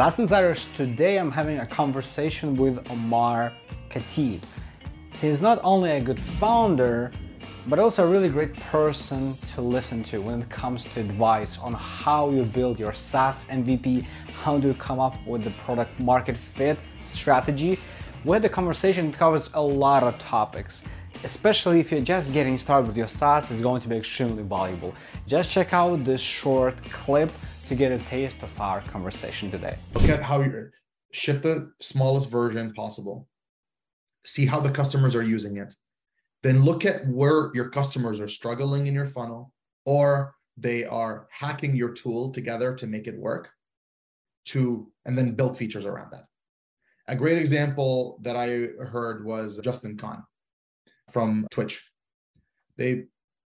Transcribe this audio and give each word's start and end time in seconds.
SaaS 0.00 0.18
Insiders, 0.18 0.66
today 0.78 1.18
I'm 1.18 1.30
having 1.30 1.58
a 1.58 1.66
conversation 1.66 2.56
with 2.56 2.90
Omar 2.90 3.52
Khatib. 3.90 4.40
He's 5.20 5.42
not 5.42 5.60
only 5.62 5.90
a 5.90 6.00
good 6.00 6.18
founder, 6.40 7.12
but 7.66 7.78
also 7.78 8.04
a 8.04 8.06
really 8.10 8.30
great 8.30 8.56
person 8.56 9.36
to 9.54 9.60
listen 9.60 10.02
to 10.04 10.22
when 10.22 10.40
it 10.40 10.48
comes 10.48 10.84
to 10.84 11.00
advice 11.00 11.58
on 11.58 11.74
how 11.74 12.30
you 12.30 12.44
build 12.44 12.78
your 12.78 12.94
SaaS 12.94 13.44
MVP, 13.48 14.06
how 14.42 14.56
do 14.56 14.68
you 14.68 14.72
come 14.72 15.00
up 15.00 15.18
with 15.26 15.44
the 15.44 15.50
product 15.50 16.00
market 16.00 16.38
fit 16.38 16.78
strategy. 17.12 17.78
Where 18.24 18.40
the 18.40 18.48
conversation 18.48 19.08
it 19.08 19.14
covers 19.14 19.50
a 19.52 19.60
lot 19.60 20.02
of 20.02 20.18
topics, 20.18 20.82
especially 21.24 21.78
if 21.78 21.92
you're 21.92 22.00
just 22.00 22.32
getting 22.32 22.56
started 22.56 22.88
with 22.88 22.96
your 22.96 23.08
SaaS, 23.08 23.50
it's 23.50 23.60
going 23.60 23.82
to 23.82 23.88
be 23.88 23.96
extremely 23.96 24.44
valuable. 24.44 24.94
Just 25.26 25.50
check 25.50 25.74
out 25.74 26.00
this 26.00 26.22
short 26.22 26.82
clip 26.84 27.30
to 27.70 27.76
get 27.76 27.92
a 27.92 28.04
taste 28.06 28.42
of 28.42 28.60
our 28.60 28.80
conversation 28.80 29.48
today. 29.48 29.76
Look 29.94 30.08
at 30.08 30.20
how 30.20 30.40
you 30.40 30.70
ship 31.12 31.40
the 31.40 31.70
smallest 31.80 32.28
version 32.28 32.74
possible, 32.74 33.28
see 34.26 34.44
how 34.44 34.58
the 34.58 34.72
customers 34.72 35.14
are 35.14 35.22
using 35.22 35.56
it, 35.56 35.72
then 36.42 36.64
look 36.64 36.84
at 36.84 37.06
where 37.06 37.52
your 37.54 37.68
customers 37.68 38.18
are 38.18 38.26
struggling 38.26 38.88
in 38.88 38.94
your 38.94 39.06
funnel 39.06 39.52
or 39.86 40.34
they 40.56 40.84
are 40.84 41.28
hacking 41.30 41.76
your 41.76 41.92
tool 41.92 42.32
together 42.32 42.74
to 42.74 42.88
make 42.88 43.06
it 43.06 43.16
work 43.16 43.50
to 44.46 44.90
and 45.06 45.16
then 45.16 45.36
build 45.36 45.56
features 45.56 45.86
around 45.86 46.10
that. 46.10 46.24
A 47.06 47.14
great 47.14 47.38
example 47.38 48.18
that 48.22 48.34
i 48.34 48.48
heard 48.84 49.24
was 49.24 49.60
justin 49.62 49.96
kan 49.96 50.24
from 51.08 51.46
twitch. 51.52 51.88
They 52.76 53.04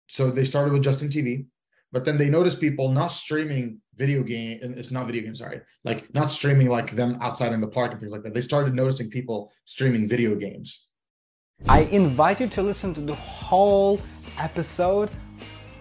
so 0.08 0.30
they 0.30 0.44
started 0.44 0.74
with 0.74 0.82
justin 0.82 1.08
tv 1.08 1.46
but 1.92 2.04
then 2.04 2.18
they 2.18 2.30
noticed 2.30 2.60
people 2.60 2.90
not 2.90 3.08
streaming 3.08 3.80
video 4.02 4.22
game 4.34 4.58
it's 4.80 4.92
not 4.96 5.02
video 5.10 5.22
game 5.26 5.36
sorry 5.44 5.60
like 5.88 6.00
not 6.18 6.28
streaming 6.38 6.68
like 6.76 6.90
them 7.00 7.10
outside 7.26 7.52
in 7.56 7.60
the 7.66 7.72
park 7.78 7.88
and 7.92 7.98
things 8.00 8.12
like 8.14 8.24
that 8.24 8.34
they 8.36 8.46
started 8.52 8.72
noticing 8.82 9.08
people 9.18 9.38
streaming 9.74 10.04
video 10.14 10.32
games 10.46 10.70
I 11.68 11.80
invite 12.02 12.40
you 12.40 12.46
to 12.48 12.62
listen 12.62 12.94
to 12.94 13.02
the 13.02 13.14
whole 13.14 14.00
episode 14.38 15.10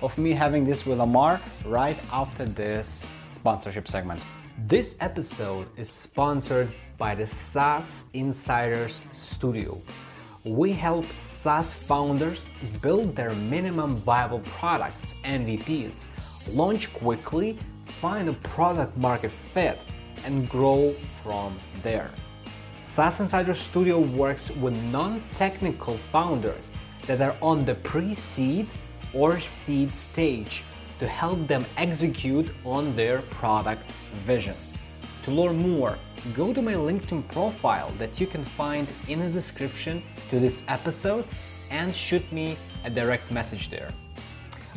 of 0.02 0.17
me 0.17 0.31
having 0.31 0.66
this 0.66 0.86
with 0.86 1.00
Omar 1.00 1.39
right 1.66 1.98
after 2.11 2.45
this 2.45 3.09
sponsorship 3.31 3.88
segment. 3.88 4.22
This 4.67 4.98
episode 5.00 5.67
is 5.78 5.89
sponsored 5.89 6.67
by 6.98 7.16
the 7.16 7.26
SaaS 7.26 8.06
Insiders 8.14 9.02
Studio. 9.14 9.78
We 10.45 10.73
help 10.73 11.06
SaaS 11.06 11.73
founders 11.73 12.52
build 12.81 13.16
their 13.16 13.33
minimum 13.33 13.95
viable 13.95 14.42
products, 14.59 15.16
MVPs, 15.23 16.04
launch 16.52 16.92
quickly, 16.94 17.58
find 18.02 18.30
a 18.30 18.33
product 18.33 18.95
market 18.97 19.31
fit, 19.31 19.78
and 20.25 20.50
grow 20.50 20.94
from 21.23 21.59
there. 21.83 22.11
SaaS 22.81 23.19
Insider 23.19 23.53
Studio 23.53 24.00
works 24.00 24.50
with 24.52 24.75
non-technical 24.92 25.97
founders 26.11 26.66
that 27.08 27.22
are 27.22 27.36
on 27.42 27.66
the 27.66 27.75
pre-seed 27.75 28.67
or 29.14 29.39
seed 29.39 29.94
stage 29.94 30.64
to 31.00 31.08
help 31.08 31.47
them 31.47 31.66
execute 31.77 32.50
on 32.66 32.95
their 32.95 33.22
product 33.39 33.89
vision. 34.25 34.55
To 35.23 35.31
learn 35.31 35.58
more, 35.58 35.97
go 36.33 36.53
to 36.53 36.61
my 36.61 36.73
LinkedIn 36.73 37.27
profile 37.30 37.92
that 38.00 38.20
you 38.20 38.27
can 38.27 38.44
find 38.44 38.88
in 39.08 39.20
the 39.20 39.30
description 39.30 40.02
to 40.30 40.39
this 40.39 40.64
episode 40.67 41.25
and 41.70 41.95
shoot 41.95 42.30
me 42.31 42.58
a 42.83 42.89
direct 42.89 43.31
message 43.31 43.70
there. 43.70 43.92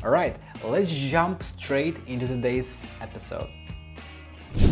All 0.04 0.10
right, 0.10 0.36
let's 0.64 0.90
jump 0.90 1.44
straight 1.44 1.96
into 2.08 2.26
today's 2.26 2.82
episode. 3.00 3.48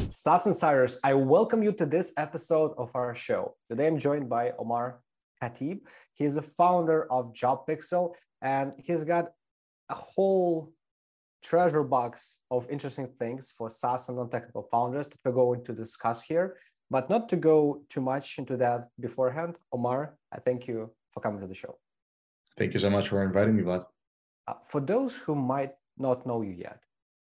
SaaS 0.09 0.47
Insiders, 0.47 0.99
I 1.05 1.15
welcome 1.15 1.63
you 1.63 1.71
to 1.75 1.87
this 1.87 2.13
episode 2.17 2.73
of 2.77 2.91
our 2.97 3.15
show. 3.15 3.55
Today 3.69 3.87
I'm 3.87 3.97
joined 3.97 4.29
by 4.29 4.51
Omar 4.59 4.99
Khatib. 5.41 5.83
He's 6.15 6.37
a 6.37 6.43
founder 6.43 7.07
of 7.13 7.33
JobPixel 7.33 8.13
and 8.43 8.73
he's 8.77 9.05
got 9.05 9.27
a 9.89 9.95
whole 9.95 10.73
treasure 11.45 11.85
box 11.85 12.39
of 12.51 12.69
interesting 12.69 13.07
things 13.07 13.53
for 13.57 13.71
SaaS 13.71 14.09
and 14.09 14.19
non-technical 14.19 14.65
founders 14.65 15.07
that 15.07 15.19
we're 15.25 15.31
going 15.31 15.63
to 15.63 15.73
discuss 15.73 16.25
here. 16.25 16.57
But 16.91 17.09
not 17.09 17.29
to 17.29 17.37
go 17.37 17.83
too 17.89 18.01
much 18.01 18.37
into 18.39 18.57
that 18.57 18.89
beforehand, 18.99 19.59
Omar, 19.73 20.17
I 20.33 20.41
thank 20.41 20.67
you 20.67 20.91
for 21.13 21.21
coming 21.21 21.41
to 21.41 21.47
the 21.47 21.55
show. 21.55 21.79
Thank 22.59 22.73
you 22.75 22.81
so 22.81 22.91
much 22.91 23.07
for 23.07 23.23
inviting 23.23 23.55
me, 23.55 23.63
Vlad. 23.63 23.85
Uh, 24.51 24.55
for 24.67 24.81
those 24.81 25.17
who 25.17 25.35
might 25.35 25.75
not 25.97 26.27
know 26.27 26.43
you 26.43 26.51
yet, 26.51 26.81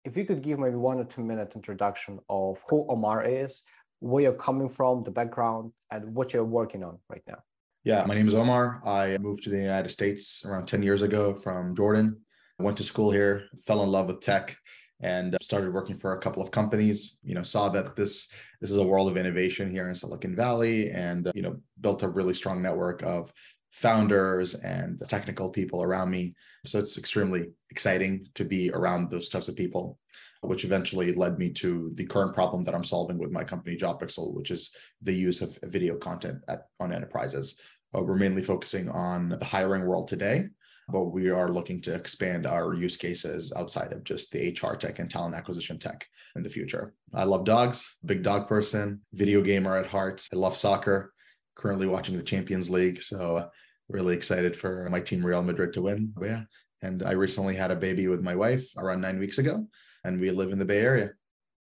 if 0.05 0.15
you 0.15 0.23
could 0.23 0.43
give 0.43 0.59
maybe 0.59 0.75
one 0.75 0.99
or 0.99 1.03
two 1.03 1.23
minute 1.23 1.51
introduction 1.55 2.19
of 2.29 2.63
who 2.69 2.85
Omar 2.89 3.23
is, 3.25 3.63
where 3.99 4.23
you're 4.23 4.33
coming 4.33 4.69
from, 4.69 5.01
the 5.01 5.09
background, 5.09 5.71
and 5.89 6.13
what 6.13 6.31
you're 6.31 6.43
working 6.43 6.83
on 6.83 6.99
right 7.09 7.23
now. 7.27 7.39
Yeah, 7.83 8.05
my 8.05 8.13
name 8.13 8.27
is 8.27 8.35
Omar. 8.35 8.81
I 8.85 9.17
moved 9.17 9.43
to 9.43 9.49
the 9.49 9.57
United 9.57 9.89
States 9.89 10.43
around 10.45 10.67
10 10.67 10.83
years 10.83 11.01
ago 11.01 11.33
from 11.33 11.75
Jordan. 11.75 12.17
I 12.59 12.63
went 12.63 12.77
to 12.77 12.83
school 12.83 13.09
here, 13.09 13.45
fell 13.65 13.81
in 13.83 13.89
love 13.89 14.07
with 14.07 14.21
tech, 14.21 14.55
and 15.01 15.35
started 15.41 15.73
working 15.73 15.97
for 15.97 16.13
a 16.13 16.19
couple 16.19 16.43
of 16.43 16.51
companies. 16.51 17.19
You 17.23 17.33
know, 17.33 17.43
saw 17.43 17.69
that 17.69 17.95
this 17.95 18.31
this 18.61 18.69
is 18.69 18.77
a 18.77 18.83
world 18.83 19.09
of 19.09 19.17
innovation 19.17 19.71
here 19.71 19.89
in 19.89 19.95
Silicon 19.95 20.35
Valley, 20.35 20.91
and 20.91 21.31
you 21.33 21.41
know, 21.41 21.57
built 21.81 22.03
a 22.03 22.09
really 22.09 22.33
strong 22.35 22.61
network 22.61 23.01
of 23.01 23.33
founders 23.71 24.53
and 24.55 24.97
the 24.99 25.05
technical 25.05 25.49
people 25.49 25.83
around 25.83 26.09
me. 26.09 26.33
So 26.65 26.79
it's 26.79 26.97
extremely 26.97 27.47
exciting 27.69 28.27
to 28.35 28.43
be 28.43 28.71
around 28.71 29.09
those 29.09 29.29
types 29.29 29.47
of 29.47 29.55
people, 29.55 29.99
which 30.41 30.65
eventually 30.65 31.13
led 31.13 31.37
me 31.37 31.51
to 31.53 31.91
the 31.95 32.05
current 32.05 32.33
problem 32.33 32.63
that 32.63 32.75
I'm 32.75 32.83
solving 32.83 33.17
with 33.17 33.31
my 33.31 33.43
company, 33.43 33.77
JobPixel, 33.77 34.33
which 34.33 34.51
is 34.51 34.71
the 35.01 35.13
use 35.13 35.41
of 35.41 35.57
video 35.63 35.95
content 35.95 36.39
at, 36.47 36.67
on 36.79 36.93
enterprises. 36.93 37.59
Uh, 37.95 38.01
we're 38.01 38.15
mainly 38.15 38.43
focusing 38.43 38.89
on 38.89 39.29
the 39.29 39.45
hiring 39.45 39.85
world 39.85 40.07
today, 40.07 40.45
but 40.89 41.05
we 41.05 41.29
are 41.29 41.49
looking 41.49 41.81
to 41.81 41.93
expand 41.93 42.45
our 42.45 42.73
use 42.73 42.97
cases 42.97 43.53
outside 43.55 43.93
of 43.93 44.03
just 44.03 44.31
the 44.31 44.57
HR 44.61 44.75
tech 44.75 44.99
and 44.99 45.09
talent 45.09 45.35
acquisition 45.35 45.79
tech 45.79 46.05
in 46.35 46.43
the 46.43 46.49
future. 46.49 46.93
I 47.13 47.23
love 47.23 47.45
dogs, 47.45 47.97
big 48.05 48.23
dog 48.23 48.47
person, 48.47 49.01
video 49.13 49.41
gamer 49.41 49.77
at 49.77 49.87
heart. 49.87 50.25
I 50.33 50.35
love 50.35 50.55
soccer 50.55 51.13
currently 51.57 51.87
watching 51.87 52.15
the 52.15 52.23
Champions 52.23 52.69
League. 52.69 53.01
So 53.01 53.49
really 53.89 54.15
excited 54.15 54.55
for 54.55 54.87
my 54.89 54.99
team 54.99 55.25
Real 55.25 55.43
Madrid 55.43 55.73
to 55.73 55.81
win. 55.81 56.13
But 56.15 56.25
yeah. 56.25 56.43
And 56.81 57.03
I 57.03 57.11
recently 57.11 57.55
had 57.55 57.71
a 57.71 57.75
baby 57.75 58.07
with 58.07 58.21
my 58.21 58.35
wife 58.35 58.65
around 58.77 59.01
nine 59.01 59.17
weeks 59.19 59.39
ago, 59.39 59.67
and 60.03 60.19
we 60.19 60.29
live 60.29 60.51
in 60.51 60.59
the 60.59 60.65
Bay 60.65 60.79
Area. 60.79 61.11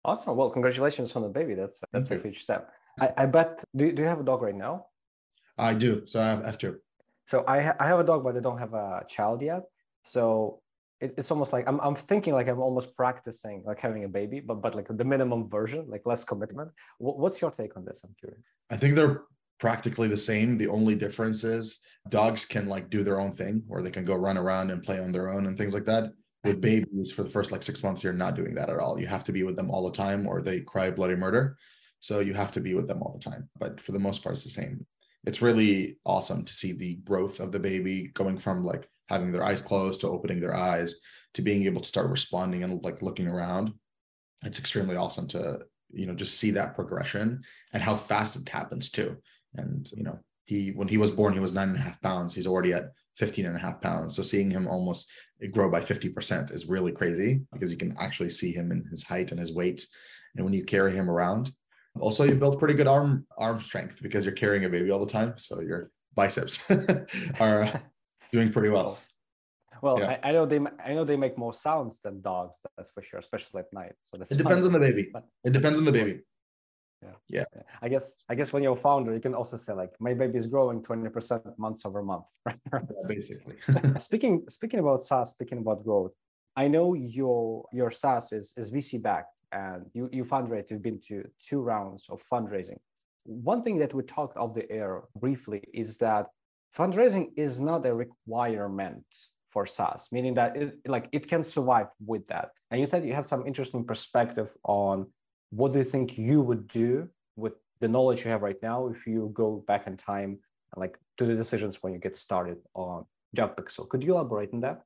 Awesome. 0.04 0.36
Well, 0.36 0.50
congratulations 0.50 1.16
on 1.16 1.22
the 1.22 1.30
baby. 1.30 1.54
That's 1.54 1.80
that's 1.92 2.10
Thank 2.10 2.22
a 2.22 2.28
huge 2.28 2.42
step. 2.42 2.70
I, 3.00 3.14
I 3.18 3.26
bet. 3.28 3.64
Do, 3.76 3.92
do 3.92 4.02
you 4.02 4.08
have 4.08 4.20
a 4.20 4.24
dog 4.24 4.42
right 4.42 4.56
now? 4.56 4.88
I 5.58 5.76
do. 5.76 6.02
So 6.06 6.20
I 6.20 6.26
have, 6.26 6.42
I 6.42 6.46
have 6.48 6.58
two. 6.58 6.80
So 7.28 7.44
I 7.48 7.62
ha- 7.62 7.76
I 7.80 7.88
have 7.88 8.00
a 8.00 8.04
dog, 8.04 8.24
but 8.24 8.36
I 8.36 8.40
don't 8.40 8.58
have 8.58 8.74
a 8.74 9.06
child 9.08 9.42
yet. 9.42 9.64
So 10.04 10.62
it, 11.00 11.14
it's 11.18 11.32
almost 11.32 11.54
like 11.54 11.68
I'm 11.68 11.80
I'm 11.80 11.96
thinking 11.96 12.34
like 12.34 12.48
I'm 12.48 12.60
almost 12.60 12.96
practicing 12.96 13.64
like 13.66 13.80
having 13.80 14.04
a 14.04 14.10
baby, 14.10 14.40
but 14.40 14.62
but 14.62 14.76
like 14.76 14.88
the 14.90 15.06
minimum 15.06 15.50
version, 15.50 15.86
like 15.88 16.02
less 16.06 16.24
commitment. 16.24 16.72
W- 17.00 17.18
what's 17.22 17.40
your 17.40 17.52
take 17.52 17.78
on 17.78 17.86
this? 17.86 18.02
I'm 18.04 18.16
curious. 18.20 18.46
I 18.72 18.78
think 18.78 18.96
they're 18.96 19.22
practically 19.64 20.10
the 20.10 20.18
same. 20.18 20.58
The 20.58 20.68
only 20.68 20.94
difference 20.94 21.46
is 21.46 21.80
dogs 22.10 22.46
can 22.46 22.68
like 22.68 22.90
do 22.90 23.02
their 23.02 23.22
own 23.22 23.32
thing 23.32 23.64
or 23.70 23.82
they 23.82 23.92
can 23.92 24.04
go 24.04 24.14
run 24.14 24.38
around 24.38 24.72
and 24.72 24.84
play 24.84 25.00
on 25.00 25.14
their 25.14 25.30
own 25.30 25.46
and 25.46 25.58
things 25.58 25.74
like 25.74 25.86
that. 25.86 26.12
With 26.44 26.56
mm-hmm. 26.56 26.84
babies, 26.84 27.14
for 27.14 27.24
the 27.24 27.30
first 27.30 27.54
like 27.54 27.64
six 27.64 27.82
months, 27.82 28.04
you're 28.04 28.12
not 28.12 28.36
doing 28.36 28.56
that 28.56 28.70
at 28.70 28.80
all. 28.80 29.00
You 29.00 29.08
have 29.08 29.24
to 29.24 29.32
be 29.32 29.44
with 29.44 29.56
them 29.56 29.72
all 29.72 29.86
the 29.86 29.96
time 29.96 30.28
or 30.28 30.42
they 30.42 30.60
cry 30.60 30.92
bloody 30.92 31.16
murder. 31.16 31.56
So 32.02 32.20
you 32.20 32.34
have 32.34 32.52
to 32.52 32.60
be 32.60 32.74
with 32.74 32.90
them 32.90 33.02
all 33.02 33.18
the 33.18 33.24
time. 33.24 33.50
But 33.58 33.80
for 33.80 33.94
the 33.94 34.00
most 34.00 34.22
part, 34.22 34.36
it's 34.36 34.44
the 34.44 34.50
same. 34.50 34.86
It's 35.26 35.42
really 35.42 35.98
awesome 36.06 36.44
to 36.44 36.54
see 36.54 36.74
the 36.74 36.96
growth 36.96 37.40
of 37.40 37.54
the 37.54 37.60
baby 37.60 38.12
going 38.14 38.40
from 38.40 38.66
like 38.66 38.86
having 39.08 39.32
their 39.32 39.46
eyes 39.46 39.62
closed 39.62 40.02
to 40.02 40.10
opening 40.10 40.42
their 40.42 40.58
eyes 40.58 41.00
to 41.36 41.42
being 41.42 41.64
able 41.64 41.80
to 41.80 41.88
start 41.88 42.10
responding 42.10 42.66
and 42.66 42.84
like 42.84 43.02
looking 43.02 43.30
around. 43.30 43.72
It's 44.44 44.60
extremely 44.60 44.98
awesome 44.98 45.30
to 45.30 45.60
you 45.94 46.08
know 46.08 46.16
just 46.16 46.38
see 46.38 46.52
that 46.52 46.76
progression 46.76 47.44
and 47.72 47.82
how 47.82 47.96
fast 47.96 48.36
it 48.36 48.50
happens 48.50 48.90
too 48.90 49.16
and, 49.56 49.90
you 49.96 50.04
know, 50.04 50.20
he, 50.46 50.72
when 50.72 50.88
he 50.88 50.98
was 50.98 51.12
born, 51.12 51.34
he 51.34 51.40
was 51.40 51.54
nine 51.54 51.70
and 51.70 51.78
a 51.78 51.82
half 51.82 52.02
pounds. 52.02 52.34
He's 52.34 52.48
already 52.48 52.74
at 52.74 52.92
15 53.18 53.46
and 53.46 53.56
a 53.56 53.60
half 53.60 53.82
pounds. 53.82 54.16
So 54.16 54.24
seeing 54.24 54.50
him 54.52 54.68
almost 54.68 55.10
grow 55.52 55.70
by 55.70 55.82
50% 55.82 56.54
is 56.54 56.68
really 56.68 56.92
crazy 56.92 57.42
because 57.52 57.72
you 57.72 57.78
can 57.78 57.96
actually 58.00 58.30
see 58.30 58.52
him 58.52 58.72
in 58.72 58.84
his 58.90 59.04
height 59.04 59.32
and 59.32 59.40
his 59.40 59.54
weight. 59.54 59.86
And 60.36 60.44
when 60.44 60.54
you 60.54 60.64
carry 60.64 60.94
him 60.94 61.10
around, 61.10 61.52
also 62.00 62.24
you 62.24 62.36
build 62.36 62.60
pretty 62.60 62.74
good 62.74 62.88
arm 62.88 63.26
arm 63.38 63.62
strength 63.62 64.02
because 64.02 64.26
you're 64.26 64.34
carrying 64.34 64.66
a 64.66 64.70
baby 64.70 64.90
all 64.90 65.04
the 65.04 65.12
time. 65.12 65.36
So 65.38 65.62
your 65.62 65.92
biceps 66.16 66.70
are 67.40 67.82
doing 68.32 68.52
pretty 68.52 68.70
well. 68.70 68.98
Well, 69.82 70.00
yeah. 70.00 70.18
I, 70.24 70.30
I, 70.30 70.32
know 70.32 70.46
they 70.46 70.60
I 70.84 70.94
know 70.94 71.04
they 71.04 71.18
make 71.18 71.38
more 71.38 71.54
sounds 71.54 72.00
than 72.04 72.22
dogs. 72.22 72.58
That's 72.78 72.90
for 72.92 73.04
sure, 73.04 73.20
especially 73.20 73.60
at 73.60 73.74
night. 73.74 73.94
So 74.04 74.18
it 74.20 74.38
depends 74.38 74.66
on 74.66 74.72
the 74.72 74.80
baby. 74.80 75.10
But, 75.12 75.26
it 75.44 75.52
depends 75.52 75.78
on 75.78 75.86
the 75.86 75.92
baby 75.92 76.22
yeah 77.30 77.44
yeah 77.56 77.62
i 77.82 77.88
guess 77.90 78.16
i 78.30 78.36
guess 78.36 78.54
when 78.54 78.64
you're 78.64 78.74
a 78.74 78.86
founder 78.90 79.14
you 79.14 79.20
can 79.20 79.34
also 79.34 79.58
say 79.58 79.74
like 79.74 79.92
my 80.00 80.14
baby 80.14 80.38
is 80.38 80.48
growing 80.48 80.82
20% 80.82 81.58
month 81.58 81.86
over 81.86 82.04
month 82.04 82.26
basically 83.08 83.56
speaking 83.98 84.44
speaking 84.50 84.80
about 84.80 85.04
saas 85.04 85.32
speaking 85.32 85.60
about 85.60 85.84
growth 85.84 86.14
i 86.56 86.68
know 86.68 86.94
your 86.94 87.66
your 87.72 87.92
saas 87.92 88.32
is 88.32 88.54
is 88.58 88.72
vc 88.72 89.02
backed 89.02 89.34
and 89.54 89.86
you 89.94 90.10
you 90.12 90.24
fundraise. 90.24 90.70
You've 90.70 90.82
been 90.82 91.00
to 91.08 91.24
two 91.40 91.62
rounds 91.62 92.08
of 92.10 92.22
fundraising. 92.32 92.80
One 93.24 93.62
thing 93.64 93.78
that 93.78 93.94
we 93.94 94.04
talked 94.04 94.36
off 94.38 94.54
the 94.54 94.70
air 94.70 95.04
briefly 95.16 95.62
is 95.74 95.98
that 96.00 96.28
fundraising 96.76 97.32
is 97.38 97.60
not 97.60 97.86
a 97.86 97.94
requirement 97.94 99.06
for 99.52 99.66
SaaS, 99.66 100.08
meaning 100.12 100.34
that 100.34 100.58
it, 100.58 100.80
like 100.88 101.08
it 101.12 101.28
can 101.28 101.46
survive 101.46 101.88
with 102.06 102.28
that. 102.28 102.50
And 102.72 102.82
you 102.82 102.88
said 102.88 103.06
you 103.06 103.14
have 103.14 103.28
some 103.28 103.46
interesting 103.46 103.86
perspective 103.86 104.50
on 104.64 105.08
what 105.56 105.72
do 105.72 105.80
you 105.80 105.86
think 105.86 106.18
you 106.18 106.42
would 106.42 106.68
do 106.68 107.08
with 107.36 107.54
the 107.80 107.88
knowledge 107.88 108.24
you 108.24 108.32
have 108.32 108.42
right 108.42 108.62
now 108.64 108.88
if 108.88 109.06
you 109.06 109.32
go 109.34 109.64
back 109.68 109.88
in 109.88 109.96
time 109.96 110.40
like 110.76 110.98
to 111.18 111.26
the 111.26 111.36
decisions 111.36 111.82
when 111.82 111.94
you 111.94 112.00
get 112.00 112.18
started 112.18 112.58
on 112.74 113.06
JobPixel. 113.38 113.90
Could 113.90 114.04
you 114.04 114.14
elaborate 114.14 114.50
on 114.54 114.62
that? 114.62 114.82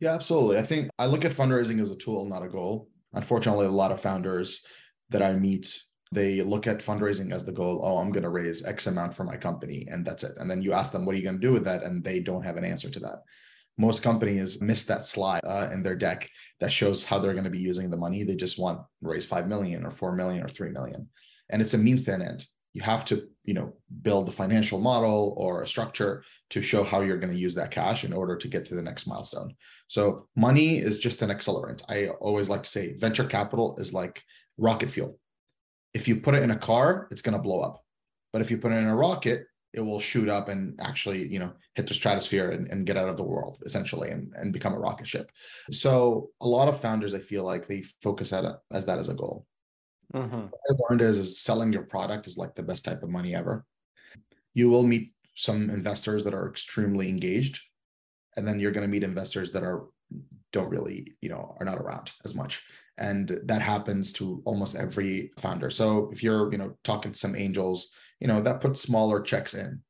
Yeah, 0.00 0.14
absolutely. 0.14 0.58
I 0.58 0.62
think 0.62 0.90
I 0.98 1.06
look 1.06 1.24
at 1.24 1.32
fundraising 1.32 1.80
as 1.80 1.90
a 1.90 1.96
tool, 1.96 2.24
not 2.24 2.42
a 2.42 2.48
goal. 2.48 2.88
Unfortunately, 3.12 3.66
a 3.66 3.70
lot 3.70 3.92
of 3.92 4.00
founders 4.00 4.64
that 5.10 5.22
I 5.22 5.32
meet, 5.34 5.80
they 6.12 6.40
look 6.42 6.66
at 6.66 6.78
fundraising 6.78 7.32
as 7.32 7.44
the 7.44 7.52
goal. 7.52 7.80
Oh, 7.84 7.98
I'm 7.98 8.10
going 8.10 8.22
to 8.22 8.30
raise 8.30 8.64
X 8.64 8.86
amount 8.86 9.14
for 9.14 9.24
my 9.24 9.36
company, 9.36 9.86
and 9.90 10.04
that's 10.04 10.24
it. 10.24 10.32
And 10.38 10.50
then 10.50 10.62
you 10.62 10.72
ask 10.72 10.92
them, 10.92 11.04
what 11.04 11.14
are 11.14 11.18
you 11.18 11.24
going 11.24 11.40
to 11.40 11.46
do 11.46 11.52
with 11.52 11.64
that? 11.64 11.82
And 11.82 12.02
they 12.02 12.20
don't 12.20 12.44
have 12.44 12.56
an 12.56 12.64
answer 12.64 12.90
to 12.90 13.00
that. 13.00 13.22
Most 13.78 14.02
companies 14.02 14.60
miss 14.60 14.84
that 14.84 15.06
slide 15.06 15.40
uh, 15.44 15.70
in 15.72 15.82
their 15.82 15.96
deck 15.96 16.28
that 16.60 16.72
shows 16.72 17.04
how 17.04 17.18
they're 17.18 17.32
going 17.32 17.44
to 17.44 17.50
be 17.50 17.58
using 17.58 17.90
the 17.90 17.96
money. 17.96 18.22
They 18.22 18.36
just 18.36 18.58
want 18.58 18.80
raise 19.00 19.26
5 19.26 19.48
million 19.48 19.84
or 19.84 19.90
4 19.90 20.14
million 20.14 20.44
or 20.44 20.48
3 20.48 20.70
million. 20.70 21.08
And 21.50 21.62
it's 21.62 21.74
a 21.74 21.78
means 21.78 22.04
to 22.04 22.14
an 22.14 22.22
end. 22.22 22.46
You 22.74 22.82
have 22.82 23.04
to 23.06 23.28
you 23.44 23.54
know 23.54 23.74
build 24.02 24.28
a 24.28 24.32
financial 24.32 24.78
model 24.78 25.34
or 25.36 25.62
a 25.62 25.66
structure 25.66 26.24
to 26.50 26.62
show 26.62 26.84
how 26.84 27.00
you're 27.00 27.18
going 27.18 27.32
to 27.32 27.38
use 27.38 27.54
that 27.54 27.70
cash 27.70 28.04
in 28.04 28.12
order 28.12 28.36
to 28.36 28.48
get 28.48 28.66
to 28.66 28.74
the 28.74 28.82
next 28.82 29.06
milestone. 29.06 29.54
So 29.88 30.28
money 30.36 30.78
is 30.78 30.98
just 30.98 31.22
an 31.22 31.30
accelerant. 31.30 31.82
I 31.88 32.08
always 32.08 32.48
like 32.48 32.62
to 32.62 32.70
say 32.70 32.96
venture 32.96 33.24
capital 33.24 33.76
is 33.78 33.92
like 33.92 34.22
rocket 34.58 34.90
fuel. 34.90 35.18
If 35.94 36.08
you 36.08 36.16
put 36.16 36.34
it 36.34 36.42
in 36.42 36.50
a 36.50 36.58
car 36.58 37.08
it's 37.10 37.22
going 37.22 37.36
to 37.36 37.42
blow 37.42 37.60
up. 37.60 37.82
But 38.32 38.40
if 38.40 38.50
you 38.50 38.58
put 38.58 38.72
it 38.72 38.76
in 38.76 38.88
a 38.88 38.96
rocket 38.96 39.46
it 39.74 39.80
will 39.80 40.00
shoot 40.00 40.28
up 40.28 40.48
and 40.48 40.78
actually 40.80 41.26
you 41.26 41.38
know 41.38 41.52
hit 41.74 41.86
the 41.86 41.94
stratosphere 41.94 42.50
and, 42.50 42.70
and 42.70 42.86
get 42.86 42.96
out 42.96 43.08
of 43.08 43.16
the 43.16 43.22
world 43.22 43.62
essentially 43.64 44.10
and, 44.10 44.32
and 44.36 44.52
become 44.52 44.74
a 44.74 44.78
rocket 44.78 45.06
ship 45.06 45.30
so 45.70 46.30
a 46.40 46.46
lot 46.46 46.68
of 46.68 46.80
founders 46.80 47.14
i 47.14 47.18
feel 47.18 47.44
like 47.44 47.66
they 47.66 47.82
focus 48.02 48.32
at 48.32 48.44
it 48.44 48.54
as 48.70 48.84
that 48.84 48.98
as 48.98 49.08
a 49.08 49.14
goal 49.14 49.46
Mm-hmm. 50.14 50.40
What 50.40 50.60
I 50.70 50.74
learned 50.88 51.00
is, 51.00 51.18
is 51.18 51.40
selling 51.40 51.72
your 51.72 51.84
product 51.84 52.26
is 52.26 52.36
like 52.36 52.54
the 52.54 52.62
best 52.62 52.84
type 52.84 53.02
of 53.02 53.08
money 53.08 53.34
ever. 53.34 53.64
You 54.54 54.68
will 54.68 54.82
meet 54.82 55.12
some 55.34 55.70
investors 55.70 56.24
that 56.24 56.34
are 56.34 56.48
extremely 56.48 57.08
engaged, 57.08 57.60
and 58.36 58.46
then 58.46 58.60
you're 58.60 58.72
going 58.72 58.86
to 58.86 58.92
meet 58.92 59.02
investors 59.02 59.52
that 59.52 59.62
are 59.62 59.86
don't 60.52 60.68
really, 60.68 61.14
you 61.22 61.30
know, 61.30 61.56
are 61.58 61.64
not 61.64 61.78
around 61.78 62.12
as 62.24 62.34
much. 62.34 62.62
And 62.98 63.40
that 63.44 63.62
happens 63.62 64.12
to 64.14 64.42
almost 64.44 64.76
every 64.76 65.32
founder. 65.38 65.70
So 65.70 66.10
if 66.12 66.22
you're, 66.22 66.52
you 66.52 66.58
know, 66.58 66.76
talking 66.84 67.12
to 67.12 67.18
some 67.18 67.34
angels, 67.34 67.94
you 68.22 68.28
know, 68.28 68.40
that 68.40 68.60
puts 68.60 68.80
smaller 68.80 69.20
checks 69.20 69.52
in. 69.52 69.82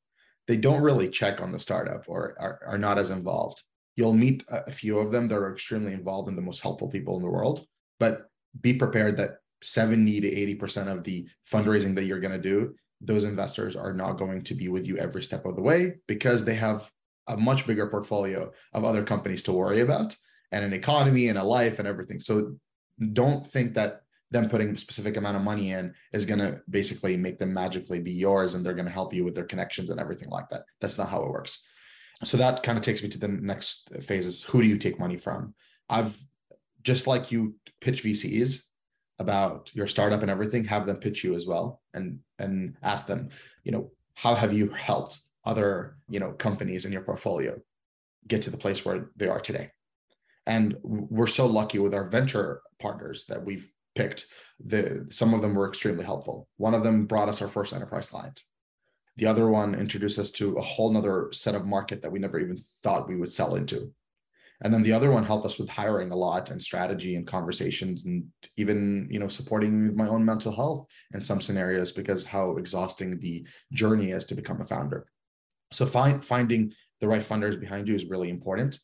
They 0.48 0.56
don't 0.56 0.80
really 0.80 1.10
check 1.10 1.42
on 1.42 1.52
the 1.52 1.58
startup 1.60 2.04
or 2.08 2.34
are, 2.40 2.60
are 2.66 2.78
not 2.78 2.98
as 2.98 3.10
involved. 3.10 3.62
You'll 3.94 4.14
meet 4.14 4.42
a 4.48 4.72
few 4.72 4.98
of 4.98 5.12
them 5.12 5.28
that 5.28 5.36
are 5.36 5.52
extremely 5.52 5.92
involved 5.92 6.30
and 6.30 6.38
the 6.38 6.42
most 6.42 6.62
helpful 6.62 6.88
people 6.88 7.16
in 7.16 7.22
the 7.22 7.28
world, 7.28 7.66
but 8.00 8.30
be 8.62 8.72
prepared 8.72 9.18
that 9.18 9.36
70 9.62 10.22
to 10.22 10.56
80% 10.56 10.88
of 10.88 11.04
the 11.04 11.28
fundraising 11.52 11.94
that 11.94 12.04
you're 12.04 12.20
going 12.20 12.32
to 12.32 12.38
do, 12.38 12.74
those 13.02 13.24
investors 13.24 13.76
are 13.76 13.92
not 13.92 14.14
going 14.14 14.42
to 14.44 14.54
be 14.54 14.68
with 14.68 14.86
you 14.86 14.96
every 14.96 15.22
step 15.22 15.44
of 15.44 15.54
the 15.54 15.62
way 15.62 15.96
because 16.08 16.42
they 16.42 16.54
have 16.54 16.90
a 17.26 17.36
much 17.36 17.66
bigger 17.66 17.86
portfolio 17.88 18.50
of 18.72 18.84
other 18.84 19.04
companies 19.04 19.42
to 19.42 19.52
worry 19.52 19.80
about 19.80 20.16
and 20.52 20.64
an 20.64 20.72
economy 20.72 21.28
and 21.28 21.38
a 21.38 21.44
life 21.44 21.78
and 21.78 21.86
everything. 21.86 22.18
So 22.18 22.56
don't 23.12 23.46
think 23.46 23.74
that 23.74 24.00
them 24.32 24.48
putting 24.48 24.74
a 24.74 24.78
specific 24.78 25.16
amount 25.16 25.36
of 25.36 25.42
money 25.42 25.72
in 25.72 25.94
is 26.12 26.26
going 26.26 26.40
to 26.40 26.60
basically 26.68 27.16
make 27.16 27.38
them 27.38 27.54
magically 27.54 28.00
be 28.00 28.12
yours 28.12 28.54
and 28.54 28.64
they're 28.64 28.74
going 28.74 28.86
to 28.86 28.92
help 28.92 29.14
you 29.14 29.24
with 29.24 29.34
their 29.34 29.44
connections 29.44 29.90
and 29.90 30.00
everything 30.00 30.30
like 30.30 30.48
that. 30.50 30.64
That's 30.80 30.98
not 30.98 31.08
how 31.08 31.22
it 31.22 31.30
works. 31.30 31.64
So 32.24 32.36
that 32.38 32.62
kind 32.62 32.78
of 32.78 32.84
takes 32.84 33.02
me 33.02 33.08
to 33.10 33.18
the 33.18 33.28
next 33.28 33.90
phase 34.02 34.26
is 34.26 34.42
who 34.42 34.62
do 34.62 34.68
you 34.68 34.78
take 34.78 34.98
money 34.98 35.16
from? 35.16 35.54
I've 35.88 36.16
just 36.82 37.06
like 37.06 37.30
you 37.30 37.54
pitch 37.80 38.02
VCs, 38.02 38.64
about 39.22 39.70
your 39.74 39.86
startup 39.86 40.22
and 40.22 40.30
everything, 40.30 40.64
have 40.64 40.86
them 40.86 40.96
pitch 40.96 41.24
you 41.24 41.34
as 41.34 41.46
well 41.46 41.80
and 41.94 42.18
and 42.38 42.76
ask 42.82 43.06
them, 43.06 43.30
you 43.64 43.72
know, 43.72 43.90
how 44.14 44.34
have 44.34 44.52
you 44.52 44.68
helped 44.68 45.20
other, 45.44 45.96
you 46.08 46.20
know, 46.20 46.32
companies 46.32 46.84
in 46.84 46.92
your 46.92 47.02
portfolio 47.02 47.58
get 48.26 48.42
to 48.42 48.50
the 48.50 48.56
place 48.56 48.84
where 48.84 49.10
they 49.16 49.28
are 49.28 49.40
today? 49.40 49.70
And 50.46 50.76
we're 50.82 51.28
so 51.28 51.46
lucky 51.46 51.78
with 51.78 51.94
our 51.94 52.08
venture 52.08 52.62
partners 52.80 53.26
that 53.26 53.44
we've 53.44 53.70
picked. 53.94 54.26
The 54.64 55.06
some 55.10 55.34
of 55.34 55.42
them 55.42 55.54
were 55.54 55.68
extremely 55.68 56.04
helpful. 56.04 56.48
One 56.56 56.74
of 56.74 56.82
them 56.82 57.06
brought 57.06 57.28
us 57.28 57.42
our 57.42 57.48
first 57.48 57.72
enterprise 57.72 58.08
client. 58.08 58.42
The 59.16 59.26
other 59.26 59.48
one 59.48 59.74
introduced 59.74 60.18
us 60.18 60.30
to 60.32 60.56
a 60.56 60.62
whole 60.62 60.90
nother 60.90 61.28
set 61.32 61.54
of 61.54 61.66
market 61.66 62.02
that 62.02 62.12
we 62.12 62.18
never 62.18 62.38
even 62.38 62.58
thought 62.82 63.08
we 63.08 63.16
would 63.16 63.30
sell 63.30 63.56
into 63.56 63.92
and 64.62 64.72
then 64.72 64.82
the 64.82 64.92
other 64.92 65.10
one 65.10 65.24
helped 65.24 65.44
us 65.44 65.58
with 65.58 65.68
hiring 65.68 66.12
a 66.12 66.16
lot 66.16 66.50
and 66.50 66.62
strategy 66.62 67.16
and 67.16 67.26
conversations 67.26 68.06
and 68.06 68.24
even 68.56 69.08
you 69.10 69.18
know 69.18 69.28
supporting 69.28 69.94
my 69.96 70.08
own 70.08 70.24
mental 70.24 70.54
health 70.54 70.86
in 71.12 71.20
some 71.20 71.40
scenarios 71.40 71.92
because 71.92 72.24
how 72.24 72.56
exhausting 72.56 73.18
the 73.20 73.46
journey 73.72 74.12
is 74.12 74.24
to 74.24 74.34
become 74.34 74.60
a 74.60 74.66
founder 74.66 75.06
so 75.70 75.84
find, 75.84 76.24
finding 76.24 76.72
the 77.00 77.08
right 77.08 77.22
funders 77.22 77.58
behind 77.58 77.88
you 77.88 77.94
is 77.94 78.06
really 78.06 78.30
important 78.30 78.78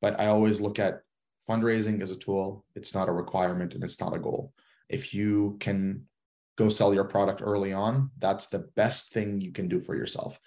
but 0.00 0.18
i 0.20 0.26
always 0.26 0.60
look 0.60 0.78
at 0.78 1.00
fundraising 1.48 2.02
is 2.02 2.10
a 2.10 2.16
tool 2.16 2.64
it's 2.74 2.94
not 2.94 3.08
a 3.08 3.12
requirement 3.12 3.74
and 3.74 3.84
it's 3.84 4.00
not 4.00 4.14
a 4.14 4.18
goal 4.18 4.52
if 4.88 5.14
you 5.14 5.56
can 5.60 6.04
go 6.56 6.68
sell 6.68 6.94
your 6.94 7.04
product 7.04 7.42
early 7.44 7.72
on 7.72 8.10
that's 8.18 8.46
the 8.46 8.70
best 8.76 9.12
thing 9.12 9.40
you 9.40 9.52
can 9.52 9.68
do 9.68 9.80
for 9.80 9.94
yourself 9.94 10.38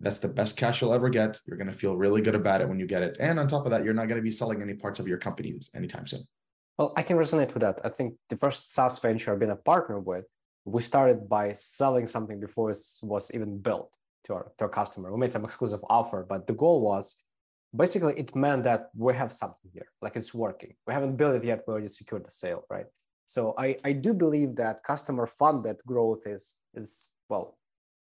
that's 0.00 0.18
the 0.20 0.28
best 0.28 0.56
cash 0.56 0.80
you'll 0.80 0.94
ever 0.94 1.08
get. 1.08 1.40
You're 1.46 1.56
going 1.56 1.70
to 1.70 1.76
feel 1.76 1.96
really 1.96 2.22
good 2.22 2.34
about 2.34 2.60
it 2.60 2.68
when 2.68 2.78
you 2.78 2.86
get 2.86 3.02
it. 3.02 3.16
And 3.18 3.38
on 3.38 3.48
top 3.48 3.64
of 3.64 3.70
that, 3.72 3.84
you're 3.84 3.94
not 3.94 4.06
going 4.06 4.20
to 4.20 4.22
be 4.22 4.30
selling 4.30 4.62
any 4.62 4.74
parts 4.74 5.00
of 5.00 5.08
your 5.08 5.18
companies 5.18 5.70
anytime 5.74 6.06
soon. 6.06 6.22
Well, 6.78 6.92
I 6.96 7.02
can 7.02 7.16
resonate 7.16 7.52
with 7.52 7.62
that. 7.62 7.80
I 7.82 7.88
think 7.88 8.14
the 8.28 8.36
first 8.36 8.72
SaaS 8.72 8.98
venture 9.00 9.32
I've 9.32 9.40
been 9.40 9.50
a 9.50 9.56
partner 9.56 9.98
with, 9.98 10.24
we 10.64 10.82
started 10.82 11.28
by 11.28 11.54
selling 11.54 12.06
something 12.06 12.38
before 12.38 12.70
it 12.70 12.78
was 13.02 13.30
even 13.34 13.58
built 13.58 13.90
to 14.26 14.34
our, 14.34 14.52
to 14.58 14.64
our 14.64 14.70
customer. 14.70 15.12
We 15.12 15.18
made 15.18 15.32
some 15.32 15.44
exclusive 15.44 15.80
offer, 15.90 16.24
but 16.28 16.46
the 16.46 16.52
goal 16.52 16.80
was 16.80 17.16
basically 17.74 18.14
it 18.18 18.34
meant 18.34 18.64
that 18.64 18.90
we 18.96 19.14
have 19.14 19.32
something 19.32 19.70
here, 19.72 19.88
like 20.00 20.16
it's 20.16 20.34
working. 20.34 20.74
We 20.86 20.94
haven't 20.94 21.16
built 21.16 21.36
it 21.36 21.44
yet, 21.44 21.64
we 21.66 21.72
already 21.72 21.88
secured 21.88 22.26
the 22.26 22.30
sale, 22.30 22.64
right? 22.70 22.86
So 23.26 23.54
I, 23.58 23.76
I 23.84 23.92
do 23.92 24.14
believe 24.14 24.56
that 24.56 24.82
customer 24.82 25.26
funded 25.26 25.76
growth 25.86 26.26
is 26.26 26.54
is 26.74 27.10
well 27.28 27.58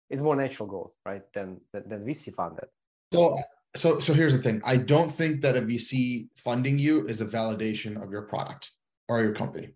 is 0.08 0.22
more 0.22 0.36
natural 0.36 0.68
growth, 0.68 0.92
right, 1.04 1.22
than 1.34 1.60
than, 1.72 1.88
than 1.88 2.04
VC 2.04 2.34
funded. 2.34 2.64
So 3.12 3.36
so 3.76 4.00
so 4.00 4.14
here's 4.14 4.34
the 4.34 4.42
thing. 4.42 4.62
I 4.64 4.76
don't 4.78 5.10
think 5.10 5.42
that 5.42 5.56
a 5.56 5.62
VC 5.62 6.28
funding 6.36 6.78
you 6.78 7.06
is 7.06 7.20
a 7.20 7.26
validation 7.26 8.02
of 8.02 8.10
your 8.10 8.22
product 8.22 8.70
or 9.08 9.22
your 9.22 9.34
company, 9.34 9.74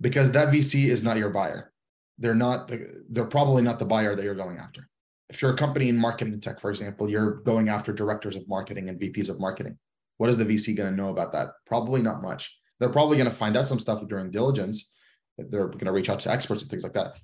because 0.00 0.32
that 0.32 0.48
VC 0.48 0.86
is 0.88 1.02
not 1.02 1.16
your 1.16 1.30
buyer. 1.30 1.72
They're 2.18 2.34
not. 2.34 2.68
The, 2.68 3.04
they're 3.08 3.24
probably 3.24 3.62
not 3.62 3.78
the 3.78 3.86
buyer 3.86 4.14
that 4.14 4.24
you're 4.24 4.34
going 4.34 4.58
after. 4.58 4.88
If 5.30 5.42
you're 5.42 5.52
a 5.52 5.56
company 5.56 5.88
in 5.88 5.96
marketing 5.96 6.40
tech, 6.40 6.60
for 6.60 6.70
example, 6.70 7.08
you're 7.08 7.40
going 7.42 7.68
after 7.68 7.92
directors 7.92 8.36
of 8.36 8.48
marketing 8.48 8.88
and 8.88 8.98
VPs 8.98 9.28
of 9.28 9.38
marketing. 9.38 9.78
What 10.16 10.30
is 10.30 10.36
the 10.36 10.44
VC 10.44 10.76
going 10.76 10.90
to 10.90 10.96
know 10.96 11.10
about 11.10 11.32
that? 11.32 11.48
Probably 11.66 12.02
not 12.02 12.22
much. 12.22 12.56
They're 12.80 12.88
probably 12.88 13.16
going 13.16 13.30
to 13.30 13.36
find 13.36 13.56
out 13.56 13.66
some 13.66 13.78
stuff 13.78 14.06
during 14.08 14.30
diligence. 14.30 14.92
They're 15.36 15.68
going 15.68 15.84
to 15.84 15.92
reach 15.92 16.08
out 16.08 16.20
to 16.20 16.30
experts 16.30 16.62
and 16.62 16.70
things 16.70 16.82
like 16.82 16.94
that. 16.94 17.18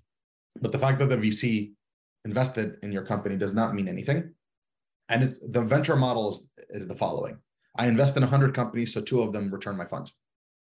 But 0.60 0.72
the 0.72 0.78
fact 0.78 0.98
that 1.00 1.06
the 1.06 1.16
VC 1.16 1.72
invested 2.24 2.76
in 2.82 2.92
your 2.92 3.04
company 3.04 3.36
does 3.36 3.54
not 3.54 3.74
mean 3.74 3.88
anything. 3.88 4.32
And 5.08 5.36
the 5.42 5.62
venture 5.62 5.96
model 5.96 6.30
is, 6.30 6.50
is 6.70 6.86
the 6.86 6.94
following 6.94 7.38
I 7.76 7.88
invest 7.88 8.16
in 8.16 8.22
100 8.22 8.54
companies, 8.54 8.94
so 8.94 9.00
two 9.00 9.20
of 9.22 9.32
them 9.32 9.52
return 9.52 9.76
my 9.76 9.86
funds. 9.86 10.12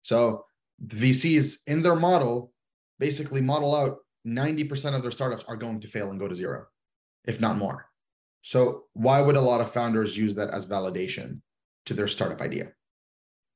So 0.02 0.44
the 0.84 1.12
VCs 1.12 1.58
in 1.66 1.82
their 1.82 1.94
model 1.94 2.52
basically 2.98 3.40
model 3.40 3.74
out 3.74 3.98
90% 4.26 4.94
of 4.94 5.02
their 5.02 5.10
startups 5.10 5.44
are 5.46 5.56
going 5.56 5.80
to 5.80 5.88
fail 5.88 6.10
and 6.10 6.18
go 6.18 6.26
to 6.26 6.34
zero, 6.34 6.66
if 7.26 7.40
not 7.40 7.56
more. 7.56 7.86
So 8.42 8.84
why 8.92 9.20
would 9.20 9.36
a 9.36 9.40
lot 9.40 9.60
of 9.60 9.72
founders 9.72 10.16
use 10.16 10.34
that 10.36 10.50
as 10.50 10.66
validation 10.66 11.40
to 11.86 11.94
their 11.94 12.08
startup 12.08 12.40
idea? 12.40 12.72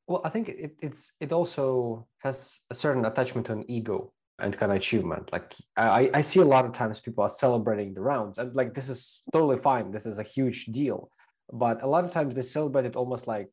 Well, 0.09 0.23
I 0.25 0.29
think 0.29 0.49
it, 0.49 0.77
it's 0.81 1.13
it 1.21 1.33
also 1.33 2.09
has 2.19 2.59
a 2.71 2.75
certain 2.75 3.05
attachment 3.05 3.47
to 3.47 3.53
an 3.53 3.65
ego 3.71 4.13
and 4.41 4.57
kind 4.57 4.73
of 4.73 4.79
achievement. 4.79 5.31
Like 5.31 5.55
I, 5.77 6.11
I 6.13 6.21
see 6.23 6.41
a 6.41 6.45
lot 6.45 6.65
of 6.65 6.73
times 6.73 6.99
people 6.99 7.23
are 7.23 7.31
celebrating 7.31 7.95
the 7.95 8.01
rounds, 8.01 8.39
and 8.39 8.55
like 8.55 8.75
this 8.75 8.89
is 8.89 9.23
totally 9.33 9.59
fine. 9.59 9.93
This 9.93 10.07
is 10.07 10.19
a 10.19 10.25
huge 10.25 10.67
deal, 10.67 11.11
but 11.53 11.83
a 11.83 11.87
lot 11.87 12.05
of 12.05 12.11
times 12.13 12.35
they 12.35 12.43
celebrate 12.43 12.87
it 12.87 12.97
almost 12.97 13.29
like, 13.29 13.49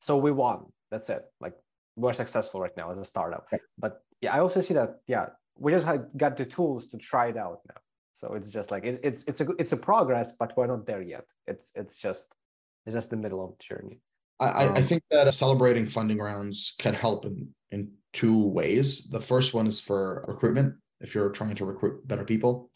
so 0.00 0.18
we 0.18 0.32
won. 0.32 0.66
That's 0.90 1.08
it. 1.08 1.22
Like 1.40 1.54
we're 1.96 2.12
successful 2.12 2.60
right 2.60 2.76
now 2.76 2.90
as 2.92 2.98
a 2.98 3.04
startup. 3.04 3.46
But 3.78 4.02
yeah, 4.20 4.34
I 4.34 4.40
also 4.40 4.60
see 4.60 4.74
that 4.74 4.96
yeah, 5.06 5.26
we 5.58 5.72
just 5.72 5.86
had, 5.86 6.08
got 6.16 6.36
the 6.36 6.44
tools 6.44 6.88
to 6.88 6.98
try 6.98 7.28
it 7.28 7.38
out 7.38 7.60
now. 7.68 7.80
So 8.16 8.32
it's 8.32 8.50
just 8.50 8.70
like 8.70 8.84
it, 8.86 9.00
it's 9.02 9.24
it's 9.24 9.42
a 9.42 9.46
it's 9.58 9.72
a 9.72 9.76
progress, 9.76 10.32
but 10.32 10.56
we're 10.56 10.66
not 10.66 10.86
there 10.86 11.02
yet. 11.02 11.26
It's 11.46 11.70
it's 11.74 11.98
just 11.98 12.26
it's 12.86 12.94
just 12.94 13.10
the 13.10 13.16
middle 13.16 13.44
of 13.44 13.50
the 13.50 13.62
journey. 13.62 14.00
I, 14.40 14.64
um, 14.64 14.74
I 14.74 14.82
think 14.82 15.02
that 15.10 15.32
celebrating 15.34 15.86
funding 15.86 16.18
rounds 16.18 16.74
can 16.78 16.94
help 16.94 17.26
in 17.26 17.48
in 17.70 17.90
two 18.14 18.46
ways. 18.48 19.08
The 19.10 19.20
first 19.20 19.52
one 19.52 19.66
is 19.66 19.80
for 19.80 20.24
recruitment. 20.26 20.76
If 21.02 21.14
you're 21.14 21.28
trying 21.28 21.56
to 21.56 21.66
recruit 21.66 22.08
better 22.08 22.24
people, 22.24 22.70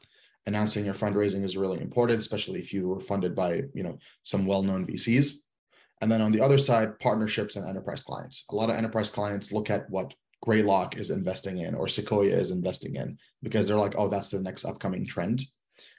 announcing 0.45 0.85
your 0.85 0.93
fundraising 0.93 1.43
is 1.43 1.57
really 1.57 1.81
important, 1.81 2.21
especially 2.21 2.61
if 2.61 2.75
you 2.75 2.89
were 2.89 3.01
funded 3.01 3.35
by 3.35 3.63
you 3.73 3.83
know 3.83 3.99
some 4.25 4.45
well-known 4.45 4.87
VCs. 4.87 5.37
And 6.03 6.13
then 6.13 6.21
on 6.21 6.33
the 6.33 6.43
other 6.43 6.59
side, 6.59 6.99
partnerships 6.99 7.57
and 7.57 7.67
enterprise 7.67 8.03
clients. 8.03 8.45
A 8.51 8.55
lot 8.55 8.69
of 8.69 8.77
enterprise 8.77 9.09
clients 9.09 9.53
look 9.53 9.71
at 9.71 9.89
what 9.89 10.13
Greylock 10.43 10.97
is 10.97 11.11
investing 11.11 11.59
in 11.59 11.75
or 11.75 11.89
Sequoia 11.89 12.37
is 12.37 12.51
investing 12.51 12.97
in 12.97 13.19
because 13.43 13.67
they're 13.67 13.77
like, 13.77 13.95
oh, 13.97 14.09
that's 14.09 14.29
the 14.29 14.41
next 14.41 14.65
upcoming 14.65 15.07
trend. 15.07 15.43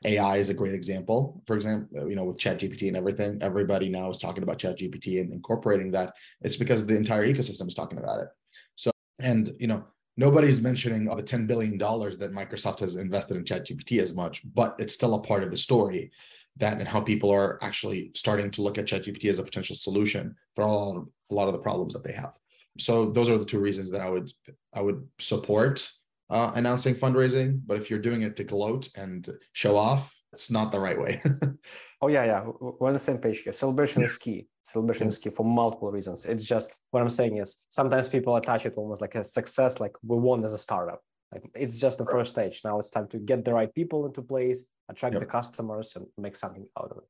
AI 0.06 0.38
is 0.38 0.50
a 0.50 0.54
great 0.54 0.74
example. 0.74 1.42
For 1.48 1.56
example, 1.56 2.10
you 2.10 2.16
know, 2.16 2.26
with 2.26 2.38
ChatGPT 2.38 2.88
and 2.88 2.98
everything, 2.98 3.40
everybody 3.42 3.90
now 3.90 4.10
is 4.10 4.18
talking 4.18 4.44
about 4.44 4.60
ChatGPT 4.60 5.22
and 5.22 5.32
incorporating 5.32 5.92
that. 5.92 6.14
It's 6.42 6.58
because 6.58 6.86
the 6.86 6.96
entire 6.96 7.26
ecosystem 7.26 7.68
is 7.68 7.74
talking 7.74 7.98
about 7.98 8.22
it. 8.22 8.28
So, 8.76 8.92
and 9.20 9.54
you 9.60 9.68
know, 9.68 9.84
nobody's 10.18 10.62
mentioning 10.62 11.08
of 11.08 11.18
the 11.18 11.24
$10 11.24 11.48
billion 11.48 11.78
that 11.78 12.32
Microsoft 12.34 12.80
has 12.80 12.96
invested 12.96 13.38
in 13.38 13.44
ChatGPT 13.44 14.02
as 14.02 14.16
much, 14.16 14.42
but 14.54 14.76
it's 14.80 14.94
still 14.94 15.16
a 15.16 15.22
part 15.22 15.44
of 15.44 15.52
the 15.52 15.58
story 15.58 16.12
that 16.58 16.80
and 16.80 16.88
how 16.88 17.02
people 17.02 17.32
are 17.32 17.58
actually 17.64 18.12
starting 18.14 18.52
to 18.52 18.62
look 18.62 18.78
at 18.78 18.86
ChatGPT 18.86 19.30
as 19.30 19.40
a 19.40 19.44
potential 19.44 19.76
solution 19.76 20.36
for 20.56 20.64
all, 20.64 21.08
a 21.30 21.34
lot 21.34 21.48
of 21.48 21.54
the 21.54 21.60
problems 21.60 21.94
that 21.94 22.04
they 22.04 22.12
have. 22.12 22.38
So 22.80 23.12
those 23.12 23.30
are 23.30 23.38
the 23.38 23.46
two 23.46 23.60
reasons 23.60 23.92
that 23.92 24.02
I 24.02 24.10
would 24.10 24.32
I 24.74 24.82
would 24.82 25.08
support 25.20 25.88
uh, 26.30 26.52
announcing 26.56 26.96
fundraising. 26.96 27.62
But 27.66 27.78
if 27.78 27.90
you're 27.90 28.00
doing 28.00 28.22
it 28.22 28.36
to 28.38 28.44
gloat 28.44 28.90
and 28.96 29.30
show 29.54 29.76
off, 29.76 30.16
it's 30.34 30.50
not 30.50 30.72
the 30.72 30.80
right 30.80 31.00
way. 31.00 31.22
oh 32.02 32.08
yeah, 32.08 32.24
yeah, 32.26 32.44
we're 32.60 32.88
on 32.88 32.94
the 32.94 33.00
same 33.00 33.18
page 33.18 33.42
here. 33.42 33.54
Celebration 33.54 34.02
yeah. 34.02 34.08
is 34.08 34.18
key. 34.18 34.48
Celebration 34.64 35.08
yeah. 35.08 35.10
is 35.10 35.18
key 35.18 35.30
for 35.30 35.46
multiple 35.46 35.92
reasons. 35.92 36.26
It's 36.26 36.46
just 36.46 36.72
what 36.92 37.02
I'm 37.02 37.10
saying 37.10 37.38
is 37.38 37.58
sometimes 37.70 38.08
people 38.08 38.36
attach 38.38 38.66
it 38.66 38.74
almost 38.78 39.02
like 39.02 39.16
a 39.16 39.24
success, 39.24 39.80
like 39.80 39.94
we 40.04 40.18
won 40.18 40.46
as 40.46 40.54
a 40.54 40.58
startup. 40.58 41.02
Like 41.32 41.44
it's 41.56 41.78
just 41.78 41.98
the 41.98 42.06
first 42.06 42.32
stage. 42.32 42.62
Now 42.64 42.80
it's 42.80 42.90
time 42.90 43.08
to 43.10 43.18
get 43.18 43.44
the 43.44 43.54
right 43.54 43.74
people 43.74 44.06
into 44.06 44.22
place, 44.22 44.64
attract 44.90 45.14
yep. 45.14 45.22
the 45.22 45.26
customers, 45.26 45.94
and 45.96 46.06
make 46.18 46.38
something 46.38 46.66
out 46.78 46.92
of 46.92 46.98
it. 46.98 47.04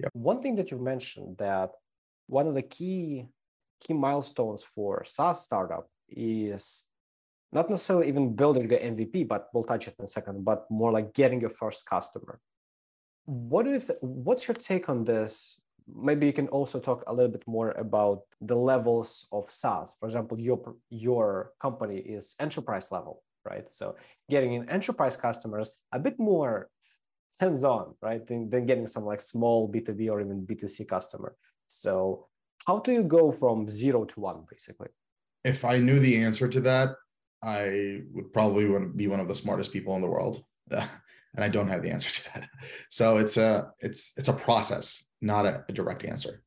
Yep. 0.00 0.10
One 0.12 0.40
thing 0.40 0.56
that 0.56 0.70
you've 0.70 0.80
mentioned 0.80 1.38
that 1.38 1.70
one 2.26 2.46
of 2.46 2.54
the 2.54 2.62
key 2.62 3.26
key 3.80 3.94
milestones 3.94 4.62
for 4.62 5.04
SaaS 5.04 5.42
startup 5.42 5.88
is 6.08 6.84
not 7.52 7.68
necessarily 7.68 8.08
even 8.08 8.34
building 8.34 8.68
the 8.68 8.76
MVP, 8.76 9.26
but 9.26 9.48
we'll 9.52 9.64
touch 9.64 9.88
it 9.88 9.94
in 9.98 10.04
a 10.04 10.08
second, 10.08 10.44
but 10.44 10.70
more 10.70 10.92
like 10.92 11.14
getting 11.14 11.40
your 11.40 11.50
first 11.50 11.84
customer. 11.86 12.40
What 13.24 13.64
th- 13.64 13.98
what's 14.00 14.46
your 14.46 14.54
take 14.54 14.88
on 14.88 15.04
this? 15.04 15.58
Maybe 15.92 16.26
you 16.26 16.32
can 16.32 16.48
also 16.48 16.78
talk 16.78 17.02
a 17.06 17.12
little 17.12 17.32
bit 17.32 17.42
more 17.46 17.72
about 17.72 18.22
the 18.40 18.56
levels 18.56 19.26
of 19.32 19.50
SaaS. 19.50 19.96
For 19.98 20.06
example, 20.06 20.38
your 20.38 20.76
your 20.90 21.52
company 21.60 21.98
is 21.98 22.36
enterprise 22.38 22.92
level, 22.92 23.22
right? 23.44 23.70
So 23.72 23.96
getting 24.28 24.54
in 24.54 24.70
enterprise 24.70 25.16
customers 25.16 25.70
a 25.92 25.98
bit 25.98 26.18
more 26.18 26.70
hands-on, 27.40 27.94
right? 28.00 28.24
Than, 28.26 28.50
than 28.50 28.66
getting 28.66 28.86
some 28.86 29.04
like 29.04 29.20
small 29.20 29.68
B2B 29.68 30.10
or 30.10 30.20
even 30.20 30.46
B2C 30.46 30.86
customer. 30.86 31.34
So 31.66 32.28
how 32.66 32.78
do 32.80 32.92
you 32.92 33.02
go 33.02 33.30
from 33.30 33.68
zero 33.68 34.04
to 34.04 34.20
one, 34.20 34.44
basically? 34.50 34.88
If 35.44 35.64
I 35.64 35.78
knew 35.78 35.98
the 35.98 36.18
answer 36.18 36.48
to 36.48 36.60
that, 36.62 36.90
I 37.42 38.00
would 38.12 38.32
probably 38.32 38.66
be 38.96 39.06
one 39.06 39.20
of 39.20 39.28
the 39.28 39.34
smartest 39.34 39.72
people 39.72 39.94
in 39.96 40.02
the 40.02 40.08
world. 40.08 40.44
and 41.34 41.44
I 41.44 41.48
don't 41.48 41.68
have 41.68 41.82
the 41.82 41.90
answer 41.90 42.10
to 42.10 42.34
that. 42.34 42.48
So 42.90 43.18
it's 43.18 43.36
a 43.36 43.70
it's 43.78 44.12
it's 44.16 44.28
a 44.28 44.32
process, 44.32 45.06
not 45.20 45.46
a, 45.46 45.64
a 45.68 45.72
direct 45.72 46.04
answer. 46.04 46.42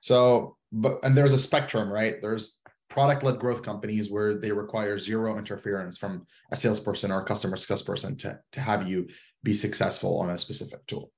So, 0.00 0.56
but 0.72 0.98
and 1.04 1.16
there's 1.16 1.34
a 1.34 1.38
spectrum, 1.38 1.90
right? 1.90 2.20
There's 2.20 2.58
product-led 2.88 3.38
growth 3.38 3.62
companies 3.62 4.10
where 4.10 4.34
they 4.34 4.52
require 4.52 4.98
zero 4.98 5.38
interference 5.38 5.96
from 5.96 6.26
a 6.50 6.56
salesperson 6.56 7.10
or 7.10 7.22
a 7.22 7.24
customer 7.24 7.56
success 7.56 7.80
person 7.80 8.16
to, 8.16 8.38
to 8.52 8.60
have 8.60 8.86
you 8.86 9.08
be 9.42 9.54
successful 9.54 10.20
on 10.20 10.28
a 10.28 10.38
specific 10.38 10.86
tool. 10.86 11.10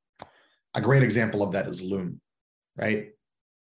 A 0.75 0.81
great 0.81 1.03
example 1.03 1.43
of 1.43 1.51
that 1.53 1.67
is 1.67 1.83
Loom, 1.83 2.21
right? 2.77 3.09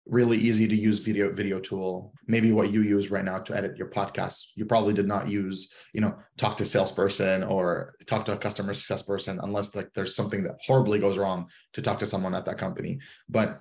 Really 0.06 0.37
easy 0.37 0.68
to 0.68 0.75
use 0.75 0.99
video 0.99 1.32
video 1.32 1.58
tool. 1.58 2.12
Maybe 2.26 2.52
what 2.52 2.73
you 2.73 2.82
use 2.82 3.11
right 3.11 3.25
now 3.25 3.38
to 3.38 3.56
edit 3.56 3.76
your 3.76 3.88
podcast 3.88 4.46
you 4.54 4.64
probably 4.64 4.94
did 4.94 5.08
not 5.08 5.28
use 5.28 5.73
you 5.92 6.00
know 6.00 6.14
talk 6.37 6.56
to 6.58 6.66
salesperson 6.66 7.42
or 7.42 7.94
talk 8.06 8.25
to 8.26 8.32
a 8.32 8.37
customer 8.37 8.75
success 8.75 9.02
person 9.02 9.40
unless 9.42 9.75
like 9.75 9.88
there's 9.94 10.14
something 10.14 10.42
that 10.44 10.56
horribly 10.61 10.99
goes 10.99 11.16
wrong 11.16 11.46
to 11.73 11.82
talk 11.82 11.99
to 11.99 12.06
someone 12.06 12.34
at 12.34 12.44
that 12.44 12.58
company. 12.58 12.99
But 13.28 13.61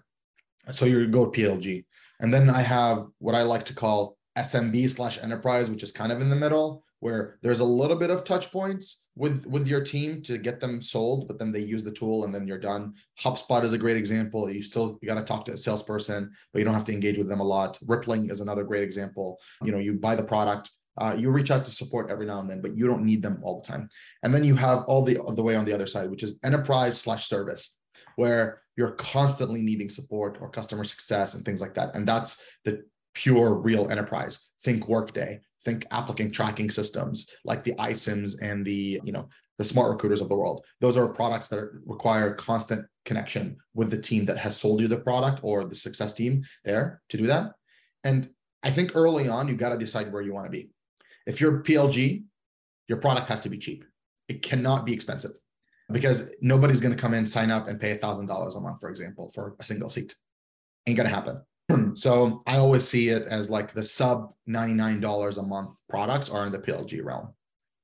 so 0.72 0.86
you 0.86 1.08
go 1.08 1.30
plg 1.30 1.86
and 2.20 2.34
then 2.34 2.50
i 2.50 2.62
have 2.62 3.06
what 3.20 3.36
i 3.36 3.44
like 3.44 3.66
to 3.66 3.74
call 3.74 4.18
smb 4.38 4.90
slash 4.90 5.22
enterprise 5.22 5.70
which 5.70 5.84
is 5.84 5.92
kind 5.92 6.12
of 6.12 6.22
in 6.22 6.30
the 6.30 6.36
middle 6.36 6.84
where 7.04 7.38
there's 7.42 7.60
a 7.60 7.66
little 7.82 7.98
bit 7.98 8.10
of 8.10 8.24
touch 8.24 8.50
points 8.50 9.08
with 9.16 9.46
with 9.46 9.68
your 9.68 9.84
team 9.84 10.22
to 10.22 10.38
get 10.38 10.62
them 10.62 10.82
sold 10.82 11.28
but 11.28 11.38
then 11.38 11.52
they 11.52 11.60
use 11.60 11.84
the 11.84 11.92
tool 11.92 12.24
and 12.24 12.34
then 12.34 12.48
you're 12.48 12.58
done. 12.72 12.94
Hubspot 13.20 13.66
is 13.66 13.74
a 13.74 13.78
great 13.78 13.98
example. 13.98 14.50
You 14.50 14.64
still 14.64 14.98
you 15.02 15.08
got 15.10 15.16
to 15.16 15.24
talk 15.24 15.44
to 15.46 15.54
a 15.54 15.58
salesperson 15.58 16.32
but 16.52 16.60
you 16.60 16.66
don't 16.66 16.74
have 16.74 16.86
to 16.86 16.94
engage 16.94 17.18
with 17.18 17.28
them 17.28 17.42
a 17.42 17.50
lot. 17.56 17.78
Rippling 17.86 18.30
is 18.30 18.40
another 18.40 18.64
great 18.64 18.84
example. 18.84 19.38
You 19.62 19.74
know 19.74 19.80
you 19.80 19.94
buy 19.94 20.16
the 20.16 20.24
product 20.24 20.72
uh, 21.02 21.16
you 21.18 21.30
reach 21.30 21.52
out 21.52 21.66
to 21.66 21.72
support 21.72 22.10
every 22.10 22.26
now 22.26 22.40
and 22.40 22.50
then 22.50 22.62
but 22.62 22.78
you 22.78 22.88
don't 22.88 23.04
need 23.04 23.22
them 23.22 23.38
all 23.44 23.60
the 23.60 23.68
time. 23.68 23.90
And 24.24 24.34
then 24.34 24.46
you 24.46 24.56
have 24.56 24.80
all 24.88 25.04
the 25.04 25.20
the 25.36 25.44
way 25.44 25.56
on 25.56 25.66
the 25.66 25.74
other 25.74 25.88
side 25.88 26.10
which 26.10 26.24
is 26.24 26.40
enterprise 26.42 26.98
slash 26.98 27.28
service 27.28 27.78
where 28.16 28.62
you're 28.78 28.92
constantly 28.92 29.62
needing 29.62 29.90
support 29.90 30.38
or 30.40 30.50
customer 30.50 30.86
success 30.86 31.34
and 31.34 31.44
things 31.44 31.60
like 31.60 31.74
that. 31.74 31.94
And 31.96 32.08
that's 32.08 32.42
the 32.64 32.86
pure 33.14 33.56
real 33.56 33.90
enterprise. 33.90 34.52
Think 34.62 34.88
workday 34.88 35.42
think 35.64 35.86
applicant 35.92 36.34
tracking 36.34 36.70
systems 36.70 37.30
like 37.46 37.64
the 37.64 37.74
iCIMS 37.74 38.42
and 38.42 38.66
the, 38.66 39.02
you 39.04 39.12
know, 39.12 39.28
the 39.58 39.64
smart 39.64 39.92
recruiters 39.92 40.22
of 40.22 40.30
the 40.30 40.36
world. 40.36 40.66
Those 40.82 40.98
are 40.98 41.08
products 41.08 41.48
that 41.50 41.70
require 41.86 42.34
constant 42.34 42.86
connection 43.06 43.58
with 43.74 43.92
the 43.92 44.02
team 44.02 44.26
that 44.26 44.38
has 44.38 44.58
sold 44.58 44.82
you 44.82 44.88
the 44.88 44.98
product 44.98 45.42
or 45.44 45.64
the 45.64 45.76
success 45.76 46.14
team 46.14 46.44
there 46.64 47.02
to 47.10 47.18
do 47.18 47.28
that. 47.28 47.52
And 48.04 48.30
I 48.64 48.72
think 48.72 48.96
early 48.96 49.28
on, 49.28 49.48
you 49.48 49.56
got 49.56 49.70
to 49.70 49.78
decide 49.78 50.12
where 50.12 50.22
you 50.22 50.34
want 50.34 50.46
to 50.46 50.52
be. 50.52 50.70
If 51.28 51.40
you're 51.40 51.62
PLG, 51.62 52.24
your 52.88 52.98
product 52.98 53.28
has 53.28 53.42
to 53.42 53.50
be 53.50 53.58
cheap. 53.58 53.86
It 54.28 54.42
cannot 54.42 54.86
be 54.86 54.94
expensive 54.94 55.32
because 55.92 56.34
nobody's 56.42 56.82
going 56.82 56.96
to 56.96 57.02
come 57.02 57.14
in, 57.14 57.26
sign 57.26 57.52
up, 57.52 57.68
and 57.68 57.80
pay 57.80 57.96
$1,000 57.96 58.58
a 58.58 58.60
month, 58.60 58.80
for 58.80 58.90
example, 58.90 59.30
for 59.34 59.56
a 59.60 59.66
single 59.66 59.90
seat. 59.90 60.16
Ain't 60.88 60.98
going 60.98 61.08
to 61.08 61.14
happen. 61.14 61.42
so 61.96 62.44
I 62.46 62.58
always 62.58 62.88
see 62.88 63.10
it 63.10 63.24
as 63.24 63.50
like 63.50 63.74
the 63.74 63.84
sub 63.84 64.34
$99 64.50 65.38
a 65.38 65.42
month 65.44 65.76
products 65.90 66.30
are 66.30 66.46
in 66.46 66.52
the 66.52 66.60
PLG 66.60 67.04
realm. 67.04 67.34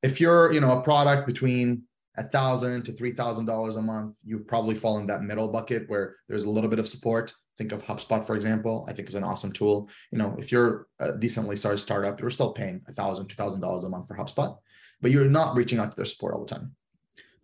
If 0.02 0.22
you're, 0.22 0.52
you 0.54 0.62
know, 0.62 0.80
a 0.80 0.82
product 0.82 1.28
between 1.28 1.84
a 2.18 2.24
thousand 2.24 2.84
to 2.84 2.92
three 2.92 3.12
thousand 3.12 3.46
dollars 3.46 3.78
a 3.78 3.82
month, 3.82 4.18
you 4.24 4.40
probably 4.40 4.76
fall 4.76 4.98
in 4.98 5.08
that 5.08 5.24
middle 5.24 5.48
bucket 5.48 5.90
where 5.90 6.18
there's 6.28 6.46
a 6.46 6.50
little 6.50 6.70
bit 6.70 6.80
of 6.80 6.88
support. 6.88 7.34
Think 7.58 7.72
of 7.72 7.84
HubSpot, 7.84 8.26
for 8.26 8.36
example. 8.36 8.86
I 8.88 8.94
think 8.94 9.08
is 9.08 9.16
an 9.16 9.24
awesome 9.24 9.52
tool. 9.52 9.90
You 10.12 10.18
know, 10.18 10.36
if 10.38 10.52
you're 10.52 10.88
a 11.00 11.14
decently 11.14 11.56
sized 11.56 11.82
startup, 11.82 12.20
you're 12.20 12.30
still 12.30 12.52
paying 12.52 12.82
a 12.88 12.94
thousand, 12.94 13.28
two 13.28 13.36
thousand 13.36 13.62
dollars 13.62 13.86
a 13.86 13.90
month 13.90 14.08
for 14.08 14.18
HubSpot, 14.18 14.58
but 15.02 15.12
you're 15.12 15.30
not 15.30 15.56
reaching 15.56 15.80
out 15.80 15.92
to 15.92 15.96
their 15.96 16.06
support 16.06 16.34
all 16.34 16.46
the 16.46 16.54
time. 16.54 16.76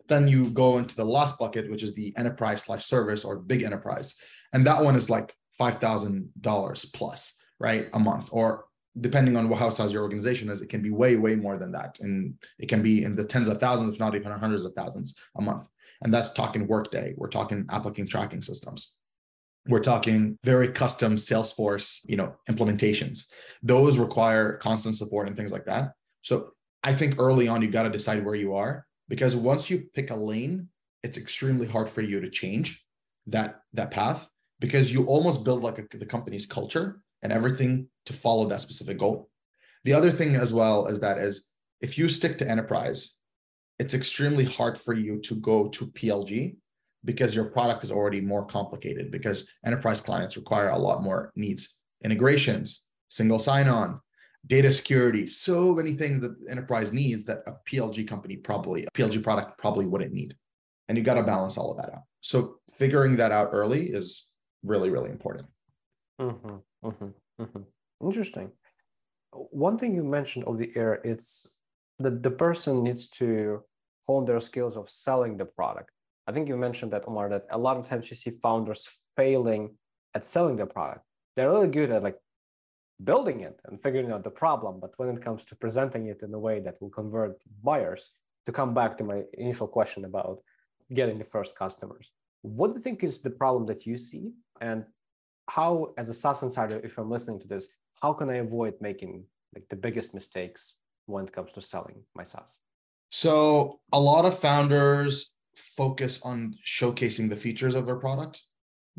Then 0.08 0.28
you 0.28 0.50
go 0.50 0.78
into 0.78 0.94
the 0.94 1.04
last 1.04 1.38
bucket, 1.38 1.70
which 1.70 1.82
is 1.82 1.94
the 1.94 2.14
enterprise 2.16 2.62
slash 2.62 2.84
service 2.84 3.24
or 3.24 3.36
big 3.36 3.62
enterprise, 3.62 4.14
and 4.52 4.66
that 4.66 4.84
one 4.84 4.94
is 4.94 5.10
like 5.10 5.34
$5,000 5.60 6.92
plus, 6.92 7.34
right? 7.58 7.88
A 7.92 7.98
month, 7.98 8.28
or 8.32 8.66
depending 9.00 9.36
on 9.36 9.50
how 9.52 9.70
size 9.70 9.92
your 9.92 10.02
organization 10.02 10.48
is, 10.48 10.62
it 10.62 10.68
can 10.68 10.82
be 10.82 10.90
way, 10.90 11.16
way 11.16 11.34
more 11.36 11.58
than 11.58 11.72
that. 11.72 11.98
And 12.00 12.34
it 12.58 12.68
can 12.68 12.82
be 12.82 13.04
in 13.04 13.14
the 13.14 13.24
tens 13.24 13.48
of 13.48 13.60
thousands, 13.60 13.94
if 13.94 14.00
not 14.00 14.14
even 14.14 14.32
hundreds 14.32 14.64
of 14.64 14.72
thousands 14.74 15.14
a 15.36 15.42
month. 15.42 15.68
And 16.02 16.12
that's 16.12 16.32
talking 16.32 16.66
workday. 16.66 17.14
We're 17.16 17.28
talking 17.28 17.66
applicant 17.70 18.10
tracking 18.10 18.42
systems. 18.42 18.96
We're 19.68 19.80
talking 19.80 20.38
very 20.44 20.68
custom 20.68 21.16
Salesforce, 21.16 22.08
you 22.08 22.16
know, 22.16 22.36
implementations. 22.48 23.30
Those 23.62 23.98
require 23.98 24.58
constant 24.58 24.96
support 24.96 25.26
and 25.26 25.36
things 25.36 25.52
like 25.52 25.64
that. 25.66 25.92
So 26.22 26.50
I 26.82 26.94
think 26.94 27.18
early 27.18 27.48
on, 27.48 27.62
you 27.62 27.68
got 27.68 27.82
to 27.82 27.90
decide 27.90 28.24
where 28.24 28.34
you 28.34 28.54
are 28.54 28.86
because 29.08 29.34
once 29.34 29.68
you 29.68 29.88
pick 29.92 30.10
a 30.10 30.16
lane, 30.16 30.68
it's 31.02 31.18
extremely 31.18 31.66
hard 31.66 31.90
for 31.90 32.00
you 32.00 32.20
to 32.20 32.30
change 32.30 32.84
that 33.26 33.60
that 33.72 33.90
path 33.90 34.28
because 34.60 34.92
you 34.92 35.04
almost 35.04 35.44
build 35.44 35.62
like 35.62 35.78
a, 35.78 35.98
the 35.98 36.06
company's 36.06 36.46
culture 36.46 37.00
and 37.22 37.32
everything 37.32 37.88
to 38.06 38.12
follow 38.12 38.46
that 38.46 38.60
specific 38.60 38.98
goal. 38.98 39.28
The 39.84 39.92
other 39.92 40.10
thing 40.10 40.36
as 40.36 40.52
well 40.52 40.86
is 40.86 41.00
that 41.00 41.18
is 41.18 41.48
if 41.80 41.98
you 41.98 42.08
stick 42.08 42.38
to 42.38 42.48
enterprise, 42.48 43.18
it's 43.78 43.94
extremely 43.94 44.44
hard 44.44 44.78
for 44.78 44.94
you 44.94 45.20
to 45.22 45.34
go 45.36 45.68
to 45.68 45.86
PLG 45.88 46.56
because 47.04 47.34
your 47.34 47.44
product 47.46 47.84
is 47.84 47.92
already 47.92 48.20
more 48.20 48.44
complicated 48.46 49.10
because 49.10 49.48
enterprise 49.64 50.00
clients 50.00 50.36
require 50.36 50.70
a 50.70 50.78
lot 50.78 51.02
more 51.02 51.32
needs, 51.36 51.78
integrations, 52.02 52.86
single 53.08 53.38
sign-on, 53.38 54.00
data 54.46 54.70
security, 54.70 55.26
so 55.26 55.74
many 55.74 55.94
things 55.94 56.20
that 56.20 56.34
enterprise 56.48 56.92
needs 56.92 57.24
that 57.24 57.42
a 57.46 57.52
PLG 57.68 58.06
company 58.06 58.36
probably, 58.36 58.84
a 58.84 58.90
PLG 58.92 59.22
product 59.22 59.58
probably 59.58 59.86
wouldn't 59.86 60.12
need. 60.12 60.34
And 60.88 60.96
you 60.96 61.04
got 61.04 61.14
to 61.14 61.22
balance 61.22 61.58
all 61.58 61.72
of 61.72 61.78
that 61.78 61.92
out. 61.92 62.02
So 62.20 62.56
figuring 62.74 63.16
that 63.16 63.32
out 63.32 63.50
early 63.52 63.90
is 63.90 64.32
really 64.62 64.90
really 64.90 65.10
important 65.10 65.48
mm-hmm, 66.20 66.56
mm-hmm, 66.84 67.42
mm-hmm. 67.42 68.06
interesting 68.06 68.50
one 69.50 69.78
thing 69.78 69.94
you 69.94 70.04
mentioned 70.04 70.44
of 70.44 70.58
the 70.58 70.70
air, 70.76 71.00
it's 71.04 71.46
that 71.98 72.22
the 72.22 72.30
person 72.30 72.82
needs 72.82 73.08
to 73.08 73.62
hone 74.06 74.24
their 74.24 74.40
skills 74.40 74.76
of 74.76 74.88
selling 74.90 75.36
the 75.36 75.44
product. 75.44 75.90
I 76.26 76.32
think 76.32 76.48
you 76.48 76.56
mentioned 76.56 76.92
that, 76.92 77.04
Omar, 77.06 77.28
that 77.30 77.46
a 77.50 77.58
lot 77.58 77.76
of 77.76 77.88
times 77.88 78.10
you 78.10 78.16
see 78.16 78.32
founders 78.42 78.88
failing 79.16 79.76
at 80.14 80.26
selling 80.26 80.56
the 80.56 80.66
product. 80.66 81.02
They're 81.34 81.50
really 81.50 81.68
good 81.68 81.90
at 81.90 82.02
like 82.02 82.18
building 83.04 83.40
it 83.40 83.60
and 83.66 83.82
figuring 83.82 84.10
out 84.10 84.24
the 84.24 84.30
problem. 84.30 84.80
But 84.80 84.92
when 84.96 85.10
it 85.10 85.22
comes 85.22 85.44
to 85.46 85.56
presenting 85.56 86.06
it 86.06 86.22
in 86.22 86.32
a 86.34 86.38
way 86.38 86.60
that 86.60 86.80
will 86.80 86.90
convert 86.90 87.36
buyers, 87.62 88.10
to 88.46 88.52
come 88.52 88.74
back 88.74 88.96
to 88.96 89.04
my 89.04 89.22
initial 89.34 89.66
question 89.66 90.04
about 90.04 90.38
getting 90.94 91.18
the 91.18 91.24
first 91.24 91.56
customers, 91.56 92.12
what 92.42 92.68
do 92.68 92.74
you 92.74 92.80
think 92.80 93.02
is 93.02 93.20
the 93.20 93.30
problem 93.30 93.66
that 93.66 93.86
you 93.86 93.98
see? 93.98 94.32
And 94.60 94.84
how, 95.48 95.94
as 95.96 96.08
a 96.08 96.14
SaaS 96.14 96.42
insider, 96.42 96.80
if 96.82 96.98
I'm 96.98 97.10
listening 97.10 97.40
to 97.40 97.48
this, 97.48 97.68
how 98.00 98.12
can 98.12 98.30
I 98.30 98.36
avoid 98.36 98.74
making 98.80 99.24
like 99.54 99.68
the 99.68 99.76
biggest 99.76 100.14
mistakes 100.14 100.74
when 101.06 101.24
it 101.26 101.32
comes 101.32 101.52
to 101.52 101.62
selling 101.62 102.02
my 102.14 102.24
SaaS? 102.24 102.58
So 103.10 103.80
a 103.92 104.00
lot 104.00 104.24
of 104.24 104.38
founders 104.38 105.34
focus 105.54 106.20
on 106.22 106.56
showcasing 106.66 107.28
the 107.30 107.36
features 107.36 107.74
of 107.74 107.86
their 107.86 107.96
product. 107.96 108.42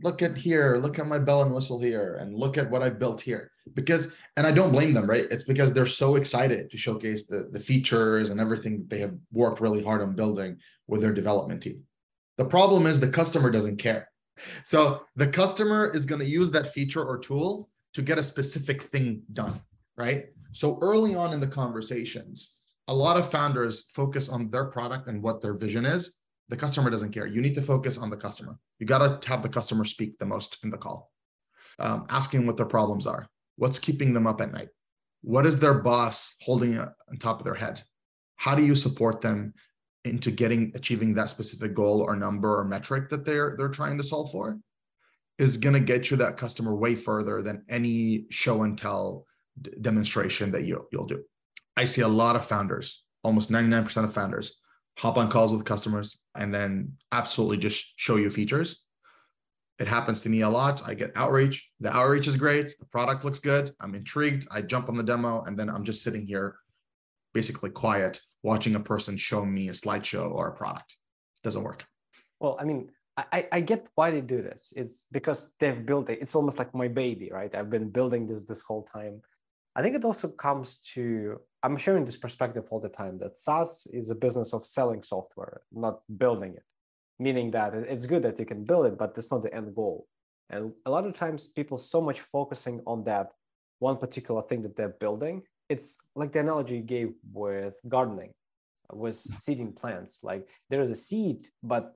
Look 0.03 0.21
at 0.21 0.37
here, 0.37 0.77
look 0.77 0.99
at 0.99 1.07
my 1.07 1.17
bell 1.17 1.41
and 1.41 1.53
whistle 1.53 1.79
here, 1.79 2.17
and 2.21 2.35
look 2.35 2.57
at 2.57 2.69
what 2.69 2.83
I 2.83 2.89
built 2.89 3.19
here. 3.19 3.51
Because, 3.73 4.13
and 4.37 4.45
I 4.45 4.51
don't 4.51 4.71
blame 4.71 4.93
them, 4.93 5.09
right? 5.09 5.25
It's 5.31 5.43
because 5.43 5.73
they're 5.73 5.85
so 5.85 6.15
excited 6.15 6.69
to 6.69 6.77
showcase 6.77 7.25
the, 7.25 7.49
the 7.51 7.59
features 7.59 8.29
and 8.29 8.39
everything 8.39 8.85
they 8.87 8.99
have 8.99 9.15
worked 9.31 9.59
really 9.59 9.83
hard 9.83 10.01
on 10.01 10.15
building 10.15 10.57
with 10.87 11.01
their 11.01 11.13
development 11.13 11.63
team. 11.63 11.83
The 12.37 12.45
problem 12.45 12.85
is 12.85 12.99
the 12.99 13.09
customer 13.09 13.49
doesn't 13.49 13.77
care. 13.77 14.09
So 14.63 15.03
the 15.15 15.27
customer 15.27 15.91
is 15.93 16.05
going 16.05 16.21
to 16.21 16.27
use 16.27 16.51
that 16.51 16.73
feature 16.73 17.03
or 17.03 17.17
tool 17.17 17.69
to 17.93 18.01
get 18.01 18.17
a 18.17 18.23
specific 18.23 18.83
thing 18.83 19.23
done, 19.33 19.61
right? 19.97 20.25
So 20.51 20.77
early 20.81 21.15
on 21.15 21.33
in 21.33 21.39
the 21.39 21.47
conversations, 21.47 22.59
a 22.87 22.93
lot 22.93 23.17
of 23.17 23.29
founders 23.29 23.85
focus 23.93 24.29
on 24.29 24.49
their 24.49 24.65
product 24.65 25.07
and 25.07 25.21
what 25.21 25.41
their 25.41 25.53
vision 25.53 25.85
is. 25.85 26.17
The 26.49 26.57
customer 26.57 26.89
doesn't 26.89 27.11
care. 27.11 27.27
You 27.27 27.41
need 27.41 27.55
to 27.55 27.61
focus 27.61 27.97
on 27.97 28.09
the 28.09 28.17
customer. 28.17 28.57
You 28.79 28.85
got 28.85 29.21
to 29.21 29.27
have 29.27 29.43
the 29.43 29.49
customer 29.49 29.83
speak 29.83 30.17
the 30.17 30.25
most 30.25 30.57
in 30.63 30.69
the 30.69 30.77
call, 30.77 31.11
um, 31.79 32.05
asking 32.09 32.47
what 32.47 32.55
their 32.55 32.65
problems 32.65 33.05
are. 33.05 33.27
What's 33.57 33.79
keeping 33.79 34.13
them 34.13 34.27
up 34.27 34.39
at 34.39 34.53
night? 34.53 34.69
What 35.21 35.45
is 35.45 35.59
their 35.59 35.73
boss 35.73 36.35
holding 36.41 36.79
on 36.79 36.93
top 37.19 37.39
of 37.39 37.43
their 37.43 37.55
head? 37.55 37.81
How 38.37 38.55
do 38.55 38.63
you 38.63 38.75
support 38.75 39.19
them 39.19 39.53
into 40.07 40.31
getting 40.31 40.71
achieving 40.75 41.13
that 41.13 41.29
specific 41.29 41.73
goal 41.73 42.01
or 42.01 42.15
number 42.15 42.59
or 42.59 42.65
metric 42.65 43.09
that 43.09 43.25
they're 43.25 43.55
they're 43.57 43.69
trying 43.69 43.97
to 43.97 44.03
solve 44.03 44.31
for? 44.31 44.57
Is 45.37 45.57
going 45.57 45.73
to 45.73 45.79
get 45.79 46.09
you 46.09 46.17
that 46.17 46.37
customer 46.37 46.75
way 46.75 46.95
further 46.95 47.43
than 47.43 47.63
any 47.69 48.25
show 48.29 48.63
and 48.63 48.77
tell 48.77 49.25
d- 49.61 49.71
demonstration 49.81 50.51
that 50.51 50.63
you, 50.63 50.87
you'll 50.91 51.05
do. 51.05 51.23
I 51.75 51.85
see 51.85 52.01
a 52.01 52.07
lot 52.07 52.35
of 52.35 52.45
founders, 52.45 53.03
almost 53.23 53.51
99% 53.51 54.03
of 54.03 54.13
founders, 54.13 54.59
hop 54.97 55.17
on 55.17 55.29
calls 55.29 55.51
with 55.51 55.63
customers 55.63 56.23
and 56.35 56.53
then 56.53 56.93
absolutely 57.11 57.57
just 57.57 57.93
show 57.97 58.15
you 58.15 58.31
features. 58.31 58.83
It 59.79 59.87
happens 59.87 60.21
to 60.21 60.29
me 60.29 60.41
a 60.41 60.49
lot. 60.49 60.81
I 60.87 60.95
get 60.95 61.11
outreach. 61.15 61.69
The 61.79 61.95
outreach 61.95 62.27
is 62.27 62.35
great. 62.35 62.73
The 62.79 62.85
product 62.85 63.23
looks 63.23 63.37
good. 63.37 63.71
I'm 63.79 63.93
intrigued. 63.93 64.47
I 64.49 64.61
jump 64.63 64.89
on 64.89 64.97
the 64.97 65.03
demo 65.03 65.43
and 65.43 65.57
then 65.57 65.69
I'm 65.69 65.83
just 65.83 66.01
sitting 66.01 66.25
here 66.25 66.55
basically 67.39 67.71
quiet 67.85 68.13
watching 68.49 68.73
a 68.81 68.83
person 68.91 69.13
show 69.29 69.41
me 69.45 69.63
a 69.69 69.75
slideshow 69.83 70.25
or 70.37 70.43
a 70.47 70.55
product. 70.61 70.89
It 71.37 71.43
doesn't 71.47 71.65
work. 71.69 71.81
Well, 72.41 72.55
I 72.61 72.63
mean, 72.69 72.81
I, 73.37 73.39
I 73.57 73.59
get 73.71 73.81
why 73.97 74.07
they 74.11 74.23
do 74.35 74.39
this. 74.49 74.61
It's 74.81 74.95
because 75.17 75.39
they've 75.59 75.83
built 75.89 76.05
it. 76.11 76.17
It's 76.23 76.35
almost 76.39 76.57
like 76.61 76.71
my 76.83 76.89
baby, 77.03 77.27
right? 77.39 77.53
I've 77.57 77.71
been 77.77 77.89
building 77.97 78.23
this 78.27 78.43
this 78.49 78.61
whole 78.67 78.85
time. 78.97 79.15
I 79.77 79.79
think 79.81 79.93
it 79.95 80.05
also 80.09 80.27
comes 80.47 80.67
to, 80.93 81.01
I'm 81.63 81.77
sharing 81.85 82.05
this 82.05 82.19
perspective 82.25 82.65
all 82.71 82.81
the 82.87 82.95
time 83.01 83.15
that 83.21 83.37
SaaS 83.45 83.71
is 83.99 84.09
a 84.09 84.17
business 84.25 84.49
of 84.57 84.61
selling 84.75 85.01
software, 85.13 85.55
not 85.85 85.95
building 86.23 86.51
it. 86.59 86.65
Meaning 87.25 87.47
that 87.57 87.71
it's 87.93 88.07
good 88.11 88.23
that 88.25 88.39
you 88.41 88.47
can 88.51 88.61
build 88.69 88.85
it, 88.89 88.95
but 89.01 89.09
that's 89.13 89.31
not 89.33 89.41
the 89.43 89.53
end 89.59 89.69
goal. 89.79 89.97
And 90.53 90.63
a 90.87 90.91
lot 90.95 91.05
of 91.07 91.13
times 91.23 91.41
people 91.59 91.77
so 91.77 91.99
much 92.07 92.19
focusing 92.35 92.77
on 92.91 93.03
that 93.11 93.27
one 93.89 93.97
particular 94.05 94.41
thing 94.47 94.61
that 94.63 94.75
they're 94.75 94.97
building. 95.05 95.43
It's 95.69 95.97
like 96.15 96.31
the 96.31 96.39
analogy 96.39 96.77
you 96.77 96.81
gave 96.81 97.13
with 97.33 97.75
gardening, 97.87 98.31
with 98.91 99.17
seeding 99.17 99.73
plants. 99.73 100.19
Like 100.23 100.47
there 100.69 100.81
is 100.81 100.89
a 100.89 100.95
seed, 100.95 101.47
but 101.61 101.95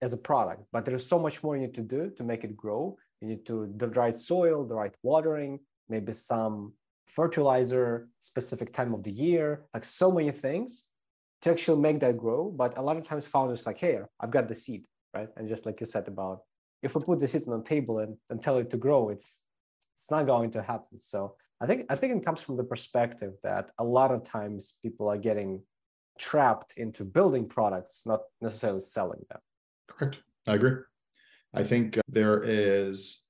as 0.00 0.12
a 0.12 0.16
product, 0.16 0.64
but 0.72 0.84
there's 0.84 1.06
so 1.06 1.18
much 1.18 1.42
more 1.42 1.56
you 1.56 1.62
need 1.62 1.74
to 1.74 1.82
do 1.82 2.10
to 2.16 2.24
make 2.24 2.42
it 2.42 2.56
grow. 2.56 2.96
You 3.20 3.28
need 3.28 3.46
to 3.46 3.72
the 3.76 3.88
right 3.88 4.18
soil, 4.18 4.64
the 4.64 4.74
right 4.74 4.94
watering, 5.02 5.60
maybe 5.88 6.12
some 6.12 6.72
fertilizer, 7.06 8.08
specific 8.20 8.72
time 8.72 8.94
of 8.94 9.02
the 9.04 9.12
year, 9.12 9.62
like 9.72 9.84
so 9.84 10.10
many 10.10 10.32
things 10.32 10.84
to 11.42 11.50
actually 11.50 11.80
make 11.80 12.00
that 12.00 12.16
grow. 12.16 12.50
But 12.50 12.78
a 12.78 12.82
lot 12.82 12.96
of 12.96 13.06
times 13.06 13.26
founders 13.26 13.66
like, 13.66 13.78
hey, 13.78 14.00
I've 14.18 14.30
got 14.30 14.48
the 14.48 14.54
seed, 14.54 14.86
right? 15.14 15.28
And 15.36 15.48
just 15.48 15.66
like 15.66 15.78
you 15.80 15.86
said 15.86 16.08
about 16.08 16.40
if 16.82 16.96
we 16.96 17.02
put 17.02 17.20
the 17.20 17.28
seed 17.28 17.46
on 17.46 17.58
the 17.58 17.64
table 17.64 18.00
and, 18.00 18.16
and 18.28 18.42
tell 18.42 18.58
it 18.58 18.70
to 18.70 18.76
grow, 18.76 19.10
it's 19.10 19.36
it's 19.96 20.10
not 20.10 20.26
going 20.26 20.50
to 20.50 20.62
happen. 20.62 20.98
So 20.98 21.36
I 21.62 21.66
think 21.66 21.86
I 21.88 21.94
think 21.94 22.16
it 22.16 22.24
comes 22.24 22.40
from 22.40 22.56
the 22.56 22.64
perspective 22.64 23.34
that 23.44 23.70
a 23.78 23.84
lot 23.84 24.10
of 24.10 24.24
times 24.24 24.74
people 24.82 25.08
are 25.08 25.16
getting 25.16 25.62
trapped 26.18 26.74
into 26.76 27.04
building 27.04 27.48
products, 27.48 28.02
not 28.04 28.22
necessarily 28.40 28.80
selling 28.80 29.20
them. 29.30 29.38
Correct. 29.88 30.18
I 30.48 30.54
agree. 30.54 30.82
I 31.54 31.62
think 31.62 31.98
uh, 31.98 32.00
there 32.08 32.42
is 32.44 33.22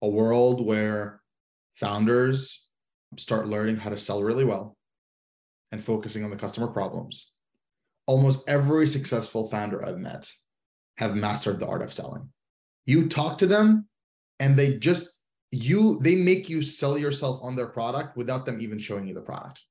a 0.00 0.08
world 0.08 0.64
where 0.64 1.20
founders 1.74 2.68
start 3.18 3.48
learning 3.48 3.76
how 3.76 3.90
to 3.90 3.98
sell 3.98 4.22
really 4.22 4.44
well 4.44 4.78
and 5.70 5.84
focusing 5.84 6.24
on 6.24 6.30
the 6.30 6.36
customer 6.36 6.68
problems. 6.68 7.32
Almost 8.06 8.48
every 8.48 8.86
successful 8.86 9.46
founder 9.48 9.84
I've 9.84 9.98
met 9.98 10.30
have 10.96 11.14
mastered 11.14 11.60
the 11.60 11.66
art 11.66 11.82
of 11.82 11.92
selling. 11.92 12.30
You 12.86 13.08
talk 13.08 13.38
to 13.38 13.46
them 13.46 13.88
and 14.40 14.56
they 14.56 14.78
just 14.78 15.20
you 15.54 15.98
they 16.00 16.16
make 16.16 16.48
you 16.48 16.62
sell 16.62 16.98
yourself 16.98 17.40
on 17.42 17.56
their 17.56 17.66
product 17.66 18.16
without 18.16 18.44
them 18.44 18.60
even 18.60 18.78
showing 18.78 19.06
you 19.06 19.14
the 19.14 19.20
product. 19.20 19.64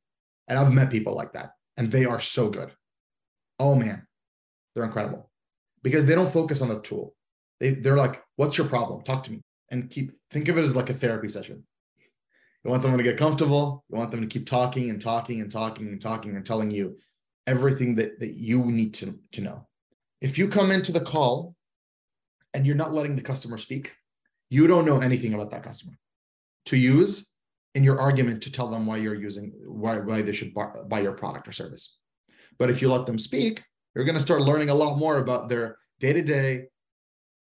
And 0.47 0.57
I've 0.57 0.71
met 0.71 0.91
people 0.91 1.15
like 1.15 1.33
that 1.33 1.51
and 1.77 1.91
they 1.91 2.05
are 2.05 2.19
so 2.19 2.49
good. 2.49 2.71
Oh 3.59 3.75
man, 3.75 4.05
they're 4.73 4.83
incredible 4.83 5.29
because 5.83 6.05
they 6.05 6.15
don't 6.15 6.31
focus 6.31 6.61
on 6.61 6.69
the 6.69 6.79
tool. 6.81 7.15
They, 7.59 7.71
they're 7.71 7.97
like, 7.97 8.23
what's 8.35 8.57
your 8.57 8.67
problem? 8.67 9.03
Talk 9.03 9.23
to 9.23 9.31
me 9.31 9.41
and 9.69 9.89
keep, 9.89 10.11
think 10.31 10.47
of 10.47 10.57
it 10.57 10.61
as 10.61 10.75
like 10.75 10.89
a 10.89 10.93
therapy 10.93 11.29
session. 11.29 11.63
You 12.63 12.71
want 12.71 12.81
someone 12.81 12.97
to 12.97 13.03
get 13.03 13.17
comfortable. 13.17 13.83
You 13.89 13.97
want 13.97 14.11
them 14.11 14.21
to 14.21 14.27
keep 14.27 14.47
talking 14.47 14.89
and 14.89 15.01
talking 15.01 15.41
and 15.41 15.51
talking 15.51 15.87
and 15.87 16.01
talking 16.01 16.35
and 16.35 16.45
telling 16.45 16.71
you 16.71 16.97
everything 17.45 17.95
that, 17.95 18.19
that 18.19 18.33
you 18.35 18.65
need 18.65 18.93
to, 18.95 19.19
to 19.33 19.41
know. 19.41 19.67
If 20.21 20.37
you 20.37 20.47
come 20.47 20.71
into 20.71 20.93
the 20.93 21.01
call 21.01 21.55
and 22.53 22.65
you're 22.65 22.75
not 22.75 22.93
letting 22.93 23.15
the 23.15 23.21
customer 23.21 23.57
speak, 23.57 23.95
you 24.53 24.67
don't 24.67 24.85
know 24.85 24.99
anything 24.99 25.33
about 25.33 25.49
that 25.51 25.63
customer 25.63 25.97
to 26.67 26.77
use 26.77 27.33
in 27.73 27.83
your 27.83 27.99
argument 27.99 28.43
to 28.43 28.51
tell 28.51 28.67
them 28.67 28.85
why 28.85 28.97
you're 28.97 29.15
using, 29.15 29.51
why, 29.65 29.97
why 29.97 30.21
they 30.21 30.31
should 30.31 30.53
buy, 30.53 30.67
buy 30.87 30.99
your 30.99 31.13
product 31.13 31.47
or 31.47 31.51
service. 31.51 31.97
But 32.59 32.69
if 32.69 32.79
you 32.79 32.91
let 32.91 33.07
them 33.07 33.17
speak, 33.17 33.63
you're 33.95 34.05
going 34.05 34.15
to 34.15 34.21
start 34.21 34.41
learning 34.41 34.69
a 34.69 34.75
lot 34.75 34.99
more 34.99 35.17
about 35.17 35.49
their 35.49 35.77
day 35.99 36.13
to 36.13 36.21
day, 36.21 36.65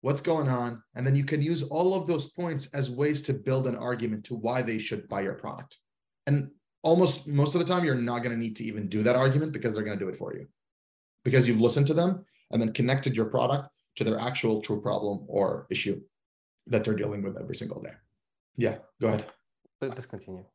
what's 0.02 0.22
going 0.22 0.48
on. 0.48 0.84
And 0.96 1.06
then 1.06 1.16
you 1.16 1.24
can 1.24 1.42
use 1.42 1.64
all 1.64 1.96
of 1.96 2.06
those 2.06 2.30
points 2.30 2.68
as 2.76 2.92
ways 2.92 3.24
to 3.24 3.34
build 3.34 3.66
an 3.66 3.76
argument 3.76 4.26
to 4.26 4.36
why 4.36 4.62
they 4.62 4.78
should 4.78 5.10
buy 5.10 5.22
your 5.22 5.34
product. 5.34 5.80
And 6.28 6.52
almost 6.84 7.28
most 7.28 7.56
of 7.56 7.60
the 7.60 7.66
time, 7.66 7.84
you're 7.84 7.96
not 7.96 8.20
going 8.20 8.36
to 8.36 8.38
need 8.38 8.56
to 8.58 8.64
even 8.64 8.88
do 8.88 9.02
that 9.02 9.16
argument 9.16 9.52
because 9.52 9.74
they're 9.74 9.84
going 9.84 9.98
to 9.98 10.06
do 10.06 10.10
it 10.10 10.18
for 10.18 10.36
you 10.36 10.46
because 11.26 11.48
you've 11.48 11.60
listened 11.60 11.88
to 11.88 11.96
them 11.96 12.24
and 12.52 12.62
then 12.62 12.72
connected 12.72 13.16
your 13.16 13.26
product 13.26 13.68
to 13.96 14.04
their 14.04 14.20
actual 14.20 14.62
true 14.62 14.80
problem 14.80 15.26
or 15.28 15.66
issue 15.72 16.00
that 16.70 16.84
they're 16.84 16.96
dealing 16.96 17.22
with 17.22 17.38
every 17.38 17.56
single 17.56 17.82
day. 17.82 17.94
Yeah, 18.58 18.78
go 19.02 19.10
ahead. 19.10 19.26
Let's 19.82 20.06
continue. 20.06 20.46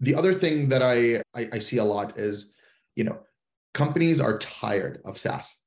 The 0.00 0.14
other 0.14 0.32
thing 0.32 0.68
that 0.70 0.82
I, 0.82 1.22
I, 1.34 1.48
I 1.54 1.58
see 1.58 1.78
a 1.78 1.84
lot 1.84 2.18
is, 2.18 2.54
you 2.96 3.04
know, 3.04 3.18
companies 3.74 4.20
are 4.20 4.38
tired 4.38 5.00
of 5.04 5.18
SaaS. 5.18 5.64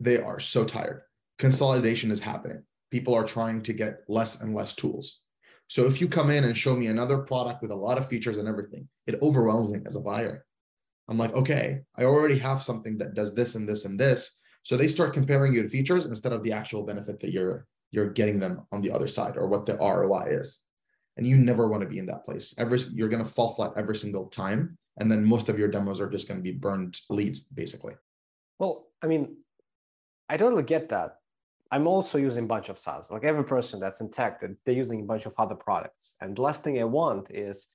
They 0.00 0.18
are 0.18 0.40
so 0.40 0.64
tired. 0.64 1.02
Consolidation 1.38 2.10
is 2.10 2.20
happening. 2.20 2.62
People 2.90 3.14
are 3.14 3.24
trying 3.24 3.62
to 3.62 3.72
get 3.72 4.00
less 4.08 4.40
and 4.40 4.54
less 4.54 4.74
tools. 4.74 5.20
So 5.68 5.86
if 5.86 6.00
you 6.00 6.08
come 6.08 6.30
in 6.30 6.44
and 6.44 6.56
show 6.56 6.74
me 6.76 6.86
another 6.86 7.18
product 7.18 7.62
with 7.62 7.70
a 7.70 7.76
lot 7.76 7.98
of 7.98 8.08
features 8.08 8.36
and 8.36 8.48
everything, 8.48 8.88
it 9.06 9.20
overwhelms 9.22 9.70
me 9.70 9.80
as 9.86 9.96
a 9.96 10.00
buyer. 10.00 10.44
I'm 11.08 11.18
like, 11.18 11.34
okay, 11.34 11.80
I 11.96 12.04
already 12.04 12.38
have 12.38 12.62
something 12.62 12.98
that 12.98 13.14
does 13.14 13.34
this 13.34 13.54
and 13.54 13.68
this 13.68 13.84
and 13.84 13.98
this. 13.98 14.40
So 14.62 14.76
they 14.76 14.88
start 14.88 15.12
comparing 15.12 15.52
you 15.52 15.62
to 15.62 15.68
features 15.68 16.06
instead 16.06 16.32
of 16.32 16.42
the 16.42 16.52
actual 16.52 16.84
benefit 16.84 17.20
that 17.20 17.32
you're 17.32 17.66
you're 17.94 18.10
getting 18.10 18.38
them 18.38 18.66
on 18.72 18.80
the 18.82 18.90
other 18.90 19.06
side 19.06 19.36
or 19.36 19.46
what 19.46 19.66
the 19.66 19.76
ROI 19.76 20.38
is. 20.40 20.60
And 21.16 21.26
you 21.26 21.36
never 21.36 21.68
want 21.68 21.82
to 21.82 21.88
be 21.88 21.98
in 21.98 22.06
that 22.06 22.24
place. 22.24 22.54
Every 22.58 22.80
you're 22.92 23.08
going 23.08 23.24
to 23.24 23.30
fall 23.30 23.54
flat 23.54 23.72
every 23.76 23.96
single 23.96 24.26
time 24.26 24.76
and 24.98 25.10
then 25.10 25.24
most 25.24 25.48
of 25.48 25.58
your 25.58 25.68
demos 25.68 26.00
are 26.00 26.10
just 26.10 26.28
going 26.28 26.38
to 26.38 26.42
be 26.42 26.52
burned 26.52 26.98
leads 27.08 27.40
basically. 27.40 27.94
Well 28.58 28.86
i 29.02 29.06
mean 29.06 29.36
i 30.28 30.36
totally 30.36 30.64
get 30.64 30.88
that. 30.88 31.16
I'm 31.70 31.86
also 31.86 32.18
using 32.18 32.44
a 32.44 32.46
bunch 32.54 32.68
of 32.68 32.78
saas. 32.78 33.10
Like 33.10 33.24
every 33.24 33.44
person 33.44 33.80
that's 33.80 34.00
in 34.00 34.10
tech 34.10 34.40
they're 34.40 34.82
using 34.84 35.00
a 35.00 35.04
bunch 35.04 35.26
of 35.26 35.34
other 35.38 35.54
products. 35.54 36.14
And 36.20 36.36
the 36.36 36.42
last 36.42 36.64
thing 36.64 36.78
i 36.80 36.84
want 36.84 37.30
is 37.30 37.68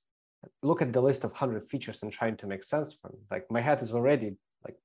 look 0.62 0.82
at 0.82 0.92
the 0.92 1.00
list 1.00 1.24
of 1.24 1.30
100 1.30 1.68
features 1.68 2.02
and 2.02 2.12
trying 2.12 2.36
to 2.36 2.46
make 2.46 2.62
sense 2.62 2.96
from 3.00 3.12
like 3.30 3.50
my 3.50 3.60
head 3.60 3.82
is 3.82 3.94
already 3.94 4.36
like 4.64 4.76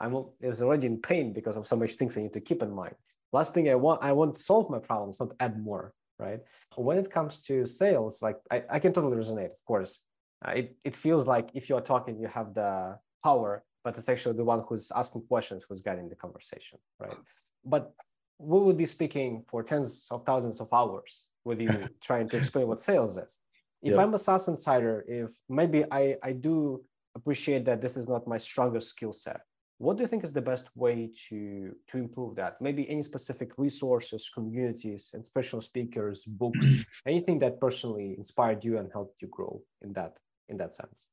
i'm 0.00 0.24
is 0.40 0.62
already 0.62 0.86
in 0.86 1.00
pain 1.00 1.32
because 1.32 1.56
of 1.56 1.66
so 1.66 1.76
much 1.76 1.94
things 1.94 2.16
i 2.16 2.22
need 2.22 2.32
to 2.32 2.40
keep 2.40 2.62
in 2.62 2.70
mind 2.70 2.94
last 3.32 3.54
thing 3.54 3.68
i 3.68 3.74
want 3.74 4.02
i 4.02 4.12
want 4.12 4.34
to 4.36 4.42
solve 4.42 4.68
my 4.70 4.78
problems 4.78 5.18
not 5.20 5.32
add 5.40 5.58
more 5.62 5.92
right? 6.18 6.40
When 6.76 6.98
it 6.98 7.10
comes 7.10 7.42
to 7.42 7.66
sales 7.66 8.22
like 8.22 8.38
i, 8.50 8.62
I 8.70 8.78
can 8.78 8.92
totally 8.92 9.16
resonate 9.16 9.52
of 9.52 9.64
course. 9.64 10.00
Uh, 10.46 10.50
it, 10.50 10.76
it 10.84 10.94
feels 10.94 11.26
like 11.26 11.48
if 11.54 11.68
you're 11.68 11.80
talking 11.80 12.18
you 12.20 12.28
have 12.28 12.52
the 12.54 12.98
power 13.22 13.64
but 13.84 13.96
it's 13.96 14.08
actually 14.08 14.36
the 14.36 14.44
one 14.44 14.62
who's 14.68 14.92
asking 14.94 15.22
questions 15.22 15.64
who's 15.66 15.80
guiding 15.80 16.08
the 16.08 16.14
conversation 16.14 16.78
right? 16.98 17.16
But 17.64 17.92
we 18.38 18.60
would 18.60 18.76
be 18.76 18.86
speaking 18.86 19.44
for 19.48 19.62
tens 19.62 20.06
of 20.10 20.26
thousands 20.26 20.60
of 20.60 20.68
hours 20.72 21.24
with 21.44 21.60
you 21.60 21.88
trying 22.02 22.28
to 22.28 22.36
explain 22.36 22.66
what 22.68 22.80
sales 22.82 23.16
is. 23.16 23.38
If 23.82 23.92
yep. 23.92 24.00
i'm 24.00 24.14
a 24.14 24.18
SaaS 24.18 24.48
insider 24.48 25.04
if 25.08 25.30
maybe 25.48 25.84
i 25.90 26.16
i 26.22 26.32
do 26.32 26.82
appreciate 27.14 27.64
that 27.64 27.80
this 27.80 27.96
is 27.96 28.06
not 28.08 28.26
my 28.26 28.36
strongest 28.36 28.88
skill 28.88 29.12
set 29.12 29.40
what 29.78 29.96
do 29.96 30.02
you 30.02 30.06
think 30.08 30.24
is 30.24 30.32
the 30.32 30.40
best 30.40 30.66
way 30.74 31.10
to 31.28 31.74
to 31.88 31.98
improve 31.98 32.36
that? 32.36 32.60
Maybe 32.60 32.88
any 32.88 33.02
specific 33.02 33.50
resources 33.58 34.30
communities 34.32 35.10
and 35.12 35.24
special 35.24 35.60
speakers 35.60 36.24
books 36.24 36.66
anything 37.06 37.38
that 37.40 37.60
personally 37.60 38.14
inspired 38.16 38.64
you 38.64 38.78
and 38.78 38.90
helped 38.92 39.20
you 39.20 39.28
grow 39.28 39.60
in 39.82 39.92
that 39.92 40.16
in 40.48 40.56
that 40.56 40.74
sense? 40.74 41.06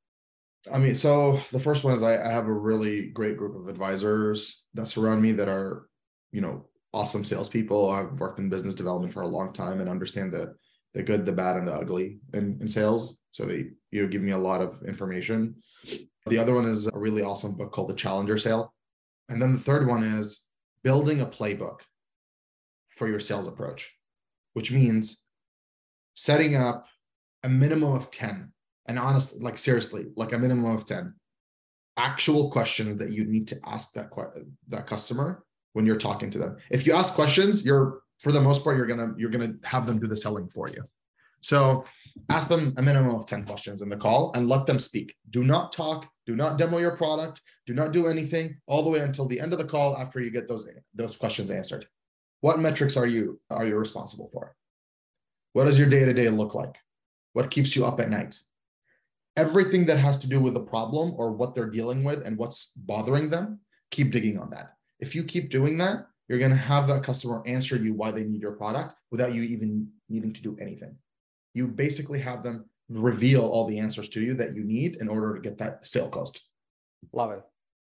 I 0.74 0.78
mean 0.78 0.96
so 0.96 1.40
the 1.52 1.60
first 1.60 1.84
one 1.84 1.94
is 1.94 2.04
I, 2.04 2.24
I 2.24 2.32
have 2.32 2.48
a 2.48 2.54
really 2.54 3.08
great 3.08 3.38
group 3.38 3.56
of 3.56 3.68
advisors 3.68 4.64
that 4.76 4.88
surround 4.88 5.22
me 5.22 5.34
that 5.34 5.50
are 5.50 5.90
you 6.32 6.42
know 6.42 6.66
awesome 6.94 7.26
salespeople. 7.26 7.90
I've 7.90 8.14
worked 8.20 8.40
in 8.40 8.50
business 8.50 8.76
development 8.76 9.12
for 9.12 9.24
a 9.24 9.28
long 9.28 9.52
time 9.52 9.82
and 9.82 9.90
understand 9.90 10.32
the 10.32 10.56
the 10.94 11.04
good 11.04 11.26
the 11.26 11.34
bad 11.34 11.58
and 11.58 11.68
the 11.68 11.74
ugly 11.74 12.20
in, 12.34 12.60
in 12.62 12.68
sales. 12.70 13.18
So 13.32 13.44
they 13.46 13.72
you 13.92 14.04
know 14.04 14.08
give 14.08 14.22
me 14.22 14.32
a 14.32 14.38
lot 14.38 14.62
of 14.62 14.82
information 14.84 15.56
the 16.26 16.38
other 16.38 16.54
one 16.54 16.66
is 16.66 16.88
a 16.88 16.98
really 16.98 17.22
awesome 17.22 17.56
book 17.56 17.72
called 17.72 17.90
The 17.90 17.96
Challenger 17.96 18.38
Sale. 18.38 18.74
And 19.30 19.42
then 19.42 19.54
the 19.54 19.60
third 19.60 19.88
one 19.88 20.04
is 20.04 20.48
building 20.84 21.22
a 21.22 21.26
playbook 21.26 21.80
for 22.90 23.08
your 23.08 23.20
sales 23.20 23.48
approach, 23.48 23.92
which 24.54 24.72
means 24.72 25.24
setting 26.14 26.56
up 26.56 26.86
a 27.44 27.50
minimum 27.50 27.94
of 27.94 28.12
10. 28.12 28.52
And 28.88 29.00
honestly, 29.00 29.40
like 29.42 29.58
seriously, 29.58 30.08
like 30.16 30.34
a 30.34 30.38
minimum 30.38 30.76
of 30.76 30.86
10 30.86 31.14
actual 31.98 32.50
questions 32.50 32.98
that 32.98 33.12
you 33.12 33.24
need 33.26 33.48
to 33.48 33.60
ask 33.66 33.94
that 33.94 34.10
that 34.70 34.88
customer 34.88 35.44
when 35.74 35.86
you're 35.86 35.98
talking 35.98 36.30
to 36.32 36.40
them. 36.40 36.58
If 36.72 36.88
you 36.88 36.94
ask 36.94 37.14
questions, 37.14 37.64
you're 37.66 38.02
for 38.20 38.32
the 38.32 38.42
most 38.42 38.64
part 38.64 38.78
you're 38.78 38.88
going 38.88 39.00
to 39.00 39.14
you're 39.18 39.30
going 39.30 39.60
to 39.60 39.68
have 39.68 39.86
them 39.86 40.00
do 40.00 40.08
the 40.08 40.18
selling 40.18 40.50
for 40.50 40.70
you. 40.70 40.84
So 41.42 41.86
ask 42.30 42.48
them 42.48 42.74
a 42.78 42.82
minimum 42.82 43.16
of 43.16 43.26
10 43.26 43.46
questions 43.46 43.82
in 43.82 43.90
the 43.90 43.98
call 43.98 44.32
and 44.34 44.48
let 44.48 44.66
them 44.66 44.80
speak. 44.80 45.14
Do 45.30 45.44
not 45.44 45.74
talk, 45.74 46.10
do 46.26 46.36
not 46.36 46.58
demo 46.58 46.78
your 46.78 46.96
product, 46.96 47.42
do 47.66 47.74
not 47.74 47.92
do 47.92 48.08
anything 48.08 48.58
all 48.68 48.84
the 48.84 48.90
way 48.90 49.00
until 49.00 49.26
the 49.26 49.40
end 49.40 49.54
of 49.54 49.60
the 49.60 49.66
call 49.66 49.98
after 49.98 50.20
you 50.20 50.32
get 50.32 50.48
those, 50.48 50.68
those 50.94 51.18
questions 51.18 51.52
answered. 51.52 51.88
What 52.42 52.60
metrics 52.60 52.98
are 52.98 53.08
you 53.08 53.40
are 53.50 53.66
you 53.66 53.78
responsible 53.78 54.30
for? 54.34 54.56
What 55.54 55.66
does 55.66 55.78
your 55.78 55.90
day-to-day 55.90 56.30
look 56.30 56.56
like? 56.56 56.76
What 57.34 57.52
keeps 57.52 57.76
you 57.76 57.86
up 57.86 58.00
at 58.00 58.10
night? 58.10 58.40
Everything 59.38 59.86
that 59.86 59.98
has 59.98 60.18
to 60.20 60.28
do 60.28 60.40
with 60.40 60.54
the 60.54 60.60
problem 60.60 61.14
or 61.18 61.32
what 61.32 61.56
they're 61.56 61.70
dealing 61.70 62.04
with 62.04 62.26
and 62.26 62.38
what's 62.38 62.72
bothering 62.76 63.30
them, 63.30 63.60
keep 63.92 64.12
digging 64.12 64.38
on 64.38 64.50
that. 64.52 64.74
If 65.00 65.16
you 65.16 65.24
keep 65.24 65.50
doing 65.50 65.78
that, 65.80 66.08
you're 66.28 66.40
going 66.40 66.52
to 66.52 66.58
have 66.58 66.88
that 66.88 67.04
customer 67.04 67.44
answer 67.46 67.76
you 67.76 67.94
why 67.94 68.12
they 68.12 68.24
need 68.24 68.42
your 68.42 68.54
product 68.54 68.96
without 69.12 69.34
you 69.34 69.44
even 69.44 69.88
needing 70.10 70.34
to 70.34 70.42
do 70.42 70.58
anything 70.60 70.96
you 71.54 71.68
basically 71.68 72.20
have 72.20 72.44
them 72.44 72.66
reveal 72.94 73.42
all 73.42 73.68
the 73.68 73.80
answers 73.80 74.10
to 74.10 74.22
you 74.22 74.34
that 74.36 74.54
you 74.54 74.64
need 74.64 74.98
in 75.02 75.08
order 75.08 75.36
to 75.36 75.42
get 75.42 75.58
that 75.58 75.86
sale 75.86 76.10
closed. 76.10 76.42
Love 77.12 77.32
it. 77.32 77.44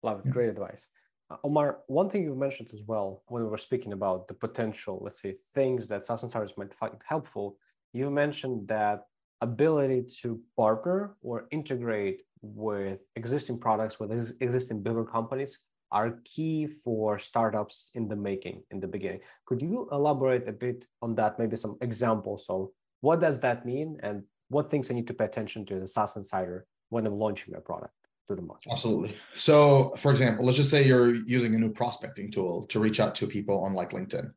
Love 0.02 0.20
it. 0.20 0.26
Yeah. 0.26 0.32
Great 0.32 0.48
advice. 0.48 0.86
Uh, 1.30 1.36
Omar, 1.44 1.78
one 1.86 2.08
thing 2.10 2.22
you 2.22 2.34
mentioned 2.34 2.70
as 2.72 2.80
well 2.86 3.22
when 3.28 3.42
we 3.42 3.48
were 3.48 3.58
speaking 3.58 3.92
about 3.92 4.28
the 4.28 4.34
potential, 4.34 5.00
let's 5.02 5.20
say, 5.20 5.36
things 5.54 5.88
that 5.88 6.04
SaaS 6.04 6.22
insiders 6.22 6.54
might 6.56 6.74
find 6.74 6.94
helpful, 7.06 7.56
you 7.92 8.10
mentioned 8.10 8.68
that 8.68 9.04
ability 9.40 10.04
to 10.22 10.40
partner 10.56 11.16
or 11.22 11.46
integrate 11.50 12.22
with 12.42 13.00
existing 13.16 13.58
products 13.58 13.98
with 14.00 14.12
ex- 14.12 14.34
existing 14.40 14.82
bigger 14.82 15.04
companies 15.04 15.58
are 15.92 16.18
key 16.24 16.66
for 16.66 17.18
startups 17.18 17.90
in 17.94 18.06
the 18.06 18.16
making 18.16 18.62
in 18.70 18.80
the 18.80 18.86
beginning. 18.86 19.20
Could 19.46 19.60
you 19.60 19.88
elaborate 19.90 20.48
a 20.48 20.52
bit 20.52 20.86
on 21.02 21.14
that? 21.16 21.38
Maybe 21.38 21.56
some 21.56 21.76
examples 21.80 22.46
of 22.48 22.68
what 23.00 23.20
does 23.20 23.40
that 23.40 23.66
mean? 23.66 23.98
And 24.02 24.22
what 24.50 24.70
things 24.70 24.90
I 24.90 24.94
need 24.94 25.06
to 25.06 25.14
pay 25.14 25.24
attention 25.24 25.64
to 25.66 25.76
as 25.76 25.82
a 25.82 25.86
SaaS 25.86 26.16
insider 26.16 26.66
when 26.90 27.06
I'm 27.06 27.18
launching 27.18 27.54
a 27.54 27.60
product 27.60 27.94
to 28.28 28.34
the 28.34 28.42
market? 28.42 28.70
Absolutely. 28.70 29.16
So, 29.34 29.94
for 29.96 30.10
example, 30.10 30.44
let's 30.44 30.56
just 30.56 30.70
say 30.70 30.84
you're 30.84 31.14
using 31.14 31.54
a 31.54 31.58
new 31.58 31.70
prospecting 31.70 32.30
tool 32.30 32.66
to 32.66 32.80
reach 32.80 33.00
out 33.00 33.14
to 33.16 33.26
people 33.26 33.62
on 33.62 33.72
like 33.72 33.90
LinkedIn. 33.90 34.30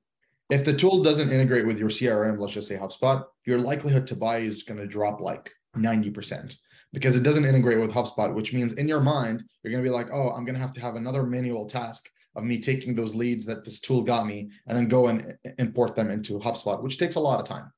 If 0.49 0.63
the 0.63 0.73
tool 0.73 1.03
doesn't 1.03 1.31
integrate 1.31 1.65
with 1.65 1.79
your 1.79 1.89
CRM, 1.89 2.39
let's 2.39 2.53
just 2.53 2.67
say 2.67 2.75
HubSpot, 2.75 3.25
your 3.45 3.57
likelihood 3.57 4.05
to 4.07 4.15
buy 4.15 4.37
is 4.37 4.63
going 4.63 4.79
to 4.79 4.85
drop 4.85 5.19
like 5.19 5.51
90% 5.75 6.55
because 6.91 7.15
it 7.15 7.23
doesn't 7.23 7.45
integrate 7.45 7.79
with 7.79 7.91
HubSpot, 7.91 8.33
which 8.33 8.53
means 8.53 8.73
in 8.73 8.87
your 8.87 9.01
mind, 9.01 9.43
you're 9.63 9.71
going 9.71 9.83
to 9.83 9.89
be 9.89 9.93
like, 9.93 10.07
oh, 10.13 10.29
I'm 10.29 10.45
going 10.45 10.55
to 10.55 10.61
have 10.61 10.73
to 10.73 10.81
have 10.81 10.95
another 10.95 11.23
manual 11.23 11.65
task 11.65 12.07
of 12.35 12.43
me 12.43 12.59
taking 12.59 12.93
those 12.93 13.15
leads 13.15 13.45
that 13.47 13.65
this 13.65 13.79
tool 13.79 14.03
got 14.03 14.27
me 14.27 14.51
and 14.67 14.77
then 14.77 14.87
go 14.87 15.07
and 15.07 15.35
import 15.57 15.95
them 15.95 16.11
into 16.11 16.39
HubSpot, 16.39 16.83
which 16.83 16.99
takes 16.99 17.15
a 17.15 17.19
lot 17.19 17.39
of 17.39 17.47
time. 17.47 17.71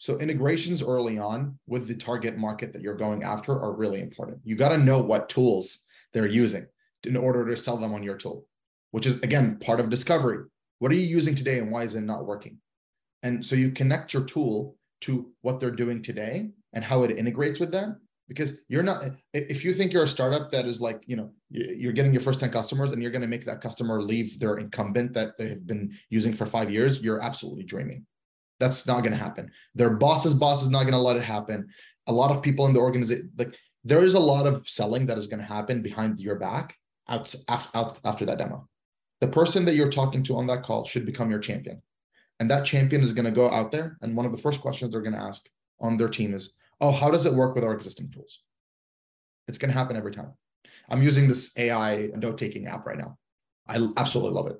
So 0.00 0.16
integrations 0.16 0.82
early 0.82 1.18
on 1.18 1.58
with 1.66 1.86
the 1.86 1.94
target 1.94 2.38
market 2.38 2.72
that 2.72 2.80
you're 2.80 2.96
going 2.96 3.22
after 3.22 3.52
are 3.52 3.76
really 3.76 4.00
important. 4.00 4.38
You 4.44 4.56
got 4.56 4.70
to 4.70 4.78
know 4.78 4.98
what 4.98 5.28
tools 5.28 5.84
they're 6.14 6.26
using 6.26 6.66
in 7.04 7.18
order 7.18 7.46
to 7.46 7.54
sell 7.54 7.76
them 7.76 7.92
on 7.92 8.02
your 8.02 8.16
tool, 8.16 8.46
which 8.92 9.04
is 9.04 9.20
again 9.20 9.58
part 9.60 9.78
of 9.78 9.90
discovery. 9.90 10.46
What 10.78 10.90
are 10.90 10.94
you 10.94 11.02
using 11.02 11.34
today 11.34 11.58
and 11.58 11.70
why 11.70 11.82
is 11.82 11.96
it 11.96 12.00
not 12.00 12.24
working? 12.24 12.56
And 13.22 13.44
so 13.44 13.54
you 13.54 13.72
connect 13.72 14.14
your 14.14 14.24
tool 14.24 14.76
to 15.02 15.32
what 15.42 15.60
they're 15.60 15.70
doing 15.70 16.00
today 16.00 16.48
and 16.72 16.82
how 16.82 17.02
it 17.02 17.18
integrates 17.18 17.60
with 17.60 17.70
them 17.70 18.00
because 18.26 18.58
you're 18.68 18.82
not 18.82 19.04
if 19.34 19.66
you 19.66 19.74
think 19.74 19.92
you're 19.92 20.04
a 20.04 20.08
startup 20.08 20.50
that 20.50 20.64
is 20.64 20.80
like 20.80 21.02
you 21.06 21.16
know 21.16 21.30
you're 21.50 21.92
getting 21.92 22.12
your 22.12 22.22
first 22.22 22.40
10 22.40 22.50
customers 22.50 22.92
and 22.92 23.02
you're 23.02 23.10
going 23.10 23.20
to 23.20 23.28
make 23.28 23.44
that 23.44 23.60
customer 23.60 24.00
leave 24.00 24.38
their 24.38 24.56
incumbent 24.56 25.12
that 25.12 25.36
they 25.36 25.48
have 25.48 25.66
been 25.66 25.92
using 26.08 26.32
for 26.32 26.46
five 26.46 26.70
years 26.70 27.02
you're 27.02 27.20
absolutely 27.20 27.64
dreaming 27.64 28.06
that's 28.60 28.86
not 28.86 29.00
going 29.00 29.12
to 29.12 29.18
happen. 29.18 29.50
Their 29.74 29.90
boss's 29.90 30.34
boss 30.34 30.62
is 30.62 30.68
not 30.68 30.82
going 30.82 30.92
to 30.92 30.98
let 30.98 31.16
it 31.16 31.24
happen. 31.24 31.68
A 32.06 32.12
lot 32.12 32.30
of 32.30 32.42
people 32.42 32.66
in 32.66 32.74
the 32.74 32.80
organization, 32.80 33.32
like 33.36 33.56
there 33.82 34.04
is 34.04 34.14
a 34.14 34.20
lot 34.20 34.46
of 34.46 34.68
selling 34.68 35.06
that 35.06 35.18
is 35.18 35.26
going 35.26 35.40
to 35.40 35.46
happen 35.46 35.82
behind 35.82 36.20
your 36.20 36.36
back 36.36 36.76
out, 37.08 37.34
out 37.48 37.98
after 38.04 38.26
that 38.26 38.38
demo. 38.38 38.68
The 39.20 39.28
person 39.28 39.64
that 39.64 39.74
you're 39.74 39.90
talking 39.90 40.22
to 40.24 40.36
on 40.36 40.46
that 40.46 40.62
call 40.62 40.84
should 40.84 41.06
become 41.06 41.30
your 41.30 41.40
champion. 41.40 41.82
And 42.38 42.50
that 42.50 42.64
champion 42.64 43.02
is 43.02 43.12
going 43.12 43.24
to 43.24 43.30
go 43.30 43.50
out 43.50 43.72
there. 43.72 43.98
And 44.02 44.16
one 44.16 44.26
of 44.26 44.32
the 44.32 44.38
first 44.38 44.60
questions 44.60 44.92
they're 44.92 45.02
going 45.02 45.14
to 45.14 45.20
ask 45.20 45.46
on 45.80 45.96
their 45.96 46.08
team 46.08 46.34
is, 46.34 46.56
Oh, 46.82 46.92
how 46.92 47.10
does 47.10 47.26
it 47.26 47.34
work 47.34 47.54
with 47.54 47.64
our 47.64 47.74
existing 47.74 48.10
tools? 48.10 48.40
It's 49.48 49.58
going 49.58 49.70
to 49.70 49.76
happen 49.76 49.96
every 49.96 50.12
time. 50.12 50.32
I'm 50.88 51.02
using 51.02 51.28
this 51.28 51.56
AI 51.58 52.08
note 52.14 52.38
taking 52.38 52.66
app 52.66 52.86
right 52.86 52.96
now. 52.96 53.18
I 53.68 53.86
absolutely 53.96 54.32
love 54.32 54.46
it 54.46 54.56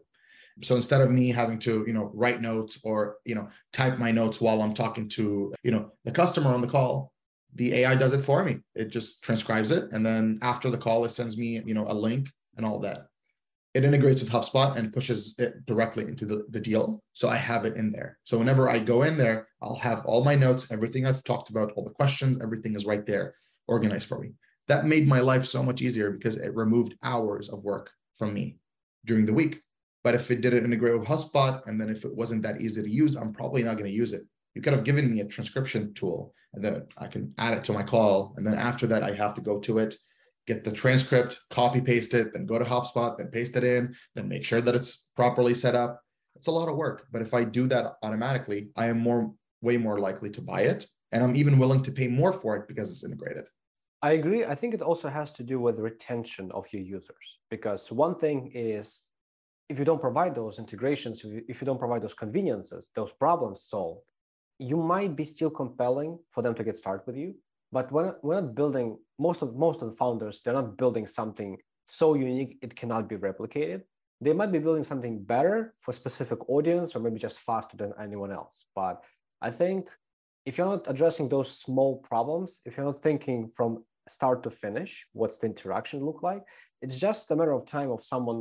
so 0.63 0.77
instead 0.77 1.01
of 1.01 1.11
me 1.11 1.29
having 1.31 1.59
to 1.59 1.85
you 1.87 1.93
know 1.93 2.11
write 2.15 2.41
notes 2.41 2.79
or 2.85 3.17
you 3.25 3.35
know 3.35 3.49
type 3.73 3.99
my 3.99 4.11
notes 4.11 4.41
while 4.41 4.63
i'm 4.63 4.75
talking 4.75 5.09
to 5.09 5.55
you 5.63 5.71
know 5.71 5.93
the 6.05 6.13
customer 6.13 6.53
on 6.53 6.61
the 6.61 6.69
call 6.69 7.13
the 7.55 7.75
ai 7.75 7.95
does 7.95 8.13
it 8.13 8.25
for 8.25 8.45
me. 8.45 8.59
It 8.75 8.89
just 8.89 9.23
transcribes 9.23 9.71
it. 9.71 9.91
And 9.93 10.05
then 10.05 10.39
after 10.43 10.71
the 10.71 10.79
call 10.79 11.05
it 11.05 11.11
sends 11.11 11.37
me 11.37 11.61
you 11.65 11.75
know 11.75 11.87
a 11.89 11.95
link 11.95 12.31
and 12.57 12.65
all 12.65 12.79
that. 12.81 13.07
It 13.73 13.85
integrates 13.85 14.21
with 14.21 14.31
hubspot 14.31 14.77
and 14.77 14.93
pushes 14.93 15.37
it 15.39 15.65
directly 15.65 16.05
into 16.05 16.27
the, 16.27 16.45
the 16.51 16.61
deal. 16.61 17.03
So 17.13 17.29
i 17.29 17.37
have 17.37 17.65
it 17.65 17.77
in 17.77 17.93
there. 17.93 18.19
So 18.25 18.39
whenever 18.39 18.69
i 18.69 18.79
go 18.79 19.03
in 19.03 19.17
there 19.17 19.49
i'll 19.63 19.77
have 19.77 20.05
all 20.05 20.25
my 20.25 20.35
notes 20.35 20.71
everything 20.71 21.07
i've 21.07 21.25
talked 21.25 21.51
about 21.51 21.73
all 21.73 21.85
the 21.85 21.91
questions 21.91 22.41
everything 22.41 22.75
is 22.75 22.87
right 22.87 23.07
there 23.07 23.35
organized 23.69 24.09
for 24.09 24.19
me. 24.19 24.33
That 24.69 24.87
made 24.87 25.09
my 25.09 25.21
life 25.21 25.47
so 25.47 25.63
much 25.63 25.83
easier 25.83 26.11
because 26.11 26.37
it 26.37 26.55
removed 26.55 26.95
hours 27.03 27.49
of 27.49 27.65
work 27.65 27.91
from 28.17 28.35
me 28.35 28.59
during 29.05 29.27
the 29.27 29.33
week 29.33 29.63
but 30.03 30.15
if 30.15 30.31
it 30.31 30.41
didn't 30.41 30.65
integrate 30.65 30.99
with 30.99 31.09
HubSpot, 31.09 31.63
and 31.67 31.81
then 31.81 31.91
if 31.91 32.05
it 32.05 32.15
wasn't 32.15 32.43
that 32.43 32.61
easy 32.61 32.83
to 32.83 32.91
use, 32.91 33.17
I'm 33.17 33.33
probably 33.33 33.63
not 33.63 33.75
going 33.75 33.91
to 33.91 33.97
use 33.97 34.13
it. 34.13 34.23
You 34.55 34.63
could 34.63 34.73
have 34.73 34.85
given 34.85 35.11
me 35.11 35.21
a 35.21 35.27
transcription 35.27 35.95
tool, 35.95 36.35
and 36.55 36.65
then 36.65 36.87
I 36.99 37.07
can 37.07 37.35
add 37.39 37.57
it 37.57 37.65
to 37.65 37.73
my 37.73 37.83
call. 37.83 38.35
And 38.37 38.47
then 38.47 38.55
after 38.55 38.87
that, 38.89 39.03
I 39.03 39.13
have 39.13 39.35
to 39.35 39.41
go 39.41 39.59
to 39.61 39.79
it, 39.79 39.95
get 40.47 40.65
the 40.65 40.73
transcript, 40.73 41.39
copy 41.51 41.81
paste 41.81 42.15
it, 42.15 42.33
then 42.33 42.47
go 42.47 42.59
to 42.59 42.65
HubSpot, 42.65 43.17
then 43.17 43.29
paste 43.29 43.57
it 43.57 43.65
in, 43.65 43.95
then 44.15 44.29
make 44.29 44.45
sure 44.45 44.61
that 44.61 44.75
it's 44.75 45.09
properly 45.15 45.55
set 45.55 45.75
up. 45.75 46.01
It's 46.35 46.49
a 46.49 46.53
lot 46.53 46.69
of 46.69 46.77
work. 46.77 47.07
But 47.13 47.23
if 47.23 47.35
I 47.35 47.45
do 47.45 47.69
that 47.69 47.93
automatically, 48.03 48.71
I 48.77 48.87
am 48.87 48.99
more 48.99 49.33
way 49.63 49.77
more 49.77 49.99
likely 50.01 50.31
to 50.31 50.41
buy 50.41 50.63
it. 50.63 50.87
And 51.13 51.23
I'm 51.23 51.37
even 51.37 51.59
willing 51.59 51.83
to 51.83 51.93
pay 51.93 52.09
more 52.09 52.33
for 52.33 52.57
it 52.57 52.67
because 52.67 52.93
it's 52.93 53.05
integrated. 53.05 53.45
I 54.03 54.13
agree. 54.13 54.47
I 54.47 54.55
think 54.55 54.73
it 54.73 54.81
also 54.81 55.09
has 55.09 55.33
to 55.33 55.43
do 55.43 55.61
with 55.61 55.79
retention 55.79 56.51
of 56.53 56.67
your 56.73 56.83
users 56.83 57.39
because 57.51 57.93
one 57.93 58.15
thing 58.15 58.51
is 58.55 59.03
if 59.71 59.79
you 59.79 59.85
don't 59.85 60.01
provide 60.01 60.35
those 60.35 60.59
integrations, 60.59 61.23
if 61.25 61.61
you 61.61 61.65
don't 61.65 61.79
provide 61.79 62.03
those 62.03 62.19
conveniences, 62.25 62.91
those 62.97 63.13
problems 63.13 63.63
solved, 63.63 64.03
you 64.59 64.77
might 64.77 65.15
be 65.15 65.25
still 65.25 65.49
compelling 65.49 66.19
for 66.33 66.43
them 66.43 66.55
to 66.55 66.65
get 66.65 66.77
started 66.77 67.07
with 67.07 67.17
you. 67.17 67.35
but 67.73 67.91
we're 67.93 68.07
not, 68.07 68.25
we're 68.25 68.41
not 68.41 68.55
building 68.55 68.99
most 69.19 69.43
of 69.43 69.49
most 69.67 69.79
of 69.83 69.87
the 69.91 69.97
founders 70.03 70.35
they're 70.43 70.61
not 70.61 70.77
building 70.81 71.07
something 71.07 71.51
so 71.87 72.07
unique 72.15 72.53
it 72.67 72.73
cannot 72.81 73.05
be 73.13 73.17
replicated 73.29 73.81
they 74.25 74.35
might 74.41 74.53
be 74.57 74.59
building 74.67 74.87
something 74.91 75.15
better 75.35 75.59
for 75.85 75.93
specific 75.93 76.41
audience 76.57 76.89
or 76.95 77.01
maybe 77.05 77.19
just 77.27 77.39
faster 77.49 77.77
than 77.77 77.93
anyone 78.07 78.33
else 78.41 78.57
but 78.81 78.97
i 79.49 79.51
think 79.61 79.81
if 80.49 80.53
you're 80.57 80.73
not 80.75 80.91
addressing 80.93 81.29
those 81.29 81.51
small 81.65 81.93
problems 82.11 82.61
if 82.67 82.77
you're 82.77 82.91
not 82.93 83.03
thinking 83.09 83.41
from 83.57 83.71
start 84.17 84.39
to 84.43 84.51
finish 84.65 84.93
what's 85.19 85.39
the 85.39 85.47
interaction 85.53 85.99
look 86.09 86.21
like 86.29 86.43
it's 86.83 86.99
just 87.07 87.31
a 87.31 87.37
matter 87.37 87.57
of 87.59 87.65
time 87.77 87.91
of 87.97 88.05
someone 88.13 88.41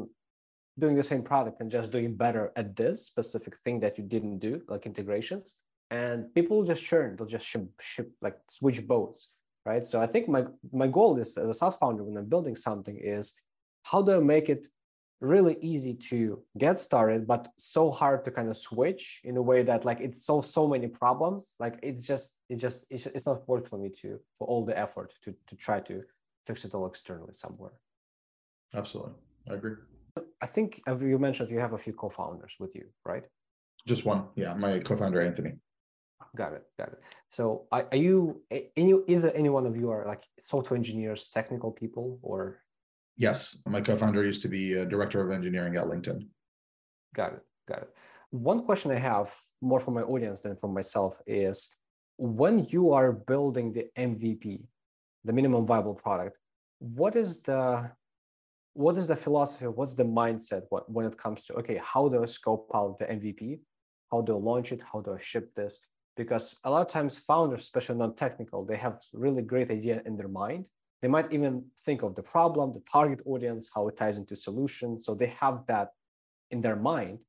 doing 0.79 0.95
the 0.95 1.03
same 1.03 1.23
product 1.23 1.61
and 1.61 1.69
just 1.69 1.91
doing 1.91 2.15
better 2.15 2.51
at 2.55 2.75
this 2.75 3.05
specific 3.05 3.57
thing 3.59 3.79
that 3.81 3.97
you 3.97 4.03
didn't 4.03 4.39
do 4.39 4.61
like 4.67 4.85
integrations. 4.85 5.55
And 5.91 6.33
people 6.33 6.63
just 6.63 6.83
churn. 6.83 7.15
They'll 7.15 7.27
just 7.27 7.47
ship, 7.47 7.67
ship 7.81 8.11
like 8.21 8.37
switch 8.49 8.87
boats 8.87 9.29
right? 9.65 9.85
So 9.85 10.01
i 10.01 10.07
think 10.07 10.27
my 10.27 10.45
my 10.71 10.87
goal 10.87 11.17
is 11.17 11.37
as 11.37 11.49
a 11.49 11.53
SaaS 11.53 11.75
founder 11.75 12.03
when 12.03 12.17
i'm 12.17 12.29
building 12.33 12.55
something 12.55 12.97
is 13.17 13.33
how 13.83 14.01
do 14.01 14.11
i 14.15 14.19
make 14.19 14.49
it 14.49 14.67
really 15.21 15.57
easy 15.61 15.93
to 16.11 16.41
get 16.57 16.79
started 16.79 17.27
but 17.27 17.43
so 17.57 17.91
hard 17.91 18.23
to 18.23 18.31
kind 18.31 18.49
of 18.49 18.57
switch 18.57 19.19
in 19.23 19.35
a 19.35 19.41
way 19.41 19.63
that 19.63 19.83
like 19.83 19.99
it 19.99 20.15
solves 20.15 20.49
so 20.49 20.65
many 20.67 20.87
problems? 20.87 21.55
Like 21.59 21.77
it's 21.83 22.05
just 22.11 22.33
it 22.49 22.57
just 22.65 22.85
it's 22.89 23.25
not 23.25 23.47
worth 23.47 23.67
for 23.67 23.77
me 23.77 23.89
to 24.01 24.19
for 24.37 24.47
all 24.47 24.63
the 24.65 24.77
effort 24.85 25.13
to 25.23 25.35
to 25.47 25.55
try 25.55 25.79
to 25.81 26.03
fix 26.47 26.63
it 26.65 26.73
all 26.73 26.87
externally 26.87 27.35
somewhere. 27.35 27.75
Absolutely. 28.73 29.13
I 29.49 29.55
agree 29.55 29.75
i 30.41 30.45
think 30.45 30.81
you 30.87 31.19
mentioned 31.19 31.49
you 31.49 31.59
have 31.59 31.73
a 31.73 31.77
few 31.77 31.93
co-founders 31.93 32.55
with 32.59 32.75
you 32.75 32.85
right? 33.05 33.23
Just 33.87 34.05
one. 34.05 34.25
Yeah 34.35 34.53
my 34.53 34.79
co-founder 34.79 35.21
anthony. 35.21 35.53
Got 36.35 36.53
it 36.53 36.63
got 36.77 36.89
it. 36.89 36.99
So 37.29 37.67
are, 37.71 37.87
are 37.91 37.97
you 37.97 38.43
any 38.75 38.93
either 39.07 39.31
any 39.31 39.49
one 39.49 39.65
of 39.65 39.75
you 39.75 39.89
are 39.89 40.05
like 40.05 40.23
software 40.39 40.77
engineers 40.77 41.29
technical 41.33 41.71
people 41.71 42.19
or? 42.21 42.59
Yes. 43.17 43.57
My 43.65 43.81
co-founder 43.81 44.23
used 44.23 44.41
to 44.43 44.47
be 44.47 44.73
a 44.73 44.85
director 44.85 45.19
of 45.21 45.31
engineering 45.31 45.75
at 45.75 45.85
linkedin. 45.85 46.27
Got 47.15 47.33
it 47.33 47.43
got 47.67 47.81
it. 47.83 47.89
One 48.31 48.65
question 48.65 48.91
i 48.91 48.99
have 48.99 49.33
more 49.61 49.79
from 49.79 49.93
my 49.93 50.03
audience 50.13 50.41
than 50.41 50.55
from 50.55 50.73
myself 50.73 51.13
is 51.25 51.69
when 52.17 52.65
you 52.65 52.93
are 52.93 53.11
building 53.11 53.73
the 53.73 53.85
mvp 53.97 54.45
the 55.25 55.33
minimum 55.33 55.65
viable 55.65 55.93
product 55.93 56.37
what 56.79 57.15
is 57.15 57.41
the 57.41 57.89
what 58.73 58.97
is 58.97 59.07
the 59.07 59.15
philosophy 59.15 59.65
what's 59.67 59.93
the 59.93 60.03
mindset 60.03 60.63
when 60.87 61.05
it 61.05 61.17
comes 61.17 61.45
to 61.45 61.53
okay 61.53 61.79
how 61.83 62.07
do 62.07 62.21
i 62.21 62.25
scope 62.25 62.69
out 62.73 62.97
the 62.99 63.05
mvp 63.05 63.59
how 64.11 64.21
do 64.21 64.35
i 64.35 64.39
launch 64.39 64.71
it 64.71 64.81
how 64.91 65.01
do 65.01 65.13
i 65.13 65.19
ship 65.19 65.53
this 65.55 65.79
because 66.19 66.57
a 66.65 66.69
lot 66.69 66.81
of 66.81 66.89
times 66.89 67.15
founders, 67.15 67.61
especially 67.61 67.95
non-technical, 67.95 68.65
they 68.65 68.75
have 68.75 68.99
really 69.13 69.41
great 69.41 69.71
idea 69.71 70.01
in 70.05 70.17
their 70.17 70.27
mind. 70.27 70.65
They 71.01 71.07
might 71.07 71.31
even 71.31 71.63
think 71.85 72.01
of 72.03 72.13
the 72.13 72.21
problem, 72.21 72.73
the 72.73 72.83
target 72.91 73.21
audience, 73.25 73.69
how 73.73 73.87
it 73.87 73.95
ties 73.95 74.17
into 74.17 74.35
solution. 74.35 74.99
So 74.99 75.15
they 75.15 75.31
have 75.43 75.63
that 75.67 75.91
in 76.51 76.59
their 76.59 76.75
mind. 76.75 77.19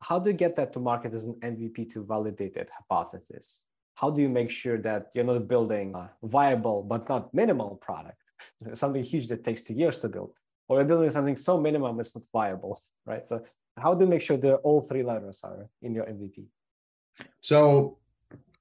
How 0.00 0.20
do 0.20 0.30
you 0.30 0.36
get 0.36 0.54
that 0.54 0.72
to 0.74 0.78
market 0.78 1.14
as 1.14 1.24
an 1.24 1.34
MVP 1.42 1.92
to 1.94 2.04
validate 2.04 2.54
that 2.54 2.68
hypothesis? 2.78 3.62
How 3.96 4.08
do 4.08 4.22
you 4.22 4.28
make 4.28 4.50
sure 4.50 4.78
that 4.82 5.06
you're 5.14 5.24
not 5.24 5.48
building 5.48 5.96
a 5.96 6.08
viable 6.22 6.84
but 6.84 7.08
not 7.08 7.34
minimal 7.34 7.70
product, 7.82 8.22
something 8.74 9.02
huge 9.02 9.26
that 9.30 9.42
takes 9.42 9.62
two 9.62 9.74
years 9.74 9.98
to 9.98 10.08
build, 10.08 10.30
or 10.68 10.78
you're 10.78 10.86
building 10.86 11.10
something 11.10 11.36
so 11.36 11.60
minimum 11.60 11.98
it's 11.98 12.14
not 12.14 12.24
viable, 12.32 12.80
right? 13.06 13.26
So 13.26 13.42
how 13.76 13.94
do 13.94 14.04
you 14.04 14.10
make 14.10 14.22
sure 14.22 14.36
that 14.36 14.56
all 14.56 14.82
three 14.82 15.02
letters 15.02 15.40
are 15.42 15.68
in 15.82 15.94
your 15.94 16.04
MVP? 16.04 16.44
So 17.40 17.98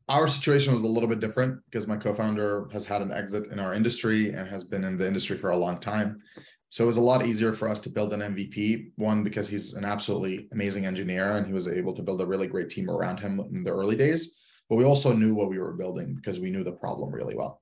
our 0.09 0.27
situation 0.27 0.71
was 0.71 0.83
a 0.83 0.87
little 0.87 1.09
bit 1.09 1.19
different 1.19 1.59
because 1.65 1.85
my 1.85 1.97
co-founder 1.97 2.69
has 2.71 2.85
had 2.85 3.01
an 3.01 3.11
exit 3.11 3.51
in 3.51 3.59
our 3.59 3.73
industry 3.73 4.31
and 4.31 4.47
has 4.47 4.63
been 4.63 4.83
in 4.85 4.97
the 4.97 5.05
industry 5.05 5.37
for 5.37 5.49
a 5.49 5.57
long 5.57 5.79
time. 5.79 6.21
So 6.69 6.83
it 6.83 6.87
was 6.87 6.97
a 6.97 7.01
lot 7.01 7.25
easier 7.25 7.53
for 7.53 7.67
us 7.67 7.79
to 7.79 7.89
build 7.89 8.13
an 8.13 8.21
MVP. 8.21 8.91
One, 8.95 9.23
because 9.23 9.47
he's 9.47 9.73
an 9.73 9.85
absolutely 9.85 10.47
amazing 10.53 10.85
engineer 10.85 11.31
and 11.31 11.45
he 11.45 11.53
was 11.53 11.67
able 11.67 11.93
to 11.93 12.01
build 12.01 12.21
a 12.21 12.25
really 12.25 12.47
great 12.47 12.69
team 12.69 12.89
around 12.89 13.19
him 13.19 13.39
in 13.51 13.63
the 13.63 13.71
early 13.71 13.95
days. 13.95 14.35
But 14.69 14.75
we 14.75 14.85
also 14.85 15.13
knew 15.13 15.33
what 15.33 15.49
we 15.49 15.59
were 15.59 15.73
building 15.73 16.15
because 16.15 16.39
we 16.39 16.51
knew 16.51 16.63
the 16.63 16.71
problem 16.71 17.11
really 17.11 17.35
well. 17.35 17.61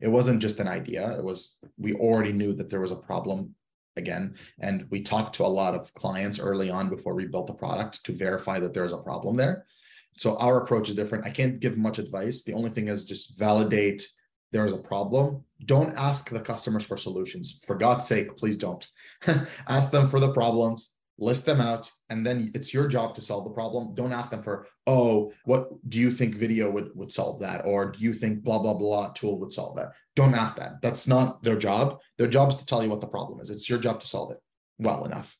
It 0.00 0.08
wasn't 0.08 0.42
just 0.42 0.60
an 0.60 0.68
idea, 0.68 1.18
it 1.18 1.24
was 1.24 1.58
we 1.76 1.94
already 1.94 2.32
knew 2.32 2.54
that 2.54 2.70
there 2.70 2.80
was 2.80 2.92
a 2.92 2.96
problem 2.96 3.54
again. 3.96 4.36
And 4.60 4.86
we 4.90 5.02
talked 5.02 5.34
to 5.36 5.44
a 5.44 5.46
lot 5.46 5.74
of 5.74 5.92
clients 5.94 6.38
early 6.38 6.70
on 6.70 6.88
before 6.88 7.14
we 7.14 7.26
built 7.26 7.48
the 7.48 7.54
product 7.54 8.04
to 8.04 8.12
verify 8.12 8.60
that 8.60 8.72
there's 8.72 8.92
a 8.92 8.98
problem 8.98 9.36
there 9.36 9.66
so 10.18 10.36
our 10.38 10.62
approach 10.62 10.88
is 10.88 10.96
different. 10.96 11.24
I 11.24 11.30
can't 11.30 11.60
give 11.60 11.78
much 11.78 11.98
advice. 11.98 12.42
The 12.42 12.54
only 12.54 12.70
thing 12.70 12.88
is 12.88 13.06
just 13.06 13.38
validate 13.38 14.06
there 14.50 14.66
is 14.66 14.72
a 14.72 14.78
problem. 14.78 15.44
Don't 15.66 15.96
ask 15.96 16.28
the 16.30 16.40
customers 16.40 16.82
for 16.82 16.96
solutions. 16.96 17.62
For 17.66 17.76
God's 17.76 18.06
sake, 18.06 18.36
please 18.36 18.56
don't. 18.56 18.86
ask 19.68 19.90
them 19.90 20.08
for 20.08 20.18
the 20.18 20.32
problems, 20.32 20.96
list 21.18 21.44
them 21.44 21.60
out, 21.60 21.90
and 22.10 22.24
then 22.24 22.50
it's 22.54 22.72
your 22.72 22.86
job 22.86 23.14
to 23.16 23.20
solve 23.20 23.44
the 23.44 23.50
problem. 23.50 23.94
Don't 23.94 24.12
ask 24.12 24.30
them 24.30 24.42
for, 24.42 24.66
oh, 24.86 25.32
what 25.44 25.68
do 25.88 25.98
you 25.98 26.12
think 26.12 26.34
video 26.34 26.70
would, 26.70 26.90
would 26.94 27.12
solve 27.12 27.40
that? 27.40 27.66
Or 27.66 27.90
do 27.90 27.98
you 27.98 28.12
think 28.12 28.42
blah, 28.42 28.58
blah, 28.60 28.74
blah 28.74 29.08
tool 29.12 29.38
would 29.40 29.52
solve 29.52 29.76
that? 29.76 29.92
Don't 30.14 30.34
ask 30.34 30.56
that. 30.56 30.80
That's 30.80 31.08
not 31.08 31.42
their 31.42 31.56
job. 31.56 31.98
Their 32.18 32.28
job 32.28 32.50
is 32.50 32.56
to 32.56 32.66
tell 32.66 32.82
you 32.82 32.90
what 32.90 33.00
the 33.00 33.08
problem 33.08 33.40
is. 33.40 33.50
It's 33.50 33.68
your 33.68 33.78
job 33.78 34.00
to 34.00 34.06
solve 34.06 34.30
it 34.30 34.38
well 34.78 35.04
enough. 35.04 35.36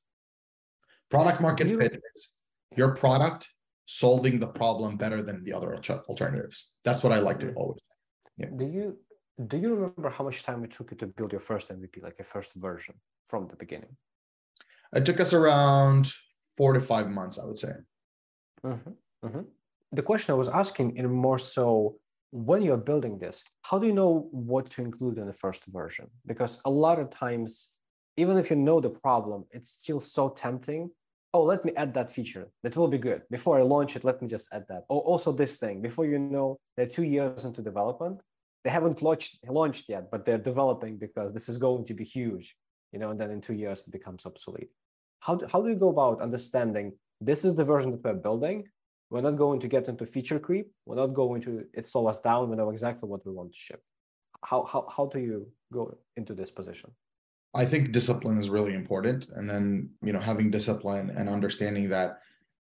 Product 1.11 1.41
market 1.41 1.69
fit 1.69 2.01
is 2.15 2.35
your 2.77 2.95
product 2.95 3.49
solving 3.87 4.39
the 4.39 4.47
problem 4.47 4.97
better 4.97 5.23
than 5.23 5.43
the 5.45 5.53
other 5.53 5.75
alternatives. 5.75 6.77
That's 6.85 7.03
what 7.03 7.13
I 7.13 7.21
like 7.21 7.39
to 7.41 7.47
mm. 7.47 7.57
always. 7.57 7.81
Yeah. 8.37 8.49
Do 8.57 8.67
you 8.67 8.99
do 9.47 9.57
you 9.57 9.75
remember 9.75 10.11
how 10.11 10.25
much 10.25 10.43
time 10.43 10.65
it 10.65 10.73
took 10.73 10.91
you 10.91 10.97
to 10.99 11.07
build 11.07 11.31
your 11.31 11.41
first 11.41 11.69
MVP, 11.69 12.03
like 12.03 12.17
a 12.19 12.25
first 12.25 12.53
version 12.55 12.95
from 13.25 13.47
the 13.47 13.57
beginning? 13.57 13.97
It 14.95 15.05
took 15.05 15.21
us 15.21 15.33
around 15.33 16.11
four 16.57 16.73
to 16.73 16.81
five 16.81 17.09
months, 17.09 17.39
I 17.39 17.47
would 17.47 17.59
say. 17.59 17.73
Mm-hmm. 18.65 18.91
Mm-hmm. 19.27 19.41
The 19.93 20.03
question 20.03 20.33
I 20.33 20.39
was 20.39 20.49
asking, 20.49 20.97
in 20.97 21.11
more 21.11 21.39
so, 21.39 21.97
when 22.31 22.63
you're 22.63 22.77
building 22.77 23.19
this, 23.19 23.43
how 23.63 23.79
do 23.79 23.87
you 23.87 23.93
know 23.93 24.29
what 24.31 24.69
to 24.71 24.83
include 24.83 25.19
in 25.19 25.27
the 25.27 25.33
first 25.33 25.65
version? 25.67 26.09
Because 26.27 26.59
a 26.65 26.71
lot 26.71 26.99
of 26.99 27.11
times, 27.11 27.69
even 28.17 28.37
if 28.37 28.51
you 28.51 28.57
know 28.57 28.81
the 28.81 28.91
problem, 28.91 29.45
it's 29.51 29.71
still 29.71 30.01
so 30.01 30.29
tempting 30.31 30.91
oh, 31.35 31.43
let 31.43 31.65
me 31.65 31.73
add 31.77 31.95
that 31.95 32.11
feature. 32.11 32.49
That 32.63 32.77
will 32.77 32.89
be 32.89 32.99
good. 32.99 33.23
Before 33.31 33.59
I 33.59 33.63
launch 33.63 33.97
it, 33.97 34.05
let 34.05 34.21
me 34.23 34.29
just 34.29 34.49
add 34.53 34.65
that. 34.69 34.85
Oh, 34.89 34.99
also 34.99 35.33
this 35.33 35.59
thing. 35.59 35.83
Before 35.83 36.07
you 36.07 36.19
know, 36.19 36.59
they're 36.77 36.87
two 36.87 37.05
years 37.05 37.45
into 37.45 37.63
development. 37.63 38.21
They 38.65 38.71
haven't 38.71 39.03
launched 39.03 39.39
launched 39.47 39.85
yet, 39.89 40.11
but 40.11 40.25
they're 40.25 40.39
developing 40.39 40.97
because 40.97 41.33
this 41.33 41.49
is 41.49 41.59
going 41.59 41.85
to 41.87 41.95
be 41.95 42.05
huge. 42.05 42.57
You 42.93 42.99
know, 42.99 43.11
and 43.11 43.21
then 43.21 43.31
in 43.31 43.41
two 43.41 43.55
years 43.55 43.85
it 43.87 43.93
becomes 43.93 44.27
obsolete. 44.27 44.71
How 45.21 45.35
do, 45.37 45.47
how 45.47 45.63
do 45.63 45.69
you 45.69 45.77
go 45.77 45.91
about 45.91 46.21
understanding 46.21 46.93
this 47.21 47.45
is 47.45 47.55
the 47.55 47.65
version 47.65 47.91
that 47.91 48.05
we're 48.05 48.15
building? 48.15 48.65
We're 49.11 49.23
not 49.23 49.37
going 49.37 49.61
to 49.61 49.69
get 49.69 49.89
into 49.89 50.05
feature 50.07 50.39
creep. 50.39 50.71
We're 50.87 50.97
not 50.97 51.15
going 51.15 51.41
to 51.43 51.65
it 51.73 51.87
slow 51.87 52.07
us 52.09 52.21
down. 52.21 52.51
We 52.51 52.57
know 52.57 52.71
exactly 52.71 53.09
what 53.09 53.25
we 53.27 53.33
want 53.33 53.53
to 53.53 53.59
ship. 53.59 53.83
How 54.45 54.65
how 54.65 54.87
how 54.95 55.07
do 55.07 55.19
you 55.19 55.49
go 55.73 55.97
into 56.17 56.35
this 56.35 56.51
position? 56.51 56.91
I 57.55 57.65
think 57.65 57.93
discipline 57.93 58.39
is 58.39 58.51
really 58.51 58.75
important. 58.75 59.31
And 59.31 59.49
then, 59.49 59.91
you 60.03 60.13
know, 60.13 60.21
having 60.21 60.51
discipline 60.51 61.11
and 61.11 61.29
understanding 61.29 61.89
that 61.89 62.19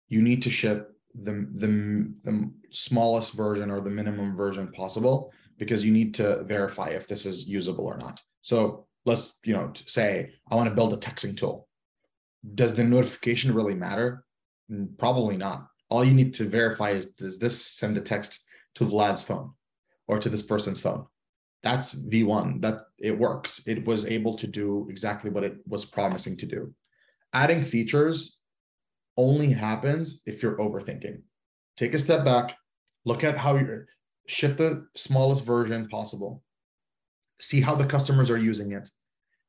you 0.08 0.22
need 0.22 0.42
to 0.44 0.50
ship 0.50 0.96
the, 1.14 1.48
the, 1.54 2.14
the 2.24 2.52
smallest 2.72 3.34
version 3.34 3.70
or 3.70 3.82
the 3.82 3.90
minimum 3.90 4.36
version 4.36 4.72
possible 4.72 5.34
because 5.58 5.84
you 5.84 5.92
need 5.92 6.14
to 6.16 6.44
verify 6.44 6.90
if 6.90 7.08
this 7.08 7.26
is 7.26 7.48
usable 7.48 7.86
or 7.86 7.98
not. 7.98 8.22
So 8.42 8.88
let's, 9.06 9.40
you 9.44 9.54
know, 9.54 9.74
say 9.86 10.32
I 10.50 10.56
want 10.56 10.70
to 10.70 10.76
build 10.76 10.94
a 10.94 10.98
texting 10.98 11.36
tool. 11.36 11.67
Does 12.56 12.76
the 12.76 12.84
notification 12.84 13.54
really 13.54 13.76
matter? 13.76 14.24
Mm, 14.72 14.98
probably 14.98 15.38
not. 15.38 15.68
All 15.90 16.04
you 16.04 16.14
need 16.14 16.34
to 16.36 16.46
verify 16.46 16.92
is 16.92 17.12
does 17.12 17.40
this 17.40 17.66
send 17.66 17.98
a 17.98 18.02
text 18.02 18.40
to 18.76 18.86
Vlad's 18.86 19.24
phone 19.24 19.52
or 20.08 20.20
to 20.20 20.30
this 20.30 20.42
person's 20.42 20.80
phone? 20.80 21.06
that's 21.64 21.96
V1 21.96 22.62
that 22.62 22.86
it 22.98 23.18
works. 23.18 23.68
It 23.68 23.86
was 23.86 24.06
able 24.06 24.36
to 24.36 24.48
do 24.48 24.88
exactly 24.90 25.30
what 25.30 25.44
it 25.44 25.58
was 25.68 25.86
promising 25.86 26.38
to 26.38 26.46
do. 26.46 26.74
Adding 27.34 27.64
features 27.64 28.40
only 29.18 29.52
happens 29.52 30.22
if 30.26 30.42
you're 30.42 30.58
overthinking. 30.58 31.22
Take 31.76 31.94
a 31.94 32.00
step 32.00 32.24
back, 32.24 32.56
look 33.06 33.24
at 33.24 33.38
how 33.38 33.58
you 33.58 33.86
ship 34.28 34.58
the 34.58 34.88
smallest 34.96 35.44
version 35.44 35.88
possible, 35.90 36.44
see 37.40 37.62
how 37.62 37.76
the 37.76 37.86
customers 37.86 38.30
are 38.30 38.38
using 38.38 38.72
it, 38.72 38.90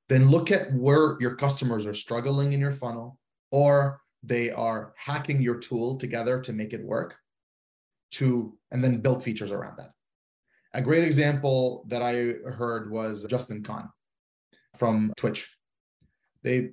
then 0.09 0.29
look 0.29 0.51
at 0.51 0.73
where 0.73 1.17
your 1.21 1.35
customers 1.35 1.87
are 1.87 1.95
struggling 1.95 2.53
in 2.53 2.61
your 2.61 2.73
funnel 2.73 3.19
or 3.51 4.01
they 4.23 4.51
are 4.51 4.93
hacking 4.97 5.41
your 5.41 5.57
tool 5.57 5.97
together 5.97 6.41
to 6.41 6.53
make 6.53 6.73
it 6.73 6.85
work 6.85 7.17
to 8.11 8.57
and 8.71 8.83
then 8.83 9.01
build 9.01 9.23
features 9.23 9.53
around 9.53 9.77
that 9.79 9.91
a 10.75 10.83
great 10.83 11.05
example 11.05 11.85
that 11.89 12.03
I 12.03 12.13
heard 12.51 12.91
was 12.91 13.25
Justin 13.25 13.63
Kan 13.63 13.89
from 14.77 15.13
Twitch. 15.17 15.51
They 16.43 16.71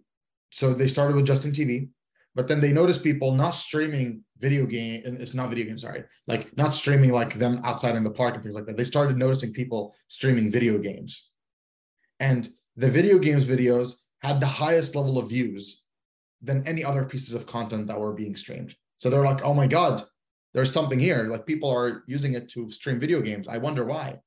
so 0.52 0.74
they 0.74 0.88
started 0.88 1.16
with 1.16 1.26
Justin 1.26 1.52
TV. 1.52 1.90
but 2.36 2.48
then 2.50 2.60
they 2.60 2.74
noticed 2.74 3.04
people 3.04 3.34
not 3.34 3.52
streaming 3.52 4.24
video 4.40 4.66
game 4.66 5.02
it's 5.22 5.34
not 5.34 5.50
video 5.50 5.66
games 5.66 5.82
sorry 5.82 6.04
like 6.28 6.56
not 6.58 6.74
streaming 6.74 7.12
like 7.12 7.34
them 7.40 7.62
outside 7.64 7.96
in 7.96 8.04
the 8.04 8.18
park 8.20 8.34
and 8.36 8.44
things 8.44 8.56
like 8.56 8.66
that 8.66 8.76
they 8.78 8.84
started 8.84 9.18
noticing 9.18 9.54
people 9.54 9.96
streaming 10.10 10.52
video 10.52 10.78
games 10.78 11.32
and 12.20 12.50
the 12.76 12.90
video 12.90 13.18
games 13.18 13.46
videos 13.46 13.98
had 14.22 14.40
the 14.40 14.46
highest 14.46 14.96
level 14.96 15.18
of 15.18 15.30
views 15.30 15.84
than 16.42 16.68
any 16.68 16.84
other 16.84 17.06
pieces 17.06 17.34
of 17.34 17.48
content 17.48 17.88
that 17.88 18.00
were 18.00 18.14
being 18.14 18.36
streamed 18.36 18.76
so 18.98 19.10
they're 19.10 19.24
like 19.24 19.44
oh 19.44 19.54
my 19.54 19.68
god 19.68 20.04
there's 20.54 20.72
something 20.72 21.00
here 21.00 21.28
like 21.30 21.46
people 21.46 21.70
are 21.70 22.04
using 22.08 22.34
it 22.34 22.50
to 22.50 22.72
stream 22.72 23.00
video 23.00 23.22
games 23.22 23.48
i 23.48 23.58
wonder 23.58 23.86
why 23.86 24.10
and 24.10 24.20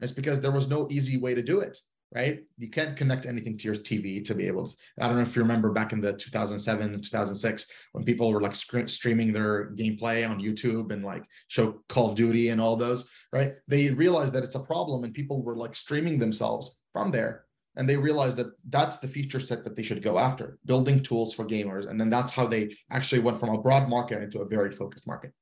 it's 0.00 0.12
because 0.12 0.40
there 0.40 0.52
was 0.52 0.68
no 0.68 0.86
easy 0.90 1.16
way 1.16 1.34
to 1.34 1.42
do 1.42 1.60
it 1.60 1.78
right? 2.14 2.40
You 2.56 2.70
can't 2.70 2.96
connect 2.96 3.26
anything 3.26 3.58
to 3.58 3.64
your 3.64 3.74
TV 3.74 4.24
to 4.24 4.34
be 4.34 4.46
able 4.46 4.66
to. 4.66 4.76
I 5.00 5.06
don't 5.06 5.16
know 5.16 5.22
if 5.22 5.36
you 5.36 5.42
remember 5.42 5.70
back 5.72 5.92
in 5.92 6.00
the 6.00 6.14
2007, 6.14 6.92
2006, 7.02 7.70
when 7.92 8.04
people 8.04 8.32
were 8.32 8.40
like 8.40 8.54
streaming 8.54 9.32
their 9.32 9.72
gameplay 9.72 10.28
on 10.28 10.40
YouTube 10.40 10.90
and 10.90 11.04
like 11.04 11.24
show 11.48 11.82
Call 11.88 12.10
of 12.10 12.14
Duty 12.14 12.48
and 12.48 12.60
all 12.60 12.76
those, 12.76 13.08
right? 13.32 13.54
They 13.66 13.90
realized 13.90 14.32
that 14.32 14.44
it's 14.44 14.54
a 14.54 14.60
problem 14.60 15.04
and 15.04 15.12
people 15.12 15.42
were 15.42 15.56
like 15.56 15.74
streaming 15.74 16.18
themselves 16.18 16.80
from 16.92 17.10
there. 17.10 17.44
And 17.78 17.88
they 17.88 17.96
realized 17.96 18.36
that 18.36 18.48
that's 18.68 18.96
the 18.96 19.08
feature 19.08 19.40
set 19.40 19.62
that 19.64 19.76
they 19.76 19.84
should 19.84 20.02
go 20.02 20.18
after, 20.18 20.58
building 20.66 21.00
tools 21.00 21.32
for 21.32 21.44
gamers. 21.46 21.88
And 21.88 21.98
then 21.98 22.10
that's 22.10 22.32
how 22.32 22.46
they 22.46 22.76
actually 22.90 23.20
went 23.20 23.38
from 23.38 23.50
a 23.50 23.62
broad 23.62 23.88
market 23.88 24.20
into 24.20 24.40
a 24.40 24.44
very 24.44 24.72
focused 24.72 25.06
market. 25.06 25.32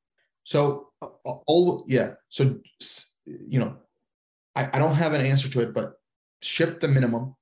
So, 0.44 0.90
all 1.24 1.84
yeah. 1.88 2.12
So, 2.28 2.60
you 3.26 3.58
know, 3.58 3.78
I, 4.54 4.68
I 4.74 4.78
don't 4.78 4.94
have 4.94 5.14
an 5.14 5.24
answer 5.24 5.48
to 5.48 5.60
it, 5.62 5.72
but 5.72 5.94
ship 6.42 6.78
the 6.78 6.88
minimum, 6.88 7.34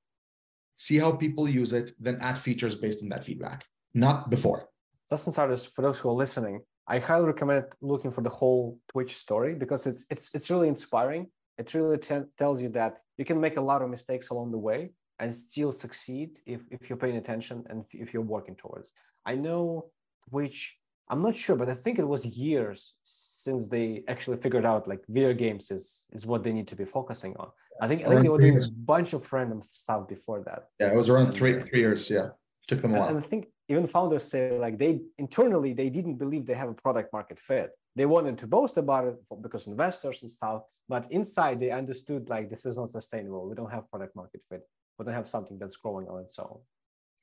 see 0.76 0.98
how 0.98 1.16
people 1.16 1.48
use 1.48 1.72
it, 1.72 1.92
then 1.98 2.18
add 2.20 2.38
features 2.38 2.76
based 2.76 3.02
on 3.02 3.08
that 3.10 3.24
feedback, 3.24 3.64
not 3.94 4.30
before. 4.30 4.68
Just 5.10 5.30
starters, 5.30 5.66
for 5.66 5.82
those 5.82 5.98
who 5.98 6.08
are 6.08 6.14
listening, 6.14 6.60
I 6.86 6.98
highly 6.98 7.26
recommend 7.26 7.64
looking 7.82 8.12
for 8.12 8.22
the 8.22 8.30
whole 8.30 8.78
Twitch 8.88 9.16
story 9.16 9.54
because 9.54 9.86
it's 9.86 10.06
it's 10.08 10.30
it's 10.34 10.50
really 10.50 10.68
inspiring. 10.68 11.28
It 11.58 11.72
really 11.74 11.98
t- 11.98 12.30
tells 12.36 12.60
you 12.60 12.68
that 12.70 12.98
you 13.16 13.24
can 13.24 13.40
make 13.40 13.56
a 13.56 13.60
lot 13.60 13.82
of 13.82 13.90
mistakes 13.90 14.30
along 14.30 14.50
the 14.50 14.58
way 14.58 14.90
and 15.20 15.32
still 15.32 15.72
succeed 15.72 16.40
if, 16.46 16.62
if 16.70 16.88
you're 16.88 16.98
paying 16.98 17.16
attention 17.16 17.64
and 17.68 17.84
if 17.92 18.12
you're 18.12 18.22
working 18.22 18.56
towards. 18.56 18.88
I 19.24 19.36
know 19.36 19.90
which 20.30 20.76
I'm 21.08 21.22
not 21.22 21.36
sure, 21.36 21.56
but 21.56 21.68
I 21.68 21.74
think 21.74 21.98
it 21.98 22.08
was 22.08 22.24
years 22.24 22.94
since 23.02 23.68
they 23.68 24.04
actually 24.08 24.38
figured 24.38 24.64
out 24.64 24.88
like 24.88 25.02
video 25.08 25.34
games 25.34 25.70
is 25.70 26.06
is 26.12 26.26
what 26.26 26.42
they 26.42 26.52
need 26.52 26.68
to 26.68 26.76
be 26.76 26.84
focusing 26.84 27.36
on. 27.36 27.50
I 27.80 27.88
think 27.88 28.04
I 28.04 28.08
think 28.08 28.22
they 28.22 28.28
were 28.28 28.38
doing 28.38 28.62
a 28.62 28.68
bunch 28.70 29.12
of 29.12 29.30
random 29.32 29.60
stuff 29.62 30.08
before 30.08 30.42
that. 30.46 30.68
Yeah, 30.80 30.92
it 30.92 30.96
was 30.96 31.08
around 31.10 31.32
three 31.32 31.60
three 31.60 31.80
years. 31.80 32.08
Yeah, 32.08 32.28
took 32.68 32.80
them 32.80 32.94
a 32.94 32.98
while. 32.98 33.08
And 33.08 33.18
I 33.18 33.26
think 33.28 33.48
even 33.68 33.86
founders 33.86 34.24
say 34.24 34.58
like 34.58 34.78
they 34.78 35.02
internally 35.18 35.72
they 35.74 35.90
didn't 35.90 36.16
believe 36.16 36.46
they 36.46 36.54
have 36.54 36.70
a 36.70 36.74
product 36.74 37.12
market 37.12 37.38
fit. 37.38 37.70
They 37.96 38.06
wanted 38.06 38.38
to 38.38 38.46
boast 38.46 38.76
about 38.76 39.06
it 39.06 39.16
for, 39.28 39.40
because 39.40 39.66
investors 39.66 40.18
and 40.22 40.30
stuff, 40.30 40.62
but 40.88 41.06
inside 41.10 41.60
they 41.60 41.70
understood 41.70 42.28
like 42.28 42.50
this 42.50 42.66
is 42.66 42.76
not 42.76 42.90
sustainable. 42.90 43.48
We 43.48 43.54
don't 43.54 43.70
have 43.70 43.88
product 43.90 44.16
market 44.16 44.42
fit. 44.48 44.62
We 44.98 45.04
don't 45.04 45.14
have 45.14 45.28
something 45.28 45.58
that's 45.58 45.76
growing 45.76 46.08
on 46.08 46.20
its 46.20 46.38
own. 46.38 46.58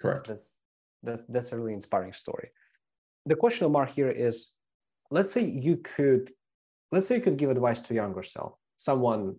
Correct. 0.01 0.27
That's 0.27 0.53
that, 1.03 1.21
that's 1.27 1.51
a 1.51 1.57
really 1.57 1.73
inspiring 1.73 2.13
story 2.13 2.49
the 3.25 3.35
question 3.35 3.71
mark 3.71 3.91
here 3.91 4.09
is 4.09 4.47
let's 5.09 5.31
say 5.31 5.43
you 5.43 5.77
could 5.77 6.31
let's 6.91 7.07
say 7.07 7.15
you 7.15 7.21
could 7.21 7.37
give 7.37 7.49
advice 7.49 7.81
to 7.81 7.93
younger 7.93 8.23
self 8.23 8.53
someone 8.77 9.35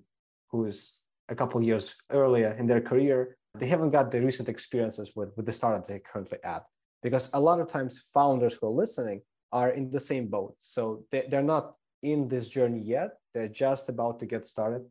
who's 0.51 0.97
a 1.29 1.35
couple 1.35 1.63
years 1.63 1.95
earlier 2.11 2.53
in 2.59 2.67
their 2.67 2.81
career 2.81 3.37
they 3.59 3.67
haven't 3.67 3.91
got 3.91 4.11
the 4.11 4.21
recent 4.21 4.49
experiences 4.49 5.13
with, 5.15 5.31
with 5.37 5.47
the 5.47 5.53
startup 5.53 5.87
they're 5.87 6.01
currently 6.01 6.39
at 6.45 6.65
because 7.03 7.29
a 7.35 7.41
lot 7.41 7.61
of 7.61 7.69
times 7.69 8.05
founders 8.15 8.55
who 8.55 8.67
are 8.67 8.71
listening 8.71 9.21
are 9.53 9.71
in 9.71 9.91
the 9.91 10.01
same 10.01 10.27
boat 10.27 10.55
so 10.63 11.05
they, 11.11 11.25
they're 11.31 11.43
not 11.43 11.75
in 12.03 12.29
this 12.29 12.49
journey 12.49 12.81
yet 12.81 13.11
they're 13.35 13.49
just 13.49 13.89
about 13.89 14.19
to 14.19 14.27
get 14.27 14.47
started 14.47 14.83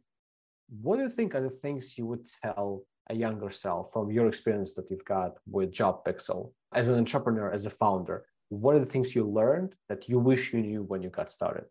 what 0.82 0.97
do 0.97 1.04
you 1.04 1.10
think 1.10 1.36
are 1.36 1.41
the 1.41 1.50
things 1.50 1.97
you 1.97 2.06
would 2.06 2.26
tell 2.43 2.84
a 3.10 3.15
younger 3.15 3.50
self 3.50 3.91
from 3.91 4.12
your 4.12 4.28
experience 4.28 4.74
that 4.74 4.89
you've 4.89 5.04
got 5.04 5.32
with 5.50 5.71
JobPixel 5.71 6.52
as 6.74 6.88
an 6.88 6.97
entrepreneur 6.97 7.52
as 7.52 7.65
a 7.65 7.69
founder 7.69 8.26
what 8.52 8.76
are 8.76 8.80
the 8.80 8.86
things 8.86 9.15
you 9.15 9.24
learned 9.24 9.76
that 9.88 10.10
you 10.10 10.19
wish 10.19 10.52
you 10.52 10.60
knew 10.60 10.84
when 10.84 11.02
you 11.02 11.10
got 11.10 11.32
started? 11.32 11.63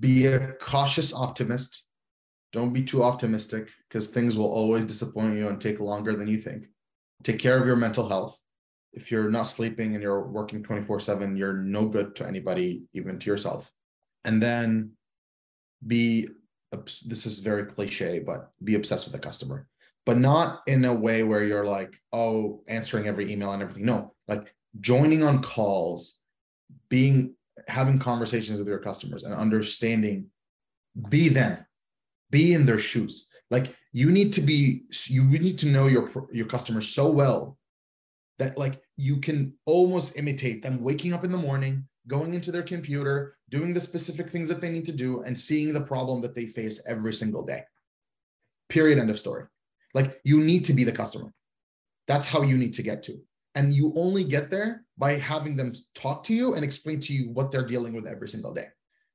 Be 0.00 0.26
a 0.26 0.52
cautious 0.54 1.14
optimist. 1.14 1.86
Don't 2.52 2.72
be 2.72 2.82
too 2.82 3.04
optimistic 3.04 3.70
because 3.88 4.08
things 4.08 4.36
will 4.36 4.52
always 4.52 4.84
disappoint 4.84 5.36
you 5.36 5.48
and 5.48 5.60
take 5.60 5.78
longer 5.78 6.14
than 6.14 6.26
you 6.26 6.38
think. 6.38 6.66
Take 7.22 7.38
care 7.38 7.56
of 7.58 7.66
your 7.66 7.76
mental 7.76 8.08
health. 8.08 8.36
If 8.92 9.10
you're 9.10 9.30
not 9.30 9.44
sleeping 9.44 9.94
and 9.94 10.02
you're 10.02 10.26
working 10.26 10.62
24 10.62 11.00
7, 11.00 11.36
you're 11.36 11.54
no 11.54 11.86
good 11.86 12.14
to 12.16 12.26
anybody, 12.26 12.86
even 12.92 13.18
to 13.18 13.30
yourself. 13.30 13.70
And 14.24 14.42
then 14.42 14.92
be 15.86 16.28
this 17.04 17.26
is 17.26 17.40
very 17.40 17.66
cliche, 17.66 18.18
but 18.18 18.50
be 18.64 18.74
obsessed 18.74 19.06
with 19.06 19.12
the 19.12 19.18
customer, 19.18 19.68
but 20.06 20.16
not 20.16 20.62
in 20.66 20.84
a 20.84 20.94
way 20.94 21.22
where 21.22 21.44
you're 21.44 21.64
like, 21.64 21.94
oh, 22.12 22.62
answering 22.66 23.06
every 23.06 23.30
email 23.30 23.52
and 23.52 23.62
everything. 23.62 23.84
No, 23.84 24.14
like 24.28 24.54
joining 24.80 25.22
on 25.22 25.42
calls, 25.42 26.18
being 26.88 27.34
having 27.68 27.98
conversations 27.98 28.58
with 28.58 28.68
your 28.68 28.78
customers 28.78 29.22
and 29.22 29.34
understanding, 29.34 30.26
be 31.08 31.28
them, 31.28 31.58
be 32.30 32.54
in 32.54 32.64
their 32.64 32.78
shoes. 32.78 33.28
Like 33.50 33.76
you 33.92 34.10
need 34.10 34.32
to 34.34 34.40
be, 34.40 34.84
you 35.06 35.24
need 35.24 35.58
to 35.58 35.66
know 35.66 35.86
your 35.86 36.10
your 36.32 36.46
customers 36.46 36.88
so 36.88 37.10
well 37.10 37.58
that 38.38 38.58
like 38.58 38.80
you 38.96 39.18
can 39.18 39.54
almost 39.66 40.18
imitate 40.18 40.62
them 40.62 40.82
waking 40.82 41.12
up 41.12 41.24
in 41.24 41.32
the 41.32 41.38
morning, 41.38 41.86
going 42.08 42.34
into 42.34 42.50
their 42.50 42.62
computer, 42.62 43.36
doing 43.50 43.74
the 43.74 43.80
specific 43.80 44.28
things 44.28 44.48
that 44.48 44.60
they 44.60 44.70
need 44.70 44.86
to 44.86 44.92
do, 44.92 45.22
and 45.22 45.38
seeing 45.38 45.72
the 45.72 45.80
problem 45.80 46.20
that 46.22 46.34
they 46.34 46.46
face 46.46 46.82
every 46.86 47.14
single 47.14 47.44
day. 47.44 47.62
Period. 48.68 48.98
End 48.98 49.10
of 49.10 49.18
story. 49.18 49.44
Like 49.94 50.20
you 50.24 50.40
need 50.40 50.64
to 50.66 50.72
be 50.72 50.84
the 50.84 50.92
customer. 50.92 51.32
That's 52.08 52.26
how 52.26 52.42
you 52.42 52.56
need 52.56 52.74
to 52.74 52.82
get 52.82 53.02
to. 53.04 53.18
And 53.54 53.74
you 53.74 53.92
only 53.96 54.24
get 54.24 54.50
there 54.50 54.84
by 54.96 55.14
having 55.14 55.56
them 55.56 55.74
talk 55.94 56.24
to 56.24 56.34
you 56.34 56.54
and 56.54 56.64
explain 56.64 57.00
to 57.00 57.12
you 57.12 57.30
what 57.30 57.50
they're 57.50 57.66
dealing 57.66 57.92
with 57.92 58.06
every 58.06 58.28
single 58.28 58.54
day. 58.54 58.68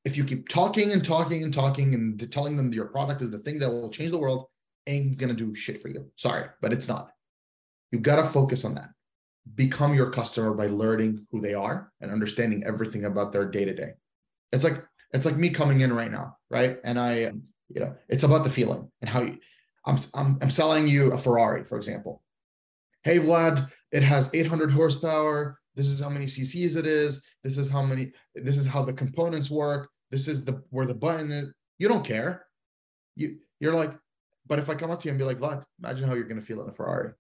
If 0.06 0.15
you 0.15 0.23
keep 0.23 0.47
talking 0.47 0.91
and 0.91 1.03
talking 1.03 1.43
and 1.43 1.53
talking 1.53 1.93
and 1.93 2.32
telling 2.32 2.56
them 2.56 2.71
your 2.71 2.86
product 2.86 3.21
is 3.21 3.32
the 3.32 3.39
thing 3.39 3.58
that 3.60 3.69
will 3.69 3.89
change 3.89 4.12
the 4.12 4.17
world, 4.17 4.45
ain't 4.86 5.17
gonna 5.17 5.34
do 5.34 5.53
shit 5.53 5.82
for 5.82 5.89
you. 5.89 6.10
Sorry, 6.15 6.45
but 6.62 6.71
it's 6.71 6.88
not. 6.88 7.12
You 7.91 7.99
gotta 7.99 8.23
focus 8.25 8.63
on 8.63 8.75
that. 8.75 8.89
Become 9.55 9.95
your 9.95 10.10
customer 10.12 10.53
by 10.53 10.67
learning 10.67 11.25
who 11.31 11.41
they 11.41 11.53
are 11.53 11.91
and 12.01 12.12
understanding 12.12 12.63
everything 12.65 13.05
about 13.05 13.31
their 13.31 13.45
day 13.45 13.65
to 13.65 13.73
day. 13.73 13.91
It's 14.51 14.63
like 14.63 14.83
it's 15.13 15.25
like 15.25 15.38
me 15.38 15.49
coming 15.49 15.81
in 15.81 15.93
right 15.93 16.12
now, 16.12 16.38
right? 16.49 16.77
And 16.83 16.99
I, 16.99 17.31
you 17.69 17.79
know, 17.79 17.95
it's 18.10 18.23
about 18.23 18.43
the 18.43 18.49
feeling 18.49 18.89
and 19.01 19.10
how 19.10 19.21
you. 19.21 19.38
I'm 19.86 19.97
I'm, 20.13 20.38
I'm 20.41 20.49
selling 20.49 20.88
you 20.88 21.13
a 21.13 21.17
Ferrari, 21.17 21.63
for 21.63 21.77
example 21.77 22.21
hey 23.07 23.19
Vlad, 23.19 23.69
it 23.93 24.03
has 24.03 24.33
800 24.33 24.69
horsepower. 24.69 25.57
This 25.75 25.88
is 25.88 26.01
how 26.01 26.10
many 26.10 26.25
CCs 26.25 26.75
it 26.75 26.86
is. 26.86 27.23
This 27.43 27.57
is 27.57 27.69
how 27.69 27.81
many. 27.81 28.12
This 28.36 28.57
is 28.57 28.65
how 28.65 28.83
the 28.83 28.93
components 28.93 29.49
work. 29.49 29.89
This 30.12 30.27
is 30.27 30.43
the 30.43 30.62
where 30.71 30.86
the 30.86 30.93
button 30.93 31.31
is. 31.31 31.53
You 31.79 31.88
don't 31.88 32.05
care. 32.05 32.45
You 33.15 33.38
you're 33.60 33.73
like, 33.73 33.93
but 34.45 34.60
if 34.60 34.69
I 34.69 34.75
come 34.75 34.91
up 34.91 34.99
to 35.01 35.05
you 35.05 35.12
and 35.12 35.19
be 35.19 35.23
like, 35.23 35.39
Vlad, 35.39 35.63
imagine 35.81 36.07
how 36.07 36.15
you're 36.15 36.27
gonna 36.27 36.41
feel 36.41 36.62
in 36.63 36.69
a 36.69 36.73
Ferrari. 36.73 37.12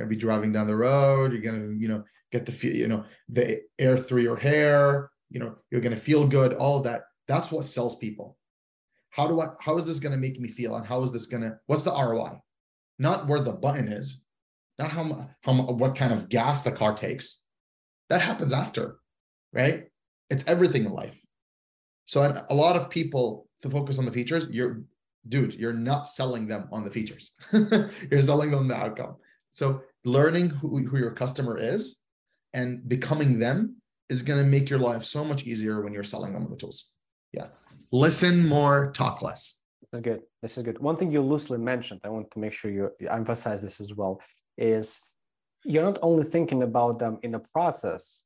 You're 0.00 0.06
gonna 0.06 0.16
be 0.16 0.20
driving 0.20 0.52
down 0.52 0.66
the 0.66 0.76
road. 0.76 1.32
You're 1.32 1.42
gonna 1.42 1.74
you 1.76 1.88
know 1.88 2.04
get 2.32 2.46
the 2.46 2.52
feel 2.52 2.74
you 2.74 2.88
know 2.88 3.04
the 3.28 3.60
air 3.78 3.96
through 3.96 4.22
your 4.22 4.36
hair. 4.36 5.10
You 5.30 5.40
know 5.40 5.56
you're 5.70 5.80
gonna 5.80 5.96
feel 5.96 6.26
good. 6.26 6.54
All 6.54 6.78
of 6.78 6.84
that. 6.84 7.02
That's 7.28 7.50
what 7.50 7.66
sells 7.66 7.98
people. 7.98 8.36
How 9.10 9.28
do 9.28 9.40
I? 9.40 9.48
How 9.60 9.76
is 9.76 9.84
this 9.84 10.00
gonna 10.00 10.16
make 10.16 10.40
me 10.40 10.48
feel? 10.48 10.76
And 10.76 10.86
how 10.86 11.02
is 11.02 11.12
this 11.12 11.26
gonna? 11.26 11.58
What's 11.66 11.82
the 11.82 11.92
ROI? 11.92 12.40
Not 12.98 13.28
where 13.28 13.40
the 13.40 13.52
button 13.52 13.88
is 13.88 14.22
not 14.80 14.90
how, 14.90 15.28
how 15.42 15.52
what 15.52 15.94
kind 15.94 16.12
of 16.12 16.28
gas 16.28 16.62
the 16.62 16.72
car 16.72 16.94
takes. 16.94 17.42
That 18.08 18.22
happens 18.22 18.52
after, 18.52 18.96
right? 19.52 19.84
It's 20.30 20.44
everything 20.46 20.86
in 20.86 20.92
life. 20.92 21.20
So 22.06 22.22
a 22.48 22.54
lot 22.54 22.76
of 22.76 22.90
people 22.90 23.46
to 23.62 23.70
focus 23.70 23.98
on 23.98 24.06
the 24.06 24.10
features, 24.10 24.46
you're 24.50 24.82
dude, 25.28 25.54
you're 25.54 25.74
not 25.74 26.08
selling 26.08 26.48
them 26.48 26.66
on 26.72 26.82
the 26.82 26.90
features. 26.90 27.32
you're 28.10 28.22
selling 28.22 28.50
them 28.50 28.68
the 28.68 28.74
outcome. 28.74 29.16
So 29.52 29.82
learning 30.04 30.50
who, 30.50 30.86
who 30.86 30.98
your 30.98 31.10
customer 31.10 31.58
is 31.58 32.00
and 32.54 32.88
becoming 32.88 33.38
them 33.38 33.76
is 34.08 34.22
going 34.22 34.42
to 34.42 34.48
make 34.48 34.70
your 34.70 34.78
life 34.78 35.04
so 35.04 35.24
much 35.24 35.44
easier 35.44 35.82
when 35.82 35.92
you're 35.92 36.04
selling 36.04 36.32
them 36.32 36.48
the 36.50 36.56
tools. 36.56 36.94
Yeah. 37.32 37.48
Listen 37.92 38.46
more, 38.46 38.90
talk 38.92 39.22
less. 39.22 39.60
Good. 39.92 40.22
This 40.42 40.56
is 40.56 40.62
good. 40.62 40.78
One 40.78 40.96
thing 40.96 41.10
you 41.10 41.20
loosely 41.20 41.58
mentioned, 41.58 42.00
I 42.04 42.08
want 42.08 42.30
to 42.30 42.38
make 42.38 42.52
sure 42.52 42.70
you 42.70 42.90
emphasize 43.08 43.60
this 43.60 43.80
as 43.80 43.94
well, 43.94 44.20
is 44.56 45.00
you're 45.64 45.84
not 45.84 45.98
only 46.02 46.24
thinking 46.24 46.62
about 46.62 46.98
them 46.98 47.18
in 47.22 47.32
the 47.32 47.40
process 47.40 48.20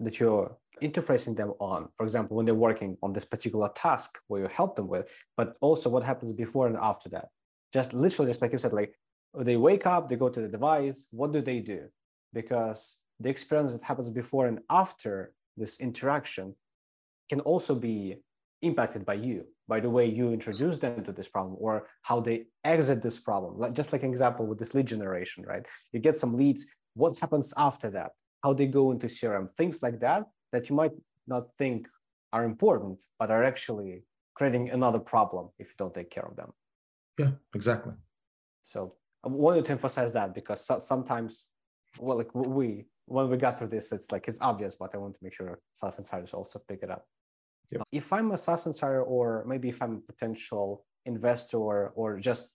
that 0.00 0.20
you're 0.20 0.56
interfacing 0.82 1.36
them 1.36 1.52
on, 1.60 1.88
for 1.96 2.04
example, 2.04 2.36
when 2.36 2.44
they're 2.44 2.54
working 2.54 2.96
on 3.02 3.12
this 3.12 3.24
particular 3.24 3.70
task 3.74 4.18
where 4.28 4.42
you 4.42 4.48
help 4.48 4.76
them 4.76 4.88
with, 4.88 5.08
but 5.36 5.54
also 5.60 5.88
what 5.88 6.02
happens 6.02 6.32
before 6.32 6.66
and 6.66 6.76
after 6.76 7.08
that. 7.08 7.28
Just 7.72 7.94
literally, 7.94 8.30
just 8.30 8.42
like 8.42 8.52
you 8.52 8.58
said, 8.58 8.72
like 8.72 8.94
they 9.38 9.56
wake 9.56 9.86
up, 9.86 10.08
they 10.08 10.16
go 10.16 10.28
to 10.28 10.40
the 10.40 10.48
device, 10.48 11.06
what 11.10 11.32
do 11.32 11.40
they 11.40 11.60
do? 11.60 11.88
Because 12.32 12.96
the 13.20 13.30
experience 13.30 13.72
that 13.72 13.82
happens 13.82 14.10
before 14.10 14.46
and 14.46 14.60
after 14.68 15.32
this 15.56 15.78
interaction 15.80 16.54
can 17.28 17.40
also 17.40 17.74
be 17.74 18.16
impacted 18.62 19.04
by 19.04 19.14
you 19.14 19.44
by 19.68 19.80
the 19.80 19.90
way 19.90 20.06
you 20.06 20.32
introduce 20.32 20.78
them 20.78 21.02
to 21.04 21.12
this 21.12 21.28
problem 21.28 21.56
or 21.58 21.88
how 22.02 22.20
they 22.20 22.44
exit 22.64 23.02
this 23.02 23.18
problem. 23.18 23.58
Like 23.58 23.72
just 23.72 23.92
like 23.92 24.02
an 24.02 24.10
example 24.10 24.46
with 24.46 24.58
this 24.58 24.74
lead 24.74 24.86
generation 24.86 25.44
right? 25.46 25.64
You 25.92 26.00
get 26.00 26.18
some 26.18 26.36
leads 26.36 26.66
what 26.94 27.16
happens 27.18 27.54
after 27.56 27.90
that? 27.90 28.10
How 28.42 28.52
they 28.52 28.66
go 28.66 28.90
into 28.92 29.06
crm 29.06 29.48
things 29.56 29.82
like 29.82 30.00
that 30.00 30.24
that 30.52 30.68
you 30.68 30.76
might 30.76 30.92
not 31.26 31.44
think 31.58 31.88
are 32.32 32.44
important 32.44 32.98
but 33.18 33.30
are 33.30 33.44
actually 33.44 34.04
creating 34.34 34.70
another 34.70 34.98
problem 34.98 35.48
if 35.58 35.68
you 35.68 35.74
don't 35.78 35.94
take 35.94 36.10
care 36.10 36.26
of 36.26 36.36
them. 36.36 36.50
Yeah 37.18 37.30
exactly. 37.54 37.94
So 38.62 38.94
i 39.24 39.28
wanted 39.28 39.64
to 39.64 39.72
emphasize 39.72 40.12
that 40.12 40.34
because 40.34 40.70
sometimes 40.84 41.46
well 41.98 42.16
like 42.18 42.34
we 42.34 42.86
when 43.06 43.28
we 43.28 43.36
got 43.36 43.58
through 43.58 43.68
this 43.68 43.92
it's 43.92 44.10
like 44.12 44.26
it's 44.28 44.40
obvious 44.40 44.74
but 44.74 44.90
i 44.94 44.98
want 44.98 45.14
to 45.14 45.20
make 45.22 45.34
sure 45.34 45.60
SaaS 45.74 45.98
insiders 45.98 46.32
also 46.32 46.60
pick 46.68 46.82
it 46.82 46.90
up 46.90 47.04
Yep. 47.72 47.82
If 47.90 48.12
I'm 48.12 48.32
a 48.32 48.38
SaaS 48.38 48.66
insider, 48.66 49.02
or 49.02 49.44
maybe 49.46 49.68
if 49.70 49.80
I'm 49.82 49.96
a 49.96 50.12
potential 50.12 50.84
investor 51.06 51.88
or 51.88 52.18
just 52.20 52.50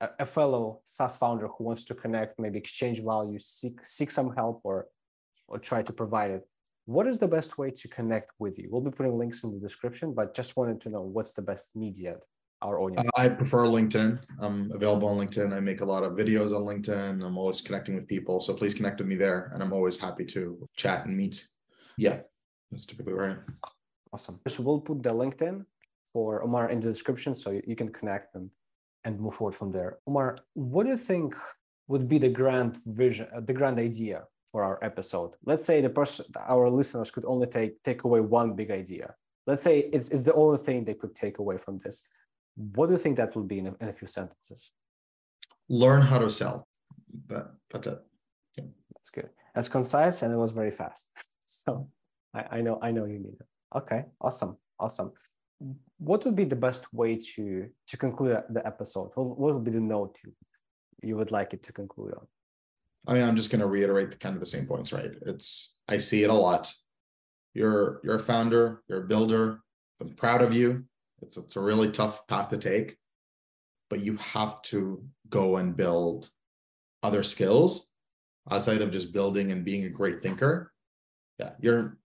a, 0.00 0.10
a, 0.20 0.26
fellow 0.26 0.80
SaaS 0.84 1.16
founder 1.16 1.48
who 1.48 1.64
wants 1.64 1.84
to 1.86 1.94
connect, 1.94 2.38
maybe 2.38 2.58
exchange 2.58 3.02
value, 3.02 3.38
seek 3.40 3.84
seek 3.84 4.10
some 4.12 4.34
help, 4.34 4.60
or 4.62 4.86
or 5.48 5.58
try 5.58 5.82
to 5.82 5.92
provide 5.92 6.30
it, 6.30 6.42
what 6.86 7.08
is 7.08 7.18
the 7.18 7.26
best 7.26 7.58
way 7.58 7.70
to 7.72 7.88
connect 7.88 8.30
with 8.38 8.58
you? 8.58 8.68
We'll 8.70 8.80
be 8.80 8.92
putting 8.92 9.18
links 9.18 9.42
in 9.42 9.52
the 9.52 9.58
description, 9.58 10.14
but 10.14 10.36
just 10.36 10.56
wanted 10.56 10.80
to 10.82 10.88
know 10.88 11.02
what's 11.02 11.32
the 11.32 11.42
best 11.42 11.68
media 11.74 12.16
our 12.62 12.80
audience. 12.80 13.08
I 13.16 13.28
prefer 13.28 13.64
LinkedIn. 13.66 14.20
I'm 14.38 14.70
available 14.72 15.08
on 15.08 15.16
LinkedIn. 15.16 15.52
I 15.52 15.60
make 15.60 15.80
a 15.80 15.84
lot 15.84 16.02
of 16.02 16.12
videos 16.12 16.54
on 16.54 16.62
LinkedIn. 16.64 17.24
I'm 17.24 17.38
always 17.38 17.60
connecting 17.60 17.94
with 17.94 18.06
people, 18.06 18.40
so 18.40 18.54
please 18.54 18.74
connect 18.74 18.98
with 18.98 19.08
me 19.08 19.16
there, 19.16 19.50
and 19.52 19.62
I'm 19.62 19.72
always 19.72 19.98
happy 19.98 20.24
to 20.26 20.68
chat 20.76 21.06
and 21.06 21.16
meet. 21.16 21.46
Yeah, 21.96 22.20
that's 22.70 22.86
typically 22.86 23.14
where 23.14 23.26
I 23.26 23.30
am. 23.32 23.58
Awesome. 24.12 24.40
So 24.48 24.62
we'll 24.62 24.80
put 24.80 25.02
the 25.02 25.10
LinkedIn 25.10 25.64
for 26.12 26.42
Omar 26.42 26.70
in 26.70 26.80
the 26.80 26.88
description 26.88 27.34
so 27.34 27.60
you, 27.64 27.76
can 27.76 27.90
connect 27.90 28.34
and, 28.34 28.50
and 29.04 29.20
move 29.20 29.34
forward 29.34 29.54
from 29.54 29.70
there. 29.70 29.98
Omar, 30.06 30.36
what 30.54 30.84
do 30.84 30.90
you 30.90 30.96
think 30.96 31.34
would 31.88 32.08
be 32.08 32.18
the 32.18 32.28
grand 32.28 32.80
vision, 32.86 33.28
uh, 33.34 33.40
the 33.40 33.52
grand 33.52 33.78
idea 33.78 34.24
for 34.50 34.64
our 34.64 34.78
episode? 34.82 35.32
Let's 35.44 35.64
say 35.64 35.80
the 35.80 35.90
person, 35.90 36.24
our 36.36 36.68
listeners 36.68 37.10
could 37.10 37.24
only 37.24 37.46
take, 37.46 37.82
take 37.84 38.04
away 38.04 38.20
one 38.20 38.54
big 38.54 38.70
idea. 38.70 39.14
Let's 39.46 39.62
say 39.62 39.78
it's, 39.92 40.10
it's 40.10 40.24
the 40.24 40.34
only 40.34 40.58
thing 40.58 40.84
they 40.84 40.94
could 40.94 41.14
take 41.14 41.38
away 41.38 41.56
from 41.58 41.78
this. 41.78 42.02
What 42.56 42.86
do 42.86 42.92
you 42.92 42.98
think 42.98 43.16
that 43.16 43.34
would 43.36 43.48
be 43.48 43.58
in 43.58 43.68
a, 43.68 43.74
in 43.80 43.88
a 43.88 43.92
few 43.92 44.08
sentences? 44.08 44.70
Learn 45.68 46.02
how 46.02 46.18
to 46.18 46.30
sell. 46.30 46.66
That, 47.28 47.52
that's 47.70 47.86
it. 47.86 47.98
Yeah. 48.56 48.64
That's 48.94 49.10
good. 49.10 49.30
That's 49.54 49.68
concise 49.68 50.22
and 50.22 50.32
it 50.32 50.36
was 50.36 50.52
very 50.52 50.70
fast. 50.70 51.08
So 51.52 51.88
I, 52.32 52.44
I 52.58 52.60
know 52.60 52.78
I 52.80 52.92
know 52.92 53.06
you 53.06 53.18
need 53.18 53.34
it. 53.40 53.46
Okay, 53.74 54.04
awesome, 54.20 54.56
awesome. 54.78 55.10
What 55.98 56.24
would 56.24 56.36
be 56.36 56.44
the 56.44 56.54
best 56.54 56.92
way 56.92 57.16
to 57.34 57.68
to 57.88 57.96
conclude 57.96 58.42
the 58.50 58.64
episode? 58.64 59.10
What, 59.16 59.38
what 59.38 59.54
would 59.54 59.64
be 59.64 59.72
the 59.72 59.80
note 59.80 60.16
you, 60.24 60.32
you 61.02 61.16
would 61.16 61.32
like 61.32 61.52
it 61.52 61.64
to 61.64 61.72
conclude 61.72 62.14
on? 62.14 62.26
I 63.06 63.14
mean, 63.14 63.24
I'm 63.24 63.36
just 63.36 63.50
going 63.50 63.60
to 63.60 63.66
reiterate 63.66 64.10
the 64.10 64.16
kind 64.16 64.34
of 64.34 64.40
the 64.40 64.46
same 64.46 64.66
points, 64.66 64.92
right? 64.92 65.10
It's 65.26 65.80
I 65.88 65.98
see 65.98 66.22
it 66.22 66.30
a 66.30 66.34
lot. 66.34 66.72
You're 67.54 68.00
you're 68.04 68.16
a 68.16 68.20
founder, 68.20 68.82
you're 68.88 69.04
a 69.04 69.08
builder. 69.08 69.60
I'm 70.00 70.14
proud 70.14 70.42
of 70.42 70.54
you. 70.54 70.84
It's 71.22 71.36
it's 71.36 71.56
a 71.56 71.60
really 71.60 71.90
tough 71.90 72.26
path 72.26 72.50
to 72.50 72.58
take, 72.58 72.96
but 73.88 74.00
you 74.00 74.16
have 74.16 74.62
to 74.62 75.04
go 75.28 75.56
and 75.56 75.76
build 75.76 76.30
other 77.02 77.22
skills 77.22 77.92
outside 78.50 78.82
of 78.82 78.90
just 78.90 79.12
building 79.12 79.52
and 79.52 79.64
being 79.64 79.84
a 79.84 79.90
great 79.90 80.22
thinker. 80.22 80.72
Yeah, 81.38 81.52
you're 81.60 81.98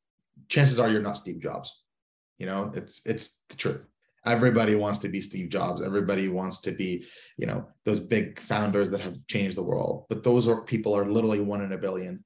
chances 0.50 0.80
are 0.80 0.90
you're 0.90 1.02
not 1.02 1.18
Steve 1.18 1.42
Jobs. 1.42 1.84
You 2.38 2.46
know, 2.46 2.72
it's 2.76 3.02
it's 3.06 3.42
the 3.50 3.56
truth. 3.58 3.82
Everybody 4.26 4.76
wants 4.76 5.00
to 5.00 5.10
be 5.10 5.22
Steve 5.22 5.50
Jobs. 5.50 5.82
Everybody 5.82 6.28
wants 6.28 6.60
to 6.62 6.72
be, 6.72 7.06
you 7.38 7.46
know, 7.46 7.68
those 7.84 8.00
big 8.00 8.40
founders 8.40 8.90
that 8.90 9.02
have 9.02 9.26
changed 9.28 9.56
the 9.56 9.64
world. 9.64 10.06
But 10.10 10.24
those 10.24 10.48
are 10.48 10.64
people 10.64 10.98
are 10.98 11.08
literally 11.08 11.40
one 11.40 11.62
in 11.62 11.74
a 11.74 11.78
billion. 11.78 12.24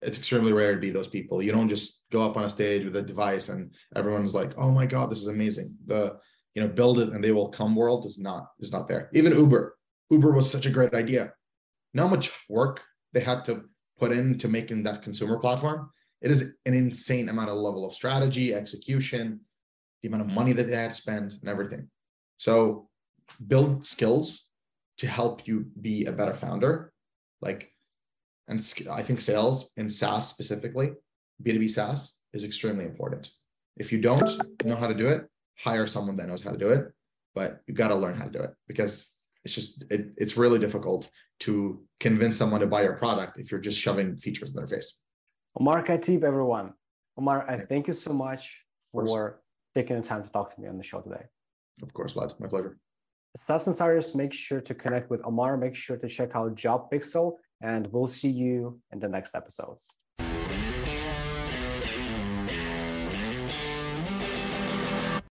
It's 0.00 0.16
extremely 0.16 0.52
rare 0.52 0.74
to 0.74 0.80
be 0.80 0.90
those 0.90 1.08
people. 1.08 1.42
You 1.42 1.52
don't 1.52 1.68
just 1.68 2.04
go 2.10 2.24
up 2.24 2.36
on 2.36 2.44
a 2.44 2.50
stage 2.50 2.84
with 2.84 2.96
a 2.96 3.02
device 3.02 3.48
and 3.48 3.74
everyone's 3.94 4.34
like, 4.34 4.52
"Oh 4.56 4.70
my 4.70 4.86
god, 4.86 5.10
this 5.10 5.20
is 5.20 5.28
amazing." 5.28 5.74
The 5.86 6.18
you 6.54 6.62
know, 6.62 6.68
build 6.68 6.98
it 6.98 7.10
and 7.10 7.22
they 7.22 7.32
will 7.32 7.48
come 7.48 7.74
world 7.76 8.04
is 8.06 8.18
not 8.18 8.48
is 8.60 8.72
not 8.72 8.88
there. 8.88 9.08
Even 9.12 9.36
Uber, 9.36 9.76
Uber 10.10 10.32
was 10.32 10.50
such 10.50 10.66
a 10.66 10.70
great 10.70 10.94
idea. 10.94 11.32
Not 11.94 12.10
much 12.10 12.30
work 12.48 12.82
they 13.12 13.20
had 13.20 13.44
to 13.46 13.64
put 13.98 14.12
into 14.12 14.48
making 14.48 14.82
that 14.84 15.02
consumer 15.02 15.38
platform 15.38 15.90
it 16.20 16.30
is 16.30 16.56
an 16.66 16.74
insane 16.74 17.28
amount 17.28 17.50
of 17.50 17.56
level 17.56 17.84
of 17.84 17.94
strategy, 17.94 18.54
execution, 18.54 19.40
the 20.02 20.08
amount 20.08 20.22
of 20.22 20.28
money 20.28 20.52
that 20.52 20.66
they 20.66 20.76
had 20.76 20.94
spent, 20.94 21.34
and 21.40 21.48
everything. 21.48 21.88
So 22.38 22.88
build 23.46 23.86
skills 23.86 24.48
to 24.98 25.06
help 25.06 25.46
you 25.46 25.66
be 25.80 26.04
a 26.04 26.12
better 26.12 26.34
founder. 26.34 26.92
Like, 27.40 27.72
and 28.48 28.60
I 28.90 29.02
think 29.02 29.20
sales 29.20 29.72
in 29.76 29.88
SaaS 29.88 30.28
specifically, 30.28 30.92
B2B 31.42 31.70
SaaS 31.70 32.16
is 32.34 32.44
extremely 32.44 32.84
important. 32.84 33.30
If 33.78 33.92
you 33.92 33.98
don't 33.98 34.38
know 34.64 34.76
how 34.76 34.88
to 34.88 34.94
do 34.94 35.08
it, 35.08 35.26
hire 35.62 35.86
someone 35.86 36.16
that 36.16 36.28
knows 36.28 36.42
how 36.42 36.50
to 36.50 36.58
do 36.58 36.70
it. 36.70 36.92
But 37.34 37.60
you 37.66 37.74
got 37.74 37.88
to 37.88 37.94
learn 37.94 38.16
how 38.16 38.24
to 38.24 38.30
do 38.30 38.40
it 38.40 38.50
because 38.66 39.16
it's 39.44 39.54
just 39.54 39.84
it, 39.90 40.12
it's 40.16 40.36
really 40.36 40.58
difficult 40.58 41.10
to 41.40 41.82
convince 42.00 42.36
someone 42.36 42.60
to 42.60 42.66
buy 42.66 42.82
your 42.82 42.94
product 42.94 43.38
if 43.38 43.50
you're 43.50 43.60
just 43.60 43.78
shoving 43.78 44.16
features 44.16 44.50
in 44.50 44.56
their 44.56 44.66
face. 44.66 45.00
Omar 45.58 45.82
Khateeb, 45.84 46.24
everyone. 46.24 46.72
Omar, 47.16 47.48
uh, 47.48 47.54
I 47.54 47.60
thank 47.60 47.86
you 47.86 47.94
so 47.94 48.12
much 48.12 48.56
for 48.92 49.40
taking 49.74 49.96
the 49.96 50.06
time 50.06 50.22
to 50.24 50.28
talk 50.30 50.54
to 50.54 50.60
me 50.60 50.68
on 50.68 50.76
the 50.76 50.82
show 50.82 51.00
today. 51.00 51.24
Of 51.82 51.92
course, 51.92 52.14
Vlad. 52.14 52.38
My 52.40 52.48
pleasure. 52.48 52.78
SaaS 53.36 53.68
Insiders, 53.68 54.14
make 54.14 54.32
sure 54.32 54.60
to 54.60 54.74
connect 54.74 55.08
with 55.08 55.20
Omar. 55.24 55.56
Make 55.56 55.76
sure 55.76 55.96
to 55.96 56.08
check 56.08 56.30
out 56.34 56.56
JobPixel, 56.56 57.36
and 57.62 57.86
we'll 57.92 58.08
see 58.08 58.28
you 58.28 58.80
in 58.92 58.98
the 58.98 59.08
next 59.08 59.34
episodes. 59.36 59.88